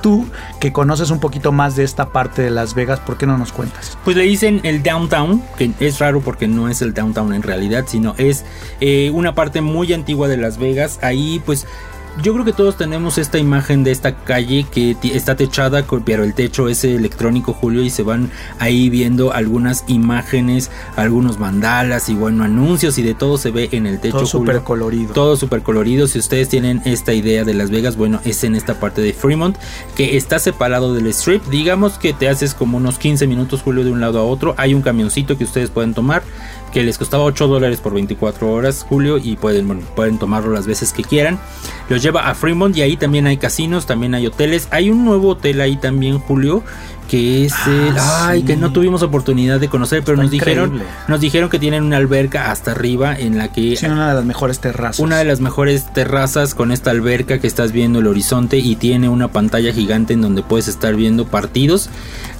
tú 0.00 0.26
que 0.60 0.72
conoces 0.72 1.10
un 1.10 1.20
poquito 1.20 1.52
más 1.52 1.76
de 1.76 1.84
esta 1.84 2.10
parte 2.10 2.42
de 2.42 2.50
Las 2.50 2.74
Vegas, 2.74 3.00
¿por 3.00 3.16
qué 3.16 3.26
no 3.26 3.38
nos 3.38 3.52
cuentas? 3.52 3.96
Pues 4.04 4.16
le 4.16 4.24
dicen 4.24 4.60
el 4.64 4.82
downtown, 4.82 5.42
que 5.56 5.72
es 5.80 5.98
raro 5.98 6.20
porque 6.20 6.48
no 6.48 6.68
es 6.68 6.82
el 6.82 6.94
downtown 6.94 7.32
en 7.32 7.42
realidad, 7.42 7.84
sino 7.86 8.14
es 8.18 8.44
eh, 8.80 9.10
una 9.12 9.34
parte 9.34 9.60
muy 9.60 9.92
antigua 9.92 10.28
de 10.28 10.36
Las 10.36 10.58
Vegas. 10.58 10.98
Ahí 11.02 11.42
pues 11.44 11.66
yo 12.22 12.32
creo 12.32 12.44
que 12.44 12.52
todos 12.52 12.76
tenemos 12.76 13.18
esta 13.18 13.38
imagen 13.38 13.84
de 13.84 13.90
esta 13.90 14.14
calle 14.16 14.66
que 14.70 14.96
está 15.02 15.36
techada, 15.36 15.84
pero 16.04 16.24
el 16.24 16.34
techo 16.34 16.68
es 16.68 16.84
electrónico, 16.84 17.52
Julio, 17.52 17.82
y 17.82 17.90
se 17.90 18.02
van 18.02 18.30
ahí 18.58 18.88
viendo 18.88 19.32
algunas 19.32 19.84
imágenes, 19.88 20.70
algunos 20.96 21.38
mandalas 21.38 22.08
y 22.08 22.14
bueno, 22.14 22.44
anuncios 22.44 22.98
y 22.98 23.02
de 23.02 23.14
todo 23.14 23.38
se 23.38 23.50
ve 23.50 23.68
en 23.72 23.86
el 23.86 24.00
techo. 24.00 24.18
Todo 24.18 24.26
súper 24.26 24.62
colorido. 24.62 25.12
Todo 25.12 25.36
súper 25.36 25.62
colorido. 25.62 26.06
Si 26.06 26.18
ustedes 26.18 26.48
tienen 26.48 26.82
esta 26.84 27.12
idea 27.12 27.44
de 27.44 27.54
Las 27.54 27.70
Vegas, 27.70 27.96
bueno, 27.96 28.20
es 28.24 28.44
en 28.44 28.54
esta 28.54 28.80
parte 28.80 29.00
de 29.00 29.12
Fremont, 29.12 29.56
que 29.94 30.16
está 30.16 30.38
separado 30.38 30.94
del 30.94 31.06
strip. 31.08 31.44
Digamos 31.46 31.98
que 31.98 32.12
te 32.12 32.28
haces 32.28 32.54
como 32.54 32.78
unos 32.78 32.98
15 32.98 33.26
minutos, 33.26 33.62
Julio, 33.62 33.84
de 33.84 33.92
un 33.92 34.00
lado 34.00 34.18
a 34.18 34.24
otro. 34.24 34.54
Hay 34.56 34.74
un 34.74 34.82
camioncito 34.82 35.38
que 35.38 35.44
ustedes 35.44 35.70
pueden 35.70 35.94
tomar 35.94 36.22
que 36.68 36.82
les 36.82 36.98
costaba 36.98 37.24
8 37.24 37.46
dólares 37.48 37.80
por 37.80 37.94
24 37.94 38.50
horas, 38.50 38.84
Julio, 38.88 39.18
y 39.18 39.36
pueden, 39.36 39.66
pueden 39.96 40.18
tomarlo 40.18 40.52
las 40.52 40.66
veces 40.66 40.92
que 40.92 41.02
quieran. 41.02 41.38
Los 41.88 42.02
lleva 42.02 42.28
a 42.28 42.34
Fremont 42.34 42.76
y 42.76 42.82
ahí 42.82 42.96
también 42.96 43.26
hay 43.26 43.36
casinos, 43.38 43.86
también 43.86 44.14
hay 44.14 44.26
hoteles. 44.26 44.68
Hay 44.70 44.90
un 44.90 45.04
nuevo 45.04 45.30
hotel 45.30 45.60
ahí 45.60 45.76
también, 45.76 46.18
Julio, 46.18 46.62
que 47.08 47.46
es 47.46 47.54
el 47.66 47.94
Ah, 47.98 48.28
ay 48.28 48.40
sí. 48.40 48.46
que 48.48 48.56
no 48.56 48.70
tuvimos 48.70 49.02
oportunidad 49.02 49.58
de 49.58 49.68
conocer 49.68 50.02
pero 50.04 50.12
Está 50.16 50.22
nos 50.24 50.30
dijeron 50.30 50.82
nos 51.08 51.20
dijeron 51.22 51.48
que 51.48 51.58
tienen 51.58 51.82
una 51.84 51.96
alberca 51.96 52.50
hasta 52.50 52.72
arriba 52.72 53.18
en 53.18 53.38
la 53.38 53.50
que 53.50 53.76
Sí, 53.76 53.86
una 53.86 54.10
de 54.10 54.14
las 54.16 54.24
mejores 54.26 54.58
terrazas. 54.60 54.98
una 55.00 55.16
de 55.16 55.24
las 55.24 55.40
mejores 55.40 55.90
terrazas 55.94 56.54
con 56.54 56.70
esta 56.70 56.90
alberca 56.90 57.38
que 57.38 57.46
estás 57.46 57.72
viendo 57.72 58.00
el 58.00 58.06
horizonte 58.08 58.58
y 58.58 58.76
tiene 58.76 59.08
una 59.08 59.28
pantalla 59.28 59.72
gigante 59.72 60.12
en 60.12 60.20
donde 60.20 60.42
puedes 60.42 60.68
estar 60.68 60.94
viendo 60.96 61.24
partidos. 61.26 61.88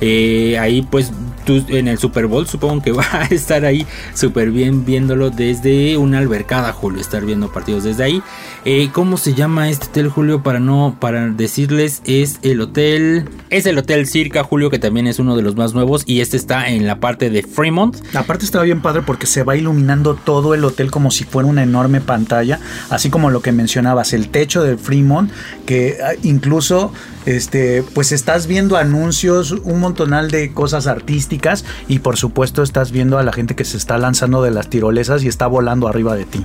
Eh, 0.02 0.58
ahí 0.60 0.82
pues 0.82 1.12
en 1.48 1.88
el 1.88 1.98
Super 1.98 2.26
Bowl 2.26 2.46
supongo 2.46 2.82
que 2.82 2.92
va 2.98 3.06
a 3.12 3.24
estar 3.26 3.64
ahí 3.64 3.86
súper 4.14 4.50
bien 4.50 4.84
viéndolo 4.84 5.30
desde 5.30 5.96
una 5.96 6.18
albercada, 6.18 6.72
Julio, 6.72 7.00
estar 7.00 7.24
viendo 7.24 7.50
partidos 7.52 7.84
desde 7.84 8.04
ahí. 8.04 8.22
Eh, 8.64 8.90
¿Cómo 8.92 9.16
se 9.16 9.34
llama 9.34 9.70
este 9.70 9.86
hotel, 9.86 10.08
Julio? 10.08 10.42
Para 10.42 10.60
no, 10.60 10.96
para 11.00 11.28
decirles, 11.28 12.02
es 12.04 12.38
el 12.42 12.60
hotel, 12.60 13.28
es 13.50 13.66
el 13.66 13.78
hotel 13.78 14.06
Circa, 14.06 14.44
Julio, 14.44 14.70
que 14.70 14.78
también 14.78 15.06
es 15.06 15.18
uno 15.18 15.36
de 15.36 15.42
los 15.42 15.56
más 15.56 15.74
nuevos 15.74 16.02
y 16.06 16.20
este 16.20 16.36
está 16.36 16.68
en 16.68 16.86
la 16.86 17.00
parte 17.00 17.30
de 17.30 17.42
Fremont. 17.42 17.96
Aparte 18.14 18.44
estaba 18.44 18.64
bien 18.64 18.82
padre 18.82 19.02
porque 19.02 19.26
se 19.26 19.42
va 19.42 19.56
iluminando 19.56 20.14
todo 20.14 20.54
el 20.54 20.64
hotel 20.64 20.90
como 20.90 21.10
si 21.10 21.24
fuera 21.24 21.48
una 21.48 21.62
enorme 21.62 22.00
pantalla, 22.00 22.60
así 22.90 23.10
como 23.10 23.30
lo 23.30 23.40
que 23.40 23.52
mencionabas, 23.52 24.12
el 24.12 24.28
techo 24.28 24.62
del 24.62 24.78
Fremont, 24.78 25.30
que 25.64 25.98
ah, 26.02 26.12
incluso 26.22 26.92
este 27.36 27.84
pues 27.94 28.12
estás 28.12 28.46
viendo 28.46 28.76
anuncios, 28.76 29.52
un 29.52 29.80
montonal 29.80 30.30
de 30.30 30.52
cosas 30.52 30.86
artísticas 30.86 31.64
y 31.86 31.98
por 31.98 32.16
supuesto 32.16 32.62
estás 32.62 32.90
viendo 32.90 33.18
a 33.18 33.22
la 33.22 33.32
gente 33.32 33.54
que 33.54 33.64
se 33.64 33.76
está 33.76 33.98
lanzando 33.98 34.42
de 34.42 34.50
las 34.50 34.70
tirolesas 34.70 35.22
y 35.22 35.28
está 35.28 35.46
volando 35.46 35.88
arriba 35.88 36.16
de 36.16 36.24
ti. 36.24 36.44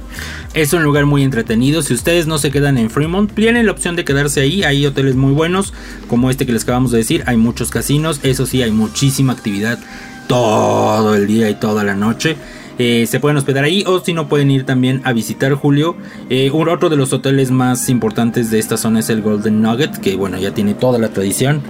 Es 0.54 0.74
un 0.74 0.84
lugar 0.84 1.06
muy 1.06 1.24
entretenido. 1.24 1.82
Si 1.82 1.94
ustedes 1.94 2.28
no 2.28 2.38
se 2.38 2.52
quedan 2.52 2.78
en 2.78 2.90
Fremont, 2.90 3.32
tienen 3.32 3.66
la 3.66 3.72
opción 3.72 3.96
de 3.96 4.04
quedarse 4.04 4.42
ahí. 4.42 4.64
Hay 4.64 4.86
hoteles 4.86 5.16
muy 5.16 5.32
buenos, 5.32 5.74
como 6.08 6.30
este 6.30 6.46
que 6.46 6.52
les 6.52 6.64
acabamos 6.64 6.92
de 6.92 6.98
decir. 6.98 7.24
Hay 7.28 7.38
muchos 7.38 7.70
casinos. 7.70 8.20
Eso 8.24 8.46
sí, 8.46 8.62
hay 8.62 8.72
muchísima 8.72 9.34
actividad 9.34 9.80
todo 10.28 11.16
el 11.16 11.28
día 11.28 11.50
y 11.50 11.56
toda 11.56 11.84
la 11.84 11.96
noche. 11.96 12.36
Eh, 12.80 13.06
se 13.08 13.20
pueden 13.20 13.38
hospedar 13.38 13.64
ahí 13.64 13.84
o 13.86 14.00
si 14.00 14.14
no 14.14 14.28
pueden 14.28 14.50
ir 14.50 14.66
también 14.66 15.02
a 15.04 15.14
visitar 15.14 15.54
Julio. 15.54 15.96
Eh, 16.30 16.50
otro 16.52 16.90
de 16.90 16.96
los 16.96 17.14
hoteles 17.14 17.52
más 17.52 17.90
importantes 17.90 18.50
de 18.50 18.60
esta 18.60 18.78
zona 18.78 19.00
es 19.00 19.10
el 19.10 19.22
Golden 19.22 19.62
Nugget, 19.62 19.98
que 19.98 20.16
bueno, 20.16 20.38
ya 20.38 20.54
tiene 20.54 20.74
toda 20.74 20.98
la 20.98 21.10
tradición 21.10 21.62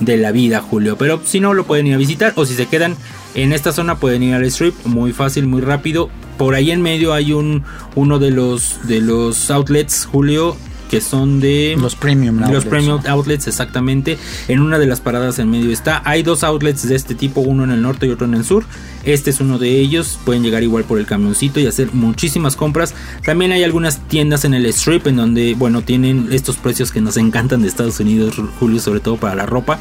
de 0.00 0.16
la 0.16 0.32
vida, 0.32 0.60
Julio. 0.60 0.96
Pero 0.96 1.20
si 1.24 1.40
no, 1.40 1.54
lo 1.54 1.64
pueden 1.64 1.86
ir 1.86 1.94
a 1.94 1.98
visitar 1.98 2.32
o 2.36 2.44
si 2.44 2.54
se 2.54 2.66
quedan 2.66 2.96
en 3.34 3.52
esta 3.52 3.72
zona 3.72 3.96
pueden 3.96 4.22
ir 4.22 4.34
al 4.34 4.44
strip, 4.44 4.74
muy 4.84 5.12
fácil, 5.12 5.46
muy 5.46 5.62
rápido. 5.62 6.10
Por 6.36 6.54
ahí 6.54 6.70
en 6.70 6.82
medio 6.82 7.12
hay 7.12 7.32
un 7.32 7.64
uno 7.94 8.18
de 8.18 8.30
los 8.30 8.86
de 8.86 9.00
los 9.00 9.50
outlets, 9.50 10.06
Julio, 10.06 10.56
que 10.92 11.00
son 11.00 11.40
de 11.40 11.74
Los 11.80 11.96
premium 11.96 12.36
los 12.36 12.48
outlets, 12.48 12.66
premium 12.66 13.00
¿no? 13.02 13.10
outlets 13.12 13.46
exactamente. 13.46 14.18
En 14.46 14.60
una 14.60 14.78
de 14.78 14.84
las 14.84 15.00
paradas 15.00 15.38
en 15.38 15.50
medio 15.50 15.70
está. 15.70 16.02
Hay 16.04 16.22
dos 16.22 16.44
outlets 16.44 16.86
de 16.86 16.94
este 16.94 17.14
tipo, 17.14 17.40
uno 17.40 17.64
en 17.64 17.70
el 17.70 17.80
norte 17.80 18.06
y 18.06 18.10
otro 18.10 18.26
en 18.26 18.34
el 18.34 18.44
sur. 18.44 18.66
Este 19.02 19.30
es 19.30 19.40
uno 19.40 19.58
de 19.58 19.80
ellos. 19.80 20.18
Pueden 20.26 20.42
llegar 20.42 20.62
igual 20.62 20.84
por 20.84 20.98
el 20.98 21.06
camioncito 21.06 21.60
y 21.60 21.66
hacer 21.66 21.94
muchísimas 21.94 22.56
compras. 22.56 22.92
También 23.24 23.52
hay 23.52 23.62
algunas 23.64 24.06
tiendas 24.06 24.44
en 24.44 24.52
el 24.52 24.66
strip 24.66 25.06
en 25.06 25.16
donde, 25.16 25.54
bueno, 25.54 25.80
tienen 25.80 26.28
estos 26.30 26.56
precios 26.58 26.92
que 26.92 27.00
nos 27.00 27.16
encantan 27.16 27.62
de 27.62 27.68
Estados 27.68 27.98
Unidos, 27.98 28.34
Julio, 28.60 28.78
sobre 28.78 29.00
todo 29.00 29.16
para 29.16 29.34
la 29.34 29.46
ropa. 29.46 29.80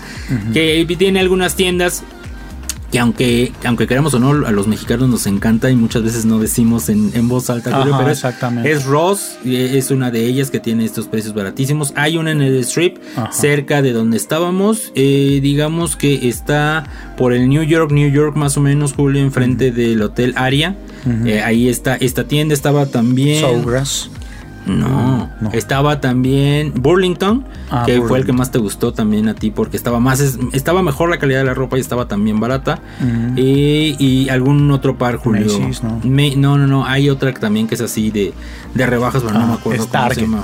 Que 0.53 0.85
tiene 0.97 1.19
algunas 1.19 1.57
tiendas 1.57 2.03
que 2.91 2.99
aunque, 2.99 3.53
aunque 3.63 3.87
queramos 3.87 4.13
o 4.13 4.19
no, 4.19 4.45
a 4.45 4.51
los 4.51 4.67
mexicanos 4.67 5.07
nos 5.07 5.25
encanta 5.25 5.71
y 5.71 5.75
muchas 5.75 6.03
veces 6.03 6.25
no 6.25 6.39
decimos 6.39 6.89
en, 6.89 7.11
en 7.13 7.27
voz 7.27 7.49
alta, 7.49 7.69
Ajá, 7.69 7.97
pero 7.97 8.11
es, 8.11 8.17
exactamente. 8.17 8.71
es 8.71 8.85
Ross, 8.85 9.37
y 9.45 9.55
es 9.55 9.91
una 9.91 10.11
de 10.11 10.25
ellas 10.25 10.51
que 10.51 10.59
tiene 10.59 10.83
estos 10.83 11.07
precios 11.07 11.33
baratísimos. 11.33 11.93
Hay 11.95 12.17
una 12.17 12.31
en 12.31 12.41
el 12.41 12.55
strip 12.59 12.97
Ajá. 13.15 13.31
cerca 13.31 13.81
de 13.81 13.93
donde 13.93 14.17
estábamos, 14.17 14.91
eh, 14.95 15.39
digamos 15.41 15.95
que 15.95 16.27
está 16.27 16.83
por 17.17 17.33
el 17.33 17.47
New 17.47 17.63
York, 17.63 17.91
New 17.91 18.11
York 18.11 18.35
más 18.35 18.57
o 18.57 18.61
menos, 18.61 18.93
Julio, 18.93 19.21
enfrente 19.21 19.71
del 19.71 20.01
Hotel 20.01 20.33
Aria. 20.35 20.75
Eh, 21.25 21.41
ahí 21.41 21.67
está, 21.67 21.95
esta 21.95 22.27
tienda 22.27 22.53
estaba 22.53 22.85
también... 22.85 23.41
Sawgrass. 23.41 24.11
No, 24.65 25.29
No. 25.41 25.49
estaba 25.53 25.99
también 26.01 26.73
Burlington, 26.75 27.45
Ah, 27.71 27.83
que 27.85 28.01
fue 28.01 28.19
el 28.19 28.25
que 28.25 28.33
más 28.33 28.51
te 28.51 28.59
gustó 28.59 28.93
también 28.93 29.27
a 29.27 29.33
ti, 29.33 29.49
porque 29.51 29.75
estaba 29.77 29.99
más, 29.99 30.19
es- 30.19 30.37
estaba 30.53 30.83
mejor 30.83 31.09
la 31.09 31.17
calidad 31.17 31.39
de 31.39 31.45
la 31.45 31.53
ropa 31.53 31.77
y 31.77 31.81
estaba 31.81 32.07
también 32.07 32.39
barata. 32.39 32.79
Ujú. 32.99 33.33
Y, 33.39 33.95
y 33.99 34.29
algún 34.29 34.69
otro 34.71 34.97
par, 34.97 35.15
Julio. 35.17 35.45
Macy's, 35.59 35.83
¿no? 35.83 35.99
Me- 36.03 36.35
no, 36.35 36.57
no, 36.57 36.67
no, 36.67 36.85
hay 36.85 37.09
otra 37.09 37.33
que 37.33 37.39
también 37.39 37.67
que 37.67 37.75
es 37.75 37.81
así 37.81 38.11
de, 38.11 38.33
de 38.75 38.85
rebajas, 38.85 39.23
pero 39.23 39.33
no 39.39 39.45
Ah, 39.45 39.47
me 39.47 39.53
acuerdo 39.53 39.87
cómo 39.87 40.13
se 40.13 40.21
llama. 40.21 40.43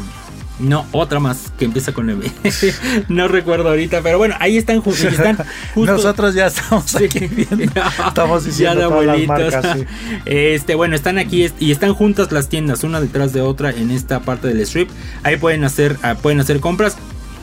No, 0.59 0.85
otra 0.91 1.19
más 1.19 1.51
que 1.59 1.65
empieza 1.65 1.91
con 1.93 2.09
M. 2.09 2.23
no 3.09 3.27
recuerdo 3.27 3.69
ahorita, 3.69 4.01
pero 4.01 4.17
bueno, 4.17 4.35
ahí 4.39 4.57
están, 4.57 4.81
ju- 4.81 4.91
están 5.07 5.37
justo. 5.75 5.91
Nosotros 5.95 6.33
ya 6.33 6.47
estamos 6.47 6.95
aquí 6.95 7.19
viendo. 7.27 7.65
Estamos 8.07 8.43
Ya 8.43 8.49
diciendo 8.49 8.81
de 8.81 8.87
todas 8.89 9.05
las 9.05 9.27
marcas, 9.27 9.77
sí. 9.77 9.85
Este, 10.25 10.75
bueno, 10.75 10.95
están 10.95 11.17
aquí 11.19 11.47
y 11.59 11.71
están 11.71 11.93
juntas 11.93 12.31
las 12.31 12.49
tiendas, 12.49 12.83
una 12.83 12.99
detrás 13.01 13.33
de 13.33 13.41
otra 13.41 13.69
en 13.69 13.91
esta 13.91 14.21
parte 14.21 14.47
del 14.47 14.59
strip. 14.61 14.89
Ahí 15.23 15.37
pueden 15.37 15.63
hacer, 15.63 15.97
ah, 16.01 16.15
pueden 16.15 16.39
hacer 16.39 16.59
compras. 16.59 16.97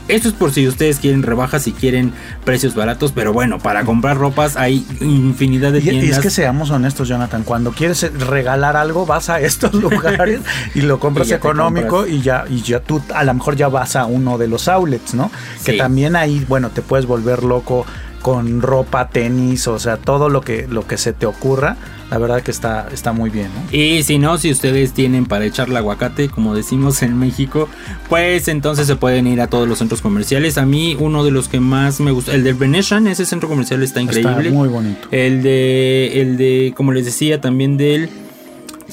Esto 0.07 0.27
es 0.27 0.33
por 0.35 0.51
si 0.51 0.67
ustedes 0.67 0.99
quieren 0.99 1.23
rebajas 1.23 1.67
y 1.67 1.71
quieren 1.71 2.13
precios 2.43 2.75
baratos, 2.75 3.11
pero 3.11 3.33
bueno, 3.33 3.57
para 3.59 3.83
comprar 3.85 4.17
ropas 4.17 4.55
hay 4.55 4.85
infinidad 5.01 5.71
de 5.71 5.79
Y, 5.79 5.81
y 5.81 5.83
tiendas. 5.83 6.17
es 6.17 6.19
que 6.19 6.29
seamos 6.29 6.69
honestos, 6.69 7.07
Jonathan, 7.07 7.43
cuando 7.43 7.71
quieres 7.71 8.03
regalar 8.19 8.77
algo, 8.77 9.05
vas 9.05 9.29
a 9.29 9.39
estos 9.39 9.73
lugares 9.81 10.41
y 10.75 10.81
lo 10.81 10.99
compras 10.99 11.29
Y 11.29 11.33
económico 11.33 11.97
compras. 11.97 12.13
y 12.15 12.21
ya, 12.21 12.45
y 12.49 12.61
ya 12.61 12.79
tú 12.81 13.01
a 13.13 13.23
lo 13.23 13.33
mejor 13.33 13.55
ya 13.55 13.67
vas 13.67 13.95
a 13.95 14.05
uno 14.05 14.37
de 14.37 14.47
los 14.47 14.67
outlets, 14.67 15.13
¿no? 15.15 15.31
Que 15.63 15.73
también 15.73 16.15
ahí, 16.15 16.45
bueno, 16.47 16.69
te 16.69 16.81
puedes 16.81 17.05
volver 17.07 17.43
loco 17.43 17.85
con 18.21 18.61
ropa, 18.61 19.09
tenis, 19.09 19.67
o 19.67 19.77
sea, 19.79 19.97
todo 19.97 20.29
lo 20.29 20.41
que, 20.41 20.67
lo 20.67 20.87
que 20.87 20.97
se 20.97 21.13
te 21.13 21.25
ocurra, 21.27 21.77
la 22.09 22.17
verdad 22.19 22.41
que 22.41 22.51
está, 22.51 22.87
está 22.93 23.13
muy 23.13 23.29
bien, 23.29 23.47
¿no? 23.47 23.75
Y 23.77 24.03
si 24.03 24.17
no, 24.19 24.37
si 24.37 24.51
ustedes 24.51 24.93
tienen 24.93 25.25
para 25.25 25.45
echarle 25.45 25.77
aguacate, 25.77 26.29
como 26.29 26.53
decimos 26.55 27.01
en 27.01 27.17
México, 27.17 27.67
pues 28.09 28.47
entonces 28.47 28.87
se 28.87 28.95
pueden 28.95 29.25
ir 29.27 29.41
a 29.41 29.47
todos 29.47 29.67
los 29.67 29.79
centros 29.79 30.01
comerciales. 30.01 30.57
A 30.57 30.65
mí 30.65 30.95
uno 30.99 31.23
de 31.23 31.31
los 31.31 31.47
que 31.47 31.59
más 31.59 31.99
me 31.99 32.11
gusta, 32.11 32.33
el 32.33 32.43
del 32.43 32.53
Venetian, 32.55 33.07
ese 33.07 33.25
centro 33.25 33.49
comercial 33.49 33.81
está 33.81 34.01
increíble. 34.01 34.29
Está 34.49 34.51
muy 34.51 34.69
bonito. 34.69 35.07
El 35.11 35.41
de, 35.41 36.21
el 36.21 36.37
de, 36.37 36.73
como 36.77 36.91
les 36.91 37.05
decía, 37.05 37.41
también 37.41 37.77
del 37.77 38.09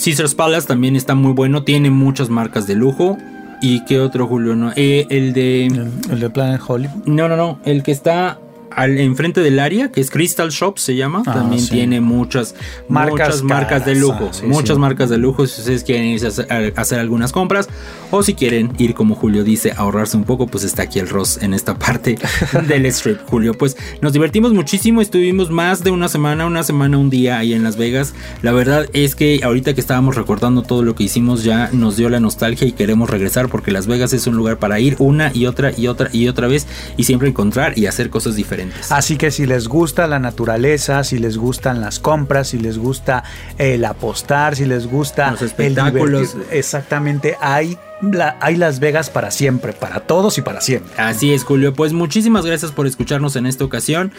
Caesars 0.02 0.34
Palace 0.34 0.66
también 0.66 0.96
está 0.96 1.14
muy 1.14 1.32
bueno. 1.32 1.64
Tiene 1.64 1.90
muchas 1.90 2.30
marcas 2.30 2.66
de 2.66 2.74
lujo. 2.76 3.18
¿Y 3.60 3.84
qué 3.84 4.00
otro, 4.00 4.26
Julio? 4.26 4.56
No, 4.56 4.72
Eh, 4.74 5.06
el 5.10 5.32
de... 5.34 5.66
El, 5.66 5.90
el 6.10 6.18
de 6.18 6.30
Planet 6.30 6.60
Hollywood. 6.66 7.04
No, 7.06 7.28
no, 7.28 7.36
no. 7.36 7.60
El 7.64 7.82
que 7.84 7.92
está 7.92 8.40
al 8.76 8.98
enfrente 8.98 9.40
del 9.40 9.58
área, 9.58 9.90
que 9.90 10.00
es 10.00 10.10
Crystal 10.10 10.50
Shop, 10.50 10.78
se 10.78 10.96
llama. 10.96 11.22
Ah, 11.26 11.34
también 11.34 11.62
sí. 11.62 11.70
tiene 11.70 12.00
muchas 12.00 12.54
Marcas 12.88 13.12
muchas 13.12 13.42
marcas 13.42 13.86
de 13.86 13.94
lujo. 13.94 14.28
Ah, 14.30 14.32
sí, 14.32 14.46
muchas 14.46 14.76
sí. 14.76 14.80
marcas 14.80 15.10
de 15.10 15.18
lujo. 15.18 15.46
Si 15.46 15.60
ustedes 15.60 15.84
quieren 15.84 16.06
irse 16.06 16.26
a 16.26 16.28
hacer, 16.28 16.74
a 16.76 16.80
hacer 16.80 16.98
algunas 16.98 17.32
compras. 17.32 17.68
O 18.10 18.22
si 18.22 18.34
quieren 18.34 18.72
ir, 18.78 18.94
como 18.94 19.14
Julio 19.14 19.44
dice, 19.44 19.72
a 19.72 19.76
ahorrarse 19.76 20.16
un 20.16 20.24
poco, 20.24 20.46
pues 20.46 20.64
está 20.64 20.82
aquí 20.82 20.98
el 20.98 21.08
Ross 21.08 21.38
en 21.40 21.54
esta 21.54 21.78
parte 21.78 22.18
del 22.68 22.86
strip, 22.86 23.18
Julio. 23.26 23.54
Pues 23.54 23.76
nos 24.00 24.12
divertimos 24.12 24.52
muchísimo. 24.52 25.00
Estuvimos 25.00 25.50
más 25.50 25.82
de 25.82 25.90
una 25.90 26.08
semana, 26.08 26.46
una 26.46 26.62
semana, 26.62 26.98
un 26.98 27.10
día 27.10 27.38
ahí 27.38 27.54
en 27.54 27.62
Las 27.62 27.76
Vegas. 27.76 28.14
La 28.42 28.52
verdad 28.52 28.86
es 28.92 29.14
que 29.14 29.40
ahorita 29.42 29.74
que 29.74 29.80
estábamos 29.80 30.16
recordando 30.16 30.62
todo 30.62 30.82
lo 30.82 30.94
que 30.94 31.04
hicimos, 31.04 31.44
ya 31.44 31.70
nos 31.72 31.96
dio 31.96 32.08
la 32.08 32.20
nostalgia 32.20 32.66
y 32.66 32.72
queremos 32.72 33.08
regresar 33.08 33.48
porque 33.48 33.70
Las 33.70 33.86
Vegas 33.86 34.12
es 34.12 34.26
un 34.26 34.36
lugar 34.36 34.58
para 34.58 34.78
ir 34.80 34.96
una 34.98 35.32
y 35.34 35.46
otra 35.46 35.72
y 35.76 35.86
otra 35.86 36.08
y 36.12 36.28
otra 36.28 36.48
vez 36.48 36.66
y 36.96 37.04
siempre 37.04 37.28
encontrar 37.28 37.78
y 37.78 37.86
hacer 37.86 38.10
cosas 38.10 38.36
diferentes. 38.36 38.61
Así 38.90 39.16
que 39.16 39.30
si 39.30 39.46
les 39.46 39.68
gusta 39.68 40.06
la 40.06 40.18
naturaleza, 40.18 41.02
si 41.04 41.18
les 41.18 41.36
gustan 41.38 41.80
las 41.80 41.98
compras, 41.98 42.48
si 42.48 42.58
les 42.58 42.78
gusta 42.78 43.24
el 43.58 43.84
apostar, 43.84 44.54
si 44.56 44.66
les 44.66 44.86
gusta 44.86 45.30
Los 45.32 45.40
el 45.42 45.46
espectáculos. 45.48 46.34
divertir- 46.36 46.46
exactamente, 46.52 47.36
hay, 47.40 47.78
la- 48.02 48.36
hay 48.40 48.56
Las 48.56 48.80
Vegas 48.80 49.08
para 49.10 49.30
siempre, 49.30 49.72
para 49.72 50.00
todos 50.00 50.36
y 50.38 50.42
para 50.42 50.60
siempre. 50.60 50.92
Así 50.96 51.32
es, 51.32 51.44
Julio. 51.44 51.72
Pues 51.72 51.92
muchísimas 51.92 52.44
gracias 52.44 52.72
por 52.72 52.86
escucharnos 52.86 53.36
en 53.36 53.46
esta 53.46 53.64
ocasión. 53.64 54.12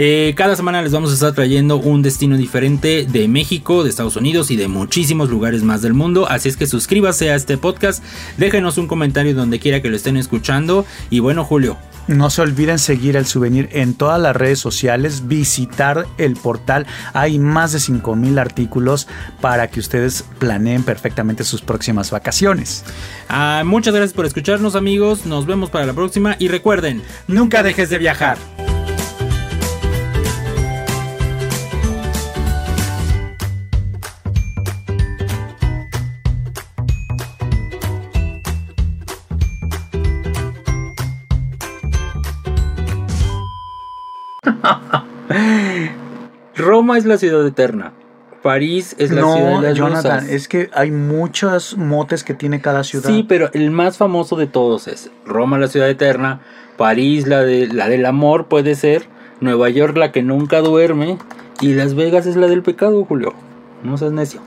Eh, 0.00 0.34
cada 0.36 0.54
semana 0.54 0.80
les 0.82 0.92
vamos 0.92 1.10
a 1.10 1.14
estar 1.14 1.32
trayendo 1.32 1.76
un 1.76 2.02
destino 2.02 2.36
diferente 2.36 3.04
de 3.08 3.26
México, 3.26 3.82
de 3.82 3.90
Estados 3.90 4.14
Unidos 4.16 4.50
y 4.50 4.56
de 4.56 4.68
muchísimos 4.68 5.28
lugares 5.30 5.62
más 5.62 5.82
del 5.82 5.92
mundo. 5.94 6.28
Así 6.28 6.48
es 6.48 6.56
que 6.56 6.66
suscríbase 6.66 7.30
a 7.30 7.34
este 7.36 7.58
podcast, 7.58 8.02
déjenos 8.36 8.78
un 8.78 8.86
comentario 8.86 9.34
donde 9.34 9.58
quiera 9.58 9.82
que 9.82 9.88
lo 9.88 9.96
estén 9.96 10.16
escuchando. 10.16 10.84
Y 11.10 11.18
bueno, 11.20 11.44
Julio, 11.44 11.76
No 12.10 12.30
se 12.30 12.40
olviden 12.40 12.78
seguir 12.78 13.16
el 13.16 13.26
souvenir 13.26 13.68
en 13.72 13.92
todas 13.92 14.18
las 14.18 14.34
redes 14.34 14.58
sociales, 14.58 15.28
visitar 15.28 16.06
el 16.16 16.36
portal. 16.36 16.86
Hay 17.12 17.38
más 17.38 17.72
de 17.72 17.80
5000 17.80 18.38
artículos 18.38 19.06
para 19.42 19.68
que 19.68 19.78
ustedes 19.78 20.24
planeen 20.38 20.84
perfectamente 20.84 21.44
sus 21.44 21.60
próximas 21.60 22.10
vacaciones. 22.10 22.82
Ah, 23.28 23.62
muchas 23.64 23.94
gracias 23.94 24.14
por 24.14 24.24
escucharnos 24.24 24.74
amigos, 24.74 25.26
nos 25.26 25.44
vemos 25.44 25.68
para 25.68 25.84
la 25.84 25.92
próxima 25.92 26.36
y 26.38 26.48
recuerden, 26.48 27.02
nunca 27.26 27.62
dejes 27.62 27.90
de 27.90 27.98
viajar. 27.98 28.38
Roma 46.56 46.96
es 46.96 47.04
la 47.04 47.18
ciudad 47.18 47.46
eterna. 47.46 47.92
París 48.48 48.96
es 48.98 49.10
la 49.10 49.20
ciudad 49.20 49.36
de 49.36 49.50
No, 49.56 49.60
las 49.60 49.74
Jonathan, 49.76 50.20
rusas. 50.20 50.30
es 50.30 50.48
que 50.48 50.70
hay 50.72 50.90
muchos 50.90 51.76
motes 51.76 52.24
que 52.24 52.32
tiene 52.32 52.62
cada 52.62 52.82
ciudad. 52.82 53.10
Sí, 53.10 53.22
pero 53.28 53.50
el 53.52 53.70
más 53.70 53.98
famoso 53.98 54.36
de 54.36 54.46
todos 54.46 54.88
es 54.88 55.10
Roma, 55.26 55.58
la 55.58 55.68
ciudad 55.68 55.90
eterna, 55.90 56.40
París, 56.78 57.26
la, 57.26 57.42
de, 57.42 57.66
la 57.66 57.90
del 57.90 58.06
amor 58.06 58.46
puede 58.46 58.74
ser, 58.74 59.06
Nueva 59.42 59.68
York, 59.68 59.96
la 59.98 60.12
que 60.12 60.22
nunca 60.22 60.60
duerme, 60.62 61.18
y 61.60 61.74
Las 61.74 61.94
Vegas 61.94 62.24
es 62.24 62.36
la 62.36 62.46
del 62.46 62.62
pecado, 62.62 63.04
Julio. 63.04 63.34
No 63.82 63.98
seas 63.98 64.12
necio. 64.12 64.40